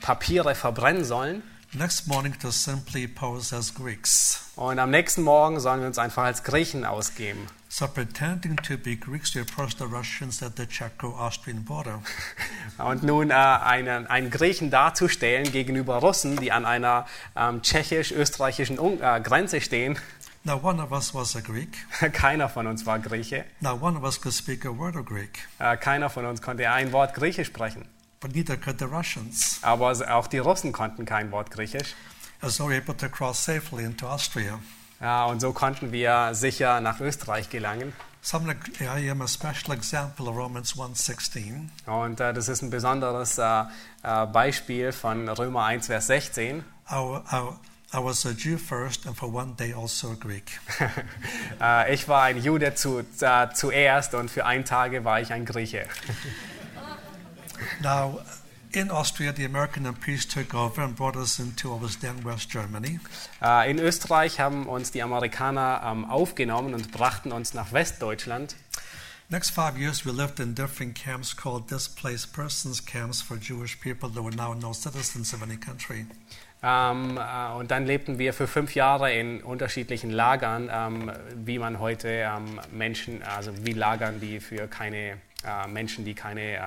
[0.00, 1.42] Papiere verbrennen sollen.
[1.72, 4.50] Next morning to simply pose as Greeks.
[4.56, 7.46] Und am nächsten Morgen sollen wir uns einfach als Griechen ausgeben.
[7.68, 12.02] So pretending to be Greeks, we approached the Russians at the Czecho-Austrian border.
[12.78, 17.06] Und nun äh, einen, einen Griechen darzustellen gegenüber Russen, die an einer
[17.36, 19.96] ähm, tschechisch-österreichischen äh, Grenze stehen.
[20.42, 21.76] Now one of us was a Greek.
[22.12, 23.44] Keiner von uns war Grieche.
[23.60, 26.70] Now one of us could speak a word of Greek, Äh, keiner von uns konnte
[26.70, 27.84] ein Wort Griechisch sprechen.
[28.20, 29.58] but neither could the Russians.
[29.62, 31.94] Aber auch die Russen konnten kein Wort Griechisch.
[32.42, 34.58] And so we were able to cross safely into Austria.
[35.00, 37.92] Ja, und so konnten wir sicher nach Österreich gelangen.
[38.22, 41.68] So I'm gonna, I am a special example of Romans 1.16.
[41.86, 43.62] Und äh, das ist ein besonderes äh,
[44.02, 46.58] äh, Beispiel von Römer 1, Vers 16.
[46.58, 46.62] I,
[46.92, 47.48] I,
[47.92, 50.60] I was a Jew first, and for one day also a Greek.
[51.60, 55.44] äh, ich war ein Jude zu, äh, zuerst und für ein Tage war ich ein
[55.44, 55.88] Grieche.
[57.82, 58.20] Now,
[58.72, 62.50] in Austria, the American MPs took over and brought us into what was then West
[62.50, 63.00] Germany.
[63.42, 68.54] Äh, in Österreich haben uns die Amerikaner ähm, aufgenommen und brachten uns nach Westdeutschland.
[69.28, 74.08] Next five years, we lived in different camps called displaced persons camps for Jewish people
[74.10, 76.06] that were now no citizens of any country.
[76.62, 81.78] Ähm, äh, und dann lebten wir für fünf Jahre in unterschiedlichen Lagern, ähm, wie man
[81.78, 86.60] heute ähm, Menschen, also wie Lagern, die für keine äh, Menschen, die keine äh,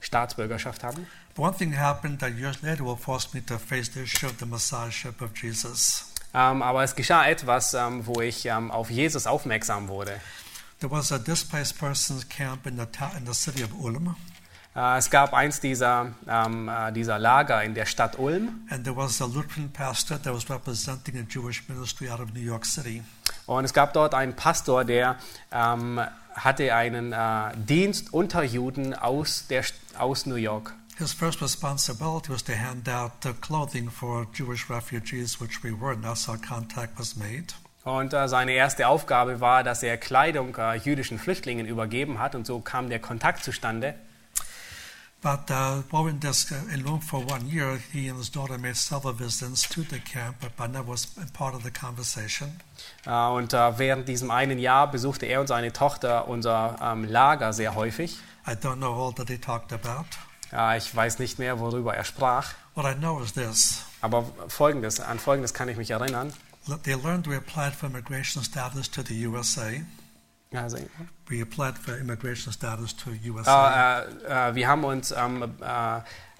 [0.00, 1.06] Staatsbürgerschaft haben.
[1.36, 4.46] One thing happened that years later will force me to face the issue of the
[4.46, 6.12] messiahship of Jesus.
[6.34, 10.20] Ähm, aber es geschah etwas, ähm, wo ich ähm, auf Jesus aufmerksam wurde.
[10.80, 12.86] There was a displaced persons camp in the,
[13.16, 14.14] in the city of Ulm,
[14.74, 19.22] es gab eins dieser, ähm, äh, dieser Lager in der Stadt Ulm and there was
[19.22, 23.02] a Lutheran pastor that was representing a Jewish ministry out of New York City.
[23.46, 25.16] und es gab dort einen Pastor, der
[25.52, 26.00] ähm,
[26.34, 29.64] hatte einen äh, Dienst unter Juden aus, der,
[29.98, 30.74] aus New York.
[30.96, 36.04] His first responsibility was to hand out clothing for Jewish refugees, which we were, and
[36.04, 37.46] that's how contact was made.
[37.84, 42.46] Und äh, seine erste Aufgabe war, dass er Kleidung äh, jüdischen Flüchtlingen übergeben hat und
[42.46, 43.94] so kam der Kontakt zustande.
[45.24, 48.76] But uh, in this uh, in Rome for one year, he and his daughter made
[48.76, 52.60] several visits to the camp, but, but never was part of the conversation.
[53.06, 57.54] Äh, und äh, während diesem einen Jahr besuchte er und seine Tochter unser ähm, Lager
[57.54, 58.18] sehr häufig.
[58.46, 60.04] I don't know all that they talked about.
[60.52, 62.52] Äh, ich weiß nicht mehr, worüber er sprach.
[62.74, 63.80] What I know is this.
[64.02, 66.34] Aber folgendes, an Folgendes kann ich mich erinnern.
[66.82, 69.80] They learned we applied for immigration status to the USA.
[70.54, 70.78] Also,
[71.28, 74.02] We applied for immigration status to USA.
[74.02, 75.42] äh, äh, wir haben uns ähm,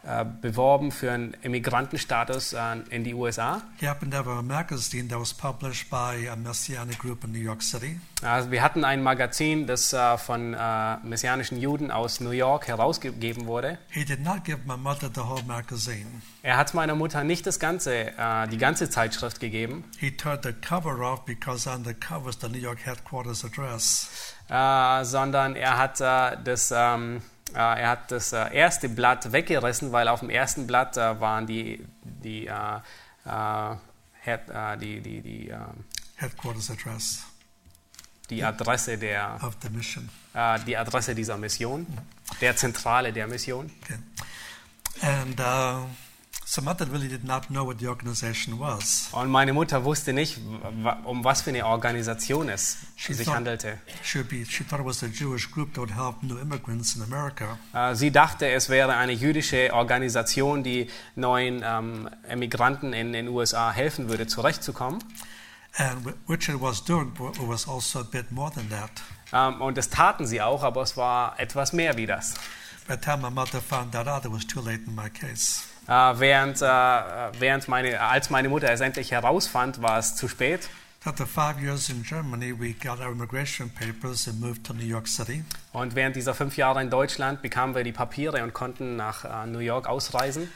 [0.07, 2.59] äh, äh, beworben für einen Immigrantenstatus äh,
[2.91, 3.63] in die USA.
[3.79, 7.39] He happened to have a magazine that was published by a Messianic group in New
[7.39, 7.99] York City.
[8.23, 13.47] Also wir hatten ein Magazin, das äh, von äh, messianischen Juden aus New York herausgegeben
[13.47, 13.79] wurde.
[13.89, 16.07] He did not give my mother the whole magazine.
[16.43, 20.53] Er hat meiner Mutter nicht das ganze, äh, die ganze Zeitschrift gegeben, He tore the
[20.53, 24.35] cover off because on the cover is the New York headquarters address.
[24.49, 29.93] äh, sondern er hat äh, das, ähm, äh, er hat das äh, erste Blatt weggerissen,
[29.93, 32.53] weil auf dem ersten Blatt äh, waren die, die, äh,
[33.25, 33.77] äh,
[34.25, 35.57] Head- äh, die, die, die, äh,
[36.17, 37.25] Headquarters address
[38.31, 40.09] die Adresse der, of the mission.
[40.33, 41.87] äh, die Adresse dieser Mission,
[42.41, 43.71] der Zentrale der Mission.
[43.83, 43.99] Okay.
[45.03, 45.87] And uh,
[46.47, 49.09] so mother really did not know what the organization was.
[49.13, 50.39] Und meine Mutter wusste nicht,
[51.05, 53.79] um was für eine Organisation es She sich thought- handelte.
[54.03, 56.97] She, would be, she thought it was a Jewish group that would help new immigrants
[56.97, 57.59] in America.
[57.73, 63.73] Äh, Sie dachte, es wäre eine jüdische Organisation, die neuen ähm, Emigranten in den USA
[63.73, 65.03] helfen würde, zurechtzukommen.
[65.77, 68.91] And wh- which it was doing, but it was also a bit more than that.
[69.33, 72.35] Ähm, und das taten sie auch, aber es war etwas mehr wie das.
[72.87, 75.63] By the time my mother found that out, it was too late in my case.
[75.87, 80.69] Äh, während, äh, während meine, als meine Mutter es endlich herausfand, war es zu spät.
[85.73, 89.47] Und während dieser fünf Jahre in Deutschland bekamen wir die Papiere und konnten nach äh,
[89.47, 90.49] New York ausreisen.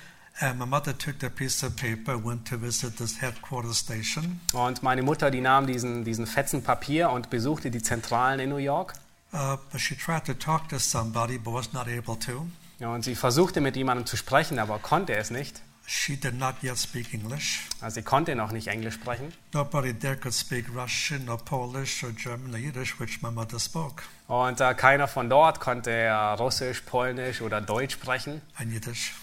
[4.53, 8.57] Und meine Mutter, die nahm diesen, diesen Fetzen Papier und besuchte die Zentralen in New
[8.57, 8.95] York.
[9.31, 12.47] Uh, but she tried to talk to somebody, but was not able to.
[12.81, 15.61] Und sie versuchte mit jemandem zu sprechen, aber konnte es nicht.
[15.91, 17.67] She did not yet speak English.
[17.81, 19.33] Also sie konnte noch nicht Englisch sprechen.
[19.55, 24.03] Nobody there could speak Russian or Polish or German or Yiddish, which my mother spoke,
[24.27, 29.15] Und äh, keiner von dort konnte äh, Russisch, Polnisch oder Deutsch sprechen and Yiddish.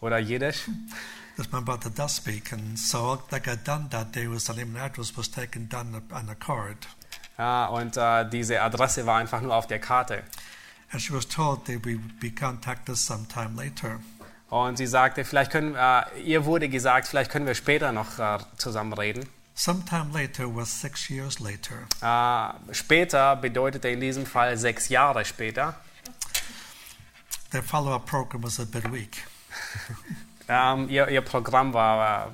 [0.00, 0.68] oder Jiddisch.
[1.36, 4.74] This my mother does speak, and so that got done that day was the name
[4.74, 6.76] and address was taken down on a card,
[7.38, 10.24] Ja, und äh, diese Adresse war einfach nur auf der Karte.
[10.90, 14.00] And she was told they would be contacted sometime later.
[14.50, 18.38] Und sie sagte, vielleicht können, äh, ihr wurde gesagt, vielleicht können wir später noch äh,
[18.56, 19.28] zusammen reden.
[19.54, 21.86] Sometime later was six years later.
[22.00, 25.74] Äh, später bedeutete in diesem Fall sechs Jahre später.
[27.50, 29.22] The follow-up program was a bit weak.
[30.50, 32.30] Ähm, ihr, ihr Programm war, äh,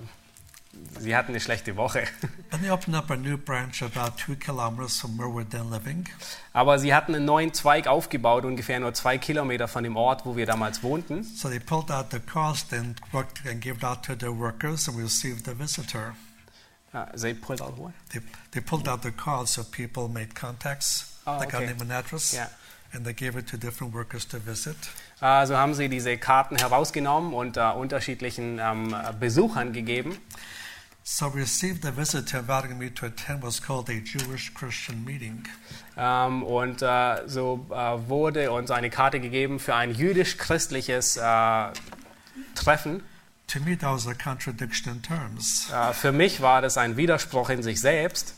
[0.99, 2.05] sie hatten eine schlechte Woche.
[2.51, 6.09] And they opened up a new branch about two kilometers from where we're then living.
[6.53, 10.37] Aber sie hatten einen neuen Zweig aufgebaut, ungefähr nur zwei Kilometer von dem Ort, wo
[10.37, 11.25] wir damals wohnten.
[11.25, 14.89] So they pulled out the cost and worked and gave it out to their workers,
[14.89, 16.15] and we received a visitor.
[16.93, 17.93] Uh, they pulled out what?
[18.13, 18.21] They,
[18.53, 21.57] they pulled out the cards so people made contacts, Oh, like okay.
[21.57, 22.47] our name and address, Ja.
[22.93, 24.77] and they gave it to different workers to visit.
[25.21, 30.19] Also haben sie diese Karten herausgenommen und äh, unterschiedlichen ähm, Besuchern gegeben.
[31.07, 35.45] So we received a visitor inviting me to attend what's called a Jewish Christian meeting.
[35.99, 41.73] Ähm, und äh, so äh, wurde uns eine Karte gegeben für ein jüdisch-christliches äh,
[42.55, 43.03] Treffen.
[43.49, 47.63] To me, that was a contradiction in terms, für mich war das ein Widerspruch in
[47.63, 48.35] sich selbst,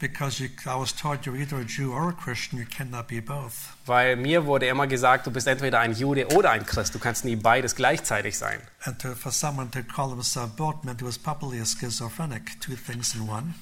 [0.00, 3.20] because you, I was told you're either a Jew or a Christian, you cannot be
[3.20, 3.74] both.
[3.86, 6.94] weil mir wurde immer gesagt, du bist entweder ein Jude oder ein Christ.
[6.94, 8.60] Du kannst nie beides gleichzeitig sein.
[8.84, 12.74] And to, for someone to call himself both meant he was probably a schizophrenic, two
[12.74, 13.54] things in one.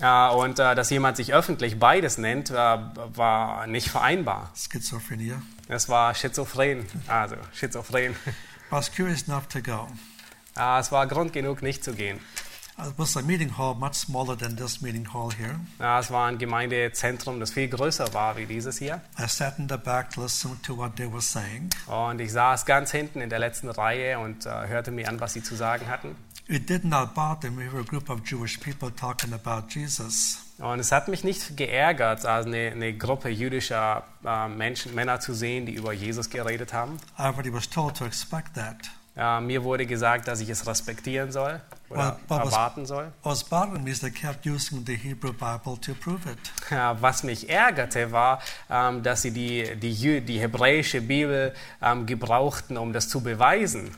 [0.00, 4.50] Äh, und äh, dass jemand sich öffentlich beides nennt, äh, war nicht vereinbar.
[4.54, 5.42] Schizophrenia.
[5.68, 8.12] Es war schizophren, also schizophren.
[8.12, 9.88] I was curious enough to go.
[10.56, 12.20] Äh, es war Grund genug, nicht zu gehen.
[12.78, 15.60] It was a meeting hall much smaller than this meeting hall here.
[15.78, 19.00] Ja, es war ein Gemeindezentrum, das viel größer war wie dieses hier.
[19.18, 21.70] I sat in the back to listen to what they were saying.
[21.86, 25.34] Und ich saß ganz hinten in der letzten Reihe und äh, hörte mir an, was
[25.34, 26.16] sie zu sagen hatten.
[26.48, 27.66] It did not bother me.
[27.66, 30.38] We were a group of Jewish people talking about Jesus.
[30.58, 35.34] Und es hat mich nicht geärgert, also eine, eine Gruppe jüdischer äh, Menschen, Männer zu
[35.34, 36.98] sehen, die über Jesus geredet haben.
[37.18, 38.90] I already was told to expect that.
[39.14, 41.60] Äh, mir wurde gesagt, dass ich es respektieren soll
[41.90, 43.12] oder Well, was- erwarten soll.
[43.22, 46.38] Was bothering me is they kept using the Hebrew Bible to prove it.
[46.70, 48.40] Ja, Was mich ärgerte, war,
[48.70, 51.52] ähm, dass sie die, die, die hebräische Bibel
[51.82, 53.90] ähm, gebrauchten, um das zu beweisen.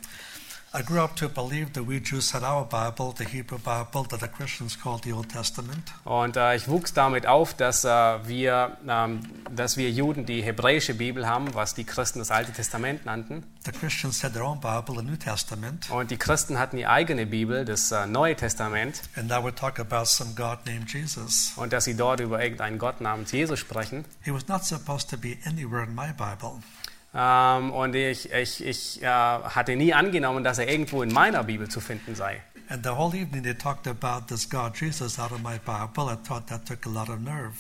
[0.76, 4.18] I grew up to believe that we Jews had our Bible, the Hebrew Bible, that
[4.18, 5.92] the Christians called the Old Testament.
[6.02, 7.88] Und äh, ich wuchs damit auf, dass, äh,
[8.26, 9.20] wir, ähm,
[9.52, 13.44] dass wir Juden die hebräische Bibel haben, was die Christen das Alte Testament nannten.
[13.64, 17.24] The Christians had their own Bible, the New Testament, Und die Christen hatten die eigene
[17.24, 19.00] Bibel, das äh, Neue Testament.
[19.14, 21.52] and that would talk about some God named Jesus.
[21.54, 24.04] Und dass sie dort über irgendeinen Gott namens Jesus sprechen.
[24.24, 26.58] He was not supposed to be anywhere in my Bible.
[27.14, 31.68] Ähm, und ich, ich, ich äh, hatte nie angenommen, dass er irgendwo in meiner Bibel
[31.68, 32.42] zu finden sei.
[32.68, 36.10] And the whole evening they talked about this God Jesus out of my Bible.
[36.10, 37.54] I thought that took a lot of nerve.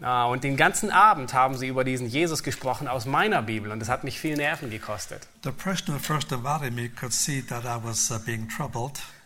[0.00, 3.70] Äh, und den ganzen Abend haben sie über diesen Jesus gesprochen aus meiner Bibel.
[3.70, 5.26] Und das hat mich viel Nerven gekostet.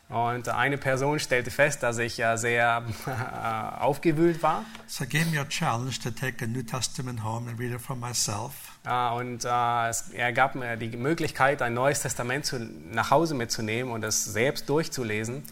[0.08, 0.14] Uh.
[0.14, 4.64] Und eine Person stellte fest, dass ich äh, sehr äh, aufgewühlt war.
[4.86, 7.96] So gave me a challenge to take a New Testament home and read it for
[7.96, 8.71] myself.
[8.84, 13.92] Äh, und äh, er gab mir die Möglichkeit, ein neues Testament zu, nach Hause mitzunehmen
[13.92, 15.44] und es selbst durchzulesen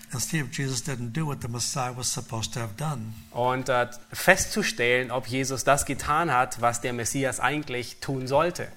[3.30, 8.68] und äh, festzustellen, ob Jesus das getan hat, was der Messias eigentlich tun sollte.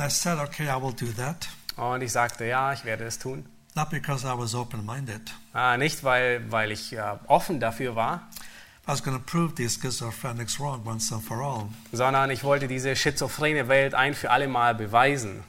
[0.00, 1.48] I said, okay, I will do that.
[1.76, 3.46] Und ich sagte, ja, ich werde es tun.
[3.76, 5.32] Not because I was open minded.
[5.54, 8.28] Äh, nicht, weil, weil ich äh, offen dafür war,
[8.86, 11.68] I was going to prove these schizophrenics wrong once and for all.
[11.92, 15.42] sondern ich wollte diese schizophrene Welt ein für alle Mal beweisen.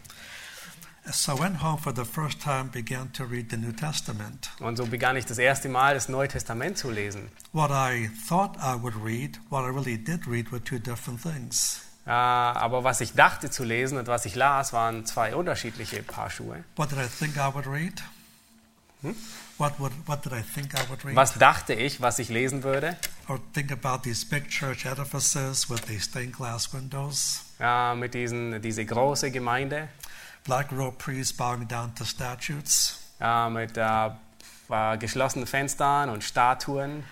[1.11, 4.49] So I went home for the first time, began to read the New Testament.
[4.59, 7.29] Und so begann ich das erste Mal das Neue Testament zu lesen.
[7.51, 11.81] What I thought I would read, what I really did read, were two different things.
[12.05, 16.63] Aber was ich dachte zu lesen und was ich las, waren zwei unterschiedliche Paar Schuhe.
[16.75, 18.01] What did I think I would read?
[19.57, 21.15] What, would, what did I think I would read?
[21.15, 22.97] Was dachte ich, was ich lesen würde?
[23.27, 28.61] Would think about these big church edifices with the stained glass windows, Äh, mit diesen,
[28.61, 29.87] diese große Gemeinde,
[30.43, 34.09] black robe priests bowing down to statues, äh, mit äh,
[34.69, 37.05] äh, geschlossenen Fenstern und Statuen.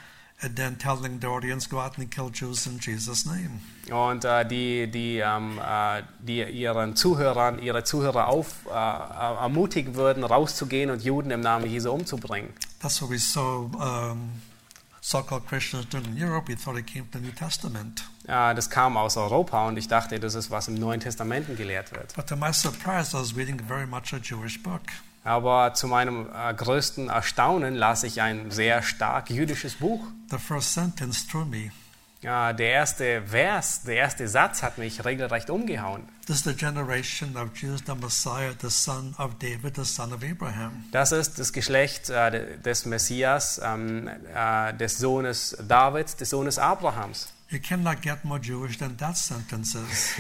[0.43, 3.61] And then telling the audience, go out and kill Jews in Jesus' name.
[3.91, 9.95] Und äh, die, die, ähm, äh, die ihren Zuhörern, ihre Zuhörer auf, äh, äh, ermutigen
[9.95, 12.53] würden, rauszugehen und Juden im Namen Jesu umzubringen.
[12.81, 14.41] That's what we saw um,
[15.01, 16.47] so-called Christians doing in Europe.
[16.47, 18.03] We thought it came from the New Testament.
[18.25, 21.91] Äh, das kam aus Europa und ich dachte, das ist, was im Neuen Testament gelehrt
[21.91, 22.13] wird.
[22.15, 24.81] But to my surprise, I was reading very much a Jewish book.
[25.23, 30.01] Aber zu meinem äh, größten Erstaunen las ich ein sehr stark jüdisches Buch.
[30.29, 31.71] The first sentence threw me.
[32.21, 36.03] Ja, der erste Vers, der erste Satz hat mich regelrecht umgehauen.
[36.25, 40.23] This is the generation of Jews, the Messiah, the son of David, the son of
[40.23, 40.85] Abraham.
[40.91, 46.57] Das ist das Geschlecht äh, de- des Messias, ähm, äh, des Sohnes Davids, des Sohnes
[46.57, 47.33] Abrahams.
[47.49, 50.15] You cannot get more Jewish than that sentence is.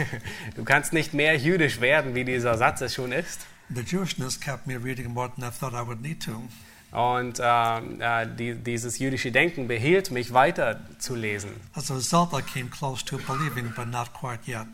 [0.55, 3.39] Du kannst nicht mehr jüdisch werden, wie dieser Satz es schon ist.
[3.75, 6.43] The Jewishness kept me reading more than I thought I would need to.
[6.91, 11.49] Und ähm, äh, die, dieses jüdische Denken behielt mich weiter zu lesen.
[11.73, 14.67] As a result, I came close to believing, but not quite yet.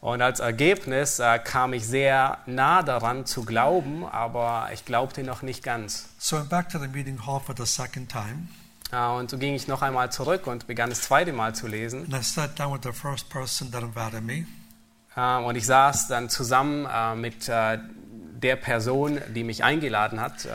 [0.00, 5.42] Und als Ergebnis äh, kam ich sehr nah daran zu glauben, aber ich glaubte noch
[5.42, 6.10] nicht ganz.
[6.18, 8.46] So I went back to the meeting hall for the second time,
[8.92, 12.04] Äh, und so ging ich noch einmal zurück und begann das zweite Mal zu lesen.
[12.04, 14.46] and I sat down with the first person that invited me.
[15.16, 17.48] Äh, und ich saß dann zusammen äh, mit
[18.44, 20.50] der Person, die mich eingeladen hat, äh,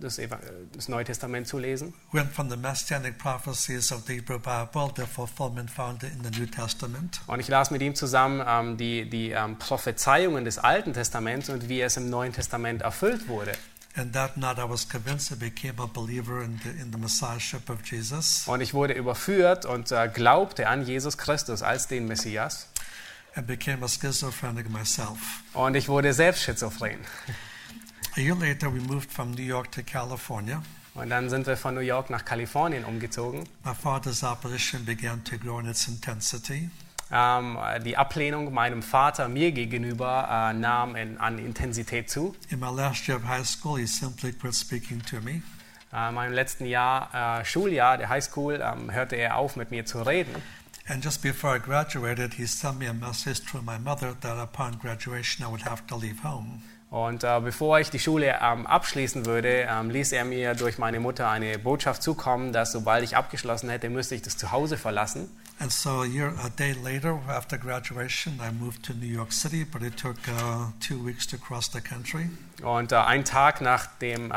[0.00, 0.28] das, äh,
[0.74, 1.94] das Neue Testament zu lesen.
[7.26, 11.68] Und ich las mit ihm zusammen ähm, die, die ähm, Prophezeiungen des Alten Testaments und
[11.68, 13.52] wie es im Neuen Testament erfüllt wurde.
[13.94, 17.68] and that night I was convinced I became a believer in the, in the Messiahship
[17.68, 22.68] of Jesus, Und ich wurde überführt und äh, glaubte an Jesus Christus als den Messias.
[23.34, 25.42] And became a schizophrenic myself.
[25.54, 26.98] Und ich wurde selbst schizophren.
[28.16, 30.62] A year later, we moved from New York to California.
[30.94, 33.44] Und dann sind wir von New York nach Kalifornien umgezogen.
[33.64, 36.68] My father's opposition began to grow in its intensity.
[37.10, 42.34] Ähm, die Ablehnung meinem Vater mir gegenüber äh, nahm in, an Intensität zu.
[42.50, 45.42] In my last year of high school, he simply quit speaking to me.
[45.92, 50.00] In meinem letzten Jahr, äh, Schuljahr der Highschool, ähm, hörte er auf, mit mir zu
[50.00, 50.34] reden.
[50.88, 54.78] And just before I graduated, he sent me a message through my mother that upon
[54.78, 56.62] graduation I would have to leave home.
[56.92, 61.00] Und äh, bevor ich die Schule ähm, abschließen würde, ähm, ließ er mir durch meine
[61.00, 65.30] Mutter eine Botschaft zukommen, dass sobald ich abgeschlossen hätte, müsste ich das Zuhause verlassen.
[65.58, 69.64] And so a year, a day later, after graduation, I moved to New York City,
[69.64, 72.28] but it took uh, two weeks to cross the country.
[72.62, 74.34] Und äh, einen Tag nach, dem, äh,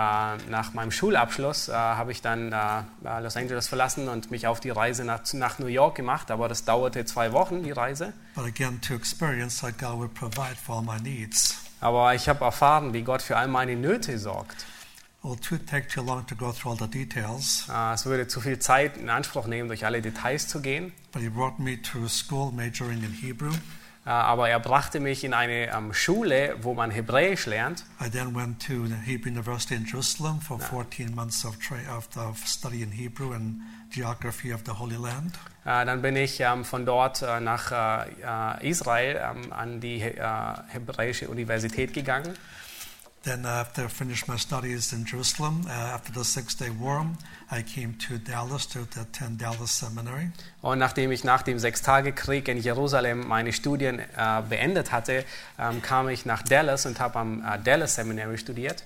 [0.50, 4.62] nach meinem Schulabschluss äh, habe ich dann äh, äh, Los Angeles verlassen und mich auf
[4.62, 6.32] die Reise nach, nach New York gemacht.
[6.32, 8.14] Aber das dauerte zwei Wochen, die Reise.
[8.34, 11.65] But again, to experience that God would provide for all my needs.
[11.82, 14.66] Aber ich habe erfahren, wie Gott für all meine Nöte sorgt.
[15.24, 15.38] Well,
[17.70, 20.94] Äh, es würde zu viel Zeit in Anspruch nehmen, durch alle Details zu gehen.
[21.12, 23.54] but He brought me to school majoring in Hebrew.
[24.06, 27.86] Äh, aber er brachte mich in eine ähm, Schule, wo man Hebräisch lernt.
[28.00, 31.58] I then went to the Hebrew University in Jerusalem for 14 months of,
[32.18, 33.62] of, study in Hebrew and
[33.92, 35.34] geography of the Holy Land.
[35.66, 41.28] Äh, dann bin ich ähm, von dort äh, nach äh, Israel ähm, an die Hebräische
[41.28, 42.38] Universität gegangen.
[43.26, 47.08] Then, uh, after I finished my studies in Jerusalem, uh, after the Six Day War,
[47.52, 50.32] I came to Dallas to attend Dallas Seminary.
[50.62, 55.26] Und nachdem ich nach dem Sechstagekrieg in Jerusalem meine Studien äh, beendet hatte,
[55.60, 58.84] ähm, kam ich nach Dallas und habe am äh, Dallas Seminary studiert.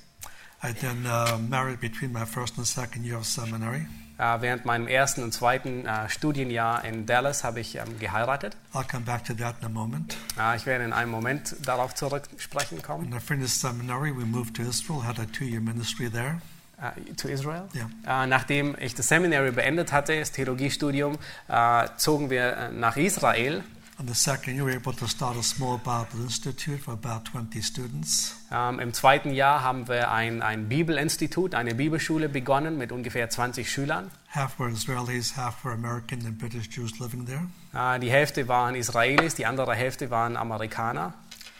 [0.61, 3.87] I then uh, married between my first and second year of seminary.
[4.17, 8.57] Äh, während meinem ersten und zweiten äh, Studienjahr in Dallas habe ich ähm, geheiratet.
[8.73, 10.17] I'll come back to that in a moment.
[10.37, 13.09] Äh, ich werde in einem Moment darauf zurück sprechen kommen.
[13.09, 16.41] When I finished seminary, we moved to Israel, had a two-year ministry there.
[16.81, 17.63] Äh, to Israel.
[17.73, 18.23] Ja.
[18.23, 23.63] Äh, nachdem ich das Seminary beendet hatte, das Theologiestudium, äh, zogen wir äh, nach Israel.
[23.97, 27.29] And the second year, we were able to start a small Bible institute for about
[27.31, 28.33] 20 students.
[28.49, 33.69] Ähm, Im zweiten Jahr haben wir ein, ein Bibelinstitut, eine Bibelschule begonnen mit ungefähr 20
[33.69, 34.09] Schülern.
[34.33, 37.47] Half were Israelis, half were American and British Jews living there.
[37.73, 41.13] Äh, die Hälfte waren Israelis, die andere Hälfte waren Amerikaner,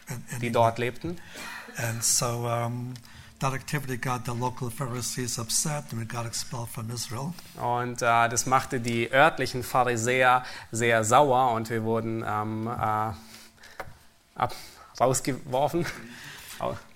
[0.07, 1.17] And, and, die dort lebten.
[1.75, 2.93] and so um,
[3.39, 7.33] that activity got the local Pharisees upset and we got expelled from Israel.
[7.61, 13.11] Und äh, das machte die örtlichen Pharisäer sehr sauer und wir wurden ähm, äh,
[14.35, 14.53] ab,
[14.99, 15.85] rausgeworfen.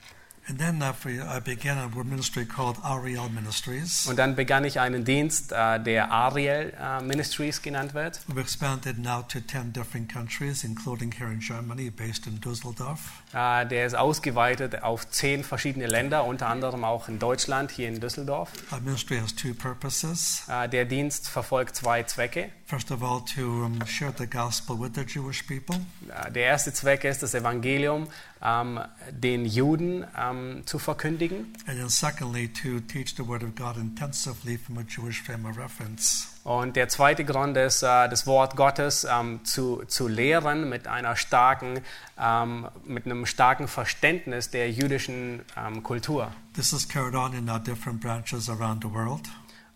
[4.08, 8.20] Und dann begann ich einen Dienst, äh, der Ariel äh, Ministries genannt wird.
[8.28, 13.00] We've expanded now to 10 different countries, including here in Germany, based in Dusseldorf.
[13.34, 18.02] Äh, der ist ausgeweitet auf zehn verschiedene Länder, unter anderem auch in Deutschland, hier in
[18.02, 18.52] Düsseldorf.
[18.72, 20.44] Our ministry has two purposes.
[20.48, 22.50] Der Dienst verfolgt zwei Zwecke.
[22.66, 25.80] First of all, to share the gospel with the Jewish people.
[26.34, 28.08] Der erste Zweck ist, das Evangelium
[28.44, 28.80] ähm,
[29.10, 31.54] den Juden ähm, zu verkündigen.
[31.88, 32.50] Secondly.
[36.44, 41.16] Und der zweite Grund ist, äh, das Wort Gottes ähm, zu, zu lehren mit einer
[41.16, 41.80] starken,
[42.20, 46.32] ähm, mit einem starken Verständnis der jüdischen ähm, Kultur.
[46.54, 49.22] This is carried on in our different branches around the world.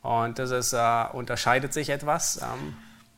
[0.02, 2.40] Und das ist, äh, unterscheidet sich etwas.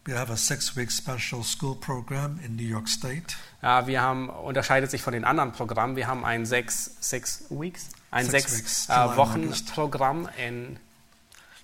[0.09, 3.35] We have a six-week special school program in New York State.
[3.61, 5.95] äh, wir haben, unterscheidet sich von den anderen Programmen.
[5.95, 9.53] Wir haben ein sechs, six Weeks, ein Six sechs weeks, äh, Wochen.
[9.71, 10.79] Programm in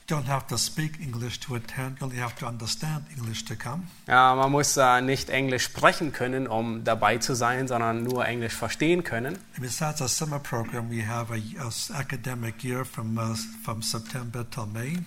[0.07, 3.55] You don't have to speak English to attend, you only have to understand English to
[3.55, 3.88] come.
[4.07, 8.53] Ja, man muss äh, nicht Englisch sprechen können, um dabei zu sein, sondern nur Englisch
[8.53, 9.39] verstehen können.
[9.55, 14.45] And besides our summer program, we have a, a academic year from, uh, from September
[14.47, 14.99] till May.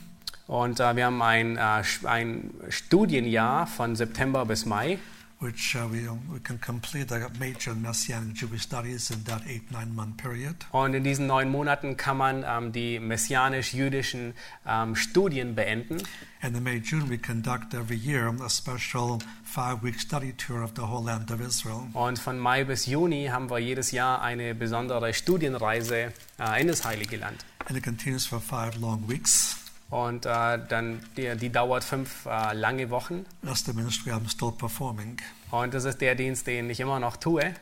[0.49, 4.99] Und äh, wir haben ein, äh, ein Studienjahr von September bis Mai.
[5.41, 9.95] which uh, we, we can complete a major Messianic Jewish studies in that eight, nine
[9.95, 10.67] month period.
[10.73, 14.35] Und in diesen neun Monaten kann man ähm, die messianisch-jüdischen
[14.67, 15.99] ähm, Studien beenden.
[16.41, 20.73] And in May, June, we conduct every year a special five week study tour of
[20.75, 21.83] the whole land of Israel.
[21.93, 26.85] Und von Mai bis Juni haben wir jedes Jahr eine besondere Studienreise äh, in das
[26.85, 27.45] Heilige Land.
[27.67, 29.58] And it continues for five long weeks.
[29.91, 33.25] Und äh, dann die, die dauert fünf äh, lange Wochen.
[33.43, 35.17] That's the ministry I'm still performing.
[35.51, 37.55] Und das ist der Dienst, den ich immer noch tue.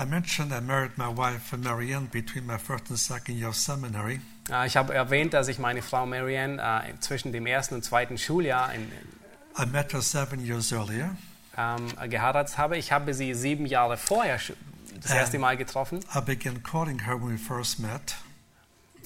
[0.00, 4.20] I mentioned I married my wife Marianne between my first and second year of seminary.
[4.50, 8.18] Äh, ich habe erwähnt, dass ich meine Frau Marianne äh, zwischen dem ersten und zweiten
[8.18, 8.82] Schuljahr in,
[9.58, 11.16] I met her seven years earlier.
[11.56, 12.76] ähm, geheiratet habe.
[12.76, 14.36] Ich habe sie sieben Jahre vorher
[15.00, 15.16] das Ähm.
[15.16, 16.00] erste Mal getroffen.
[16.14, 18.14] I began courting her when we first met.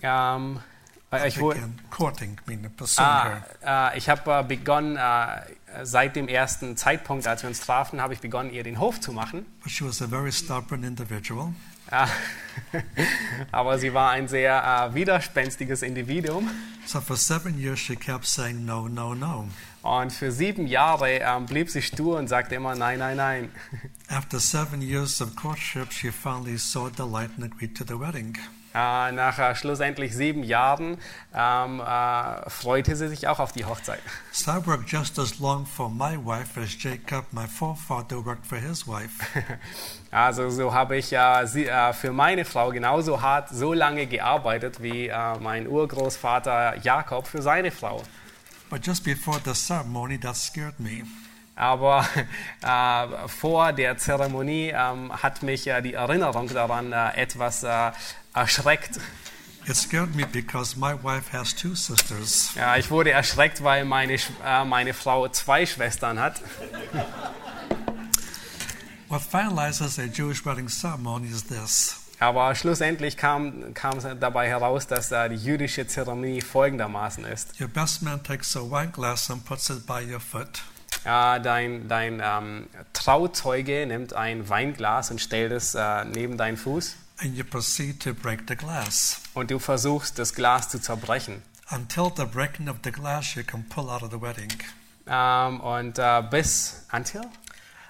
[0.02, 0.71] Ähm, Äh,
[1.26, 1.60] Ich, wurde,
[2.96, 8.00] ah, äh, ich habe äh, begonnen, äh, seit dem ersten Zeitpunkt, als wir uns trafen,
[8.00, 9.44] habe ich begonnen, ihr den Hof zu machen.
[9.62, 11.52] But she was a very stubborn individual.
[11.90, 12.08] Ja.
[13.52, 16.50] Aber sie war ein sehr äh, widerspenstiges Individuum.
[16.86, 19.48] So for seven years, she kept saying no, no, no.
[19.82, 23.50] Und für sieben Jahre ähm, blieb sie stur und sagte immer Nein, nein, nein.
[24.08, 28.38] After seven years of courtship, she finally saw the light and agreed to the wedding.
[28.74, 30.96] Äh, nach äh, schlussendlich sieben Jahren
[31.34, 34.00] ähm, äh, freute sie sich auch auf die Hochzeit.
[34.64, 39.24] Worked just as long for my wife as Jacob, my forefather, worked for his wife.
[40.10, 44.82] Also so habe ich äh, sie, äh, für meine Frau genauso hart, so lange gearbeitet
[44.82, 48.02] wie äh, mein Urgroßvater Jakob für seine Frau.
[48.68, 51.04] But just before the ceremony, that scared me.
[51.56, 52.06] Aber
[52.62, 57.64] äh, vor der Zeremonie ähm, hat mich äh, die Erinnerung daran äh, etwas
[58.34, 58.98] erschreckt.
[59.64, 62.50] It scared me because my wife has two sisters.
[62.56, 64.14] Ja, ich wurde erschreckt, weil meine,
[64.44, 66.40] äh, meine Frau zwei Schwestern hat.
[69.08, 74.86] What finalizes a Jewish wedding ceremony is this Aber schlussendlich kam, kam es dabei heraus,
[74.86, 77.60] dass äh, die jüdische Zeremonie folgendermaßen ist.
[77.60, 80.62] Your best man takes a wine glass and puts it by your foot.
[81.04, 86.96] Äh, dein dein ähm, Trauzeuge nimmt ein Weinglas und stellt es äh, neben deinen Fuß
[87.22, 89.20] and you proceed to break the glass.
[89.34, 91.42] und du versuchst, das Glas zu zerbrechen.
[91.70, 94.50] Until the breaking of the glass, you can pull out of the wedding.
[95.06, 97.22] Ähm, und äh, bis, until?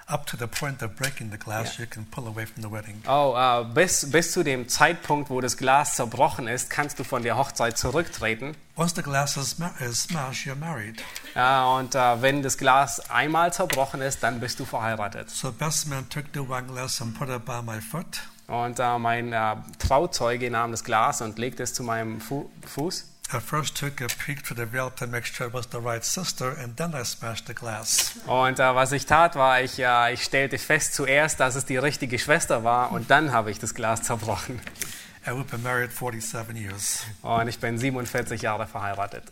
[0.05, 3.01] Up to the point of breaking the glass, you can pull away from the wedding.
[3.07, 7.23] Oh, äh, bis, bis zu dem Zeitpunkt, wo das Glas zerbrochen ist, kannst du von
[7.23, 8.55] der Hochzeit zurücktreten.
[8.75, 11.01] Once the glass is, ma- is smashed, you're married.
[11.35, 15.29] Ja, und äh, wenn das Glas einmal zerbrochen ist, dann bist du verheiratet.
[15.29, 18.21] So best man took the wine glass and put it by my foot.
[18.47, 23.09] Und äh, mein äh, Trauzeuge nahm das Glas und legte es zu meinem Fu Fuß.
[23.33, 26.03] I first took a peek through the veil to make sure it was the right
[26.03, 28.11] sister, and then I smashed the glass.
[28.27, 31.77] Und äh, was ich tat, war, ich, äh, ich stellte fest zuerst, dass es die
[31.77, 34.59] richtige Schwester war und dann habe ich das Glas zerbrochen.
[35.25, 37.05] And we've been married 47 years.
[37.21, 39.23] Und ich bin 47 Jahre verheiratet.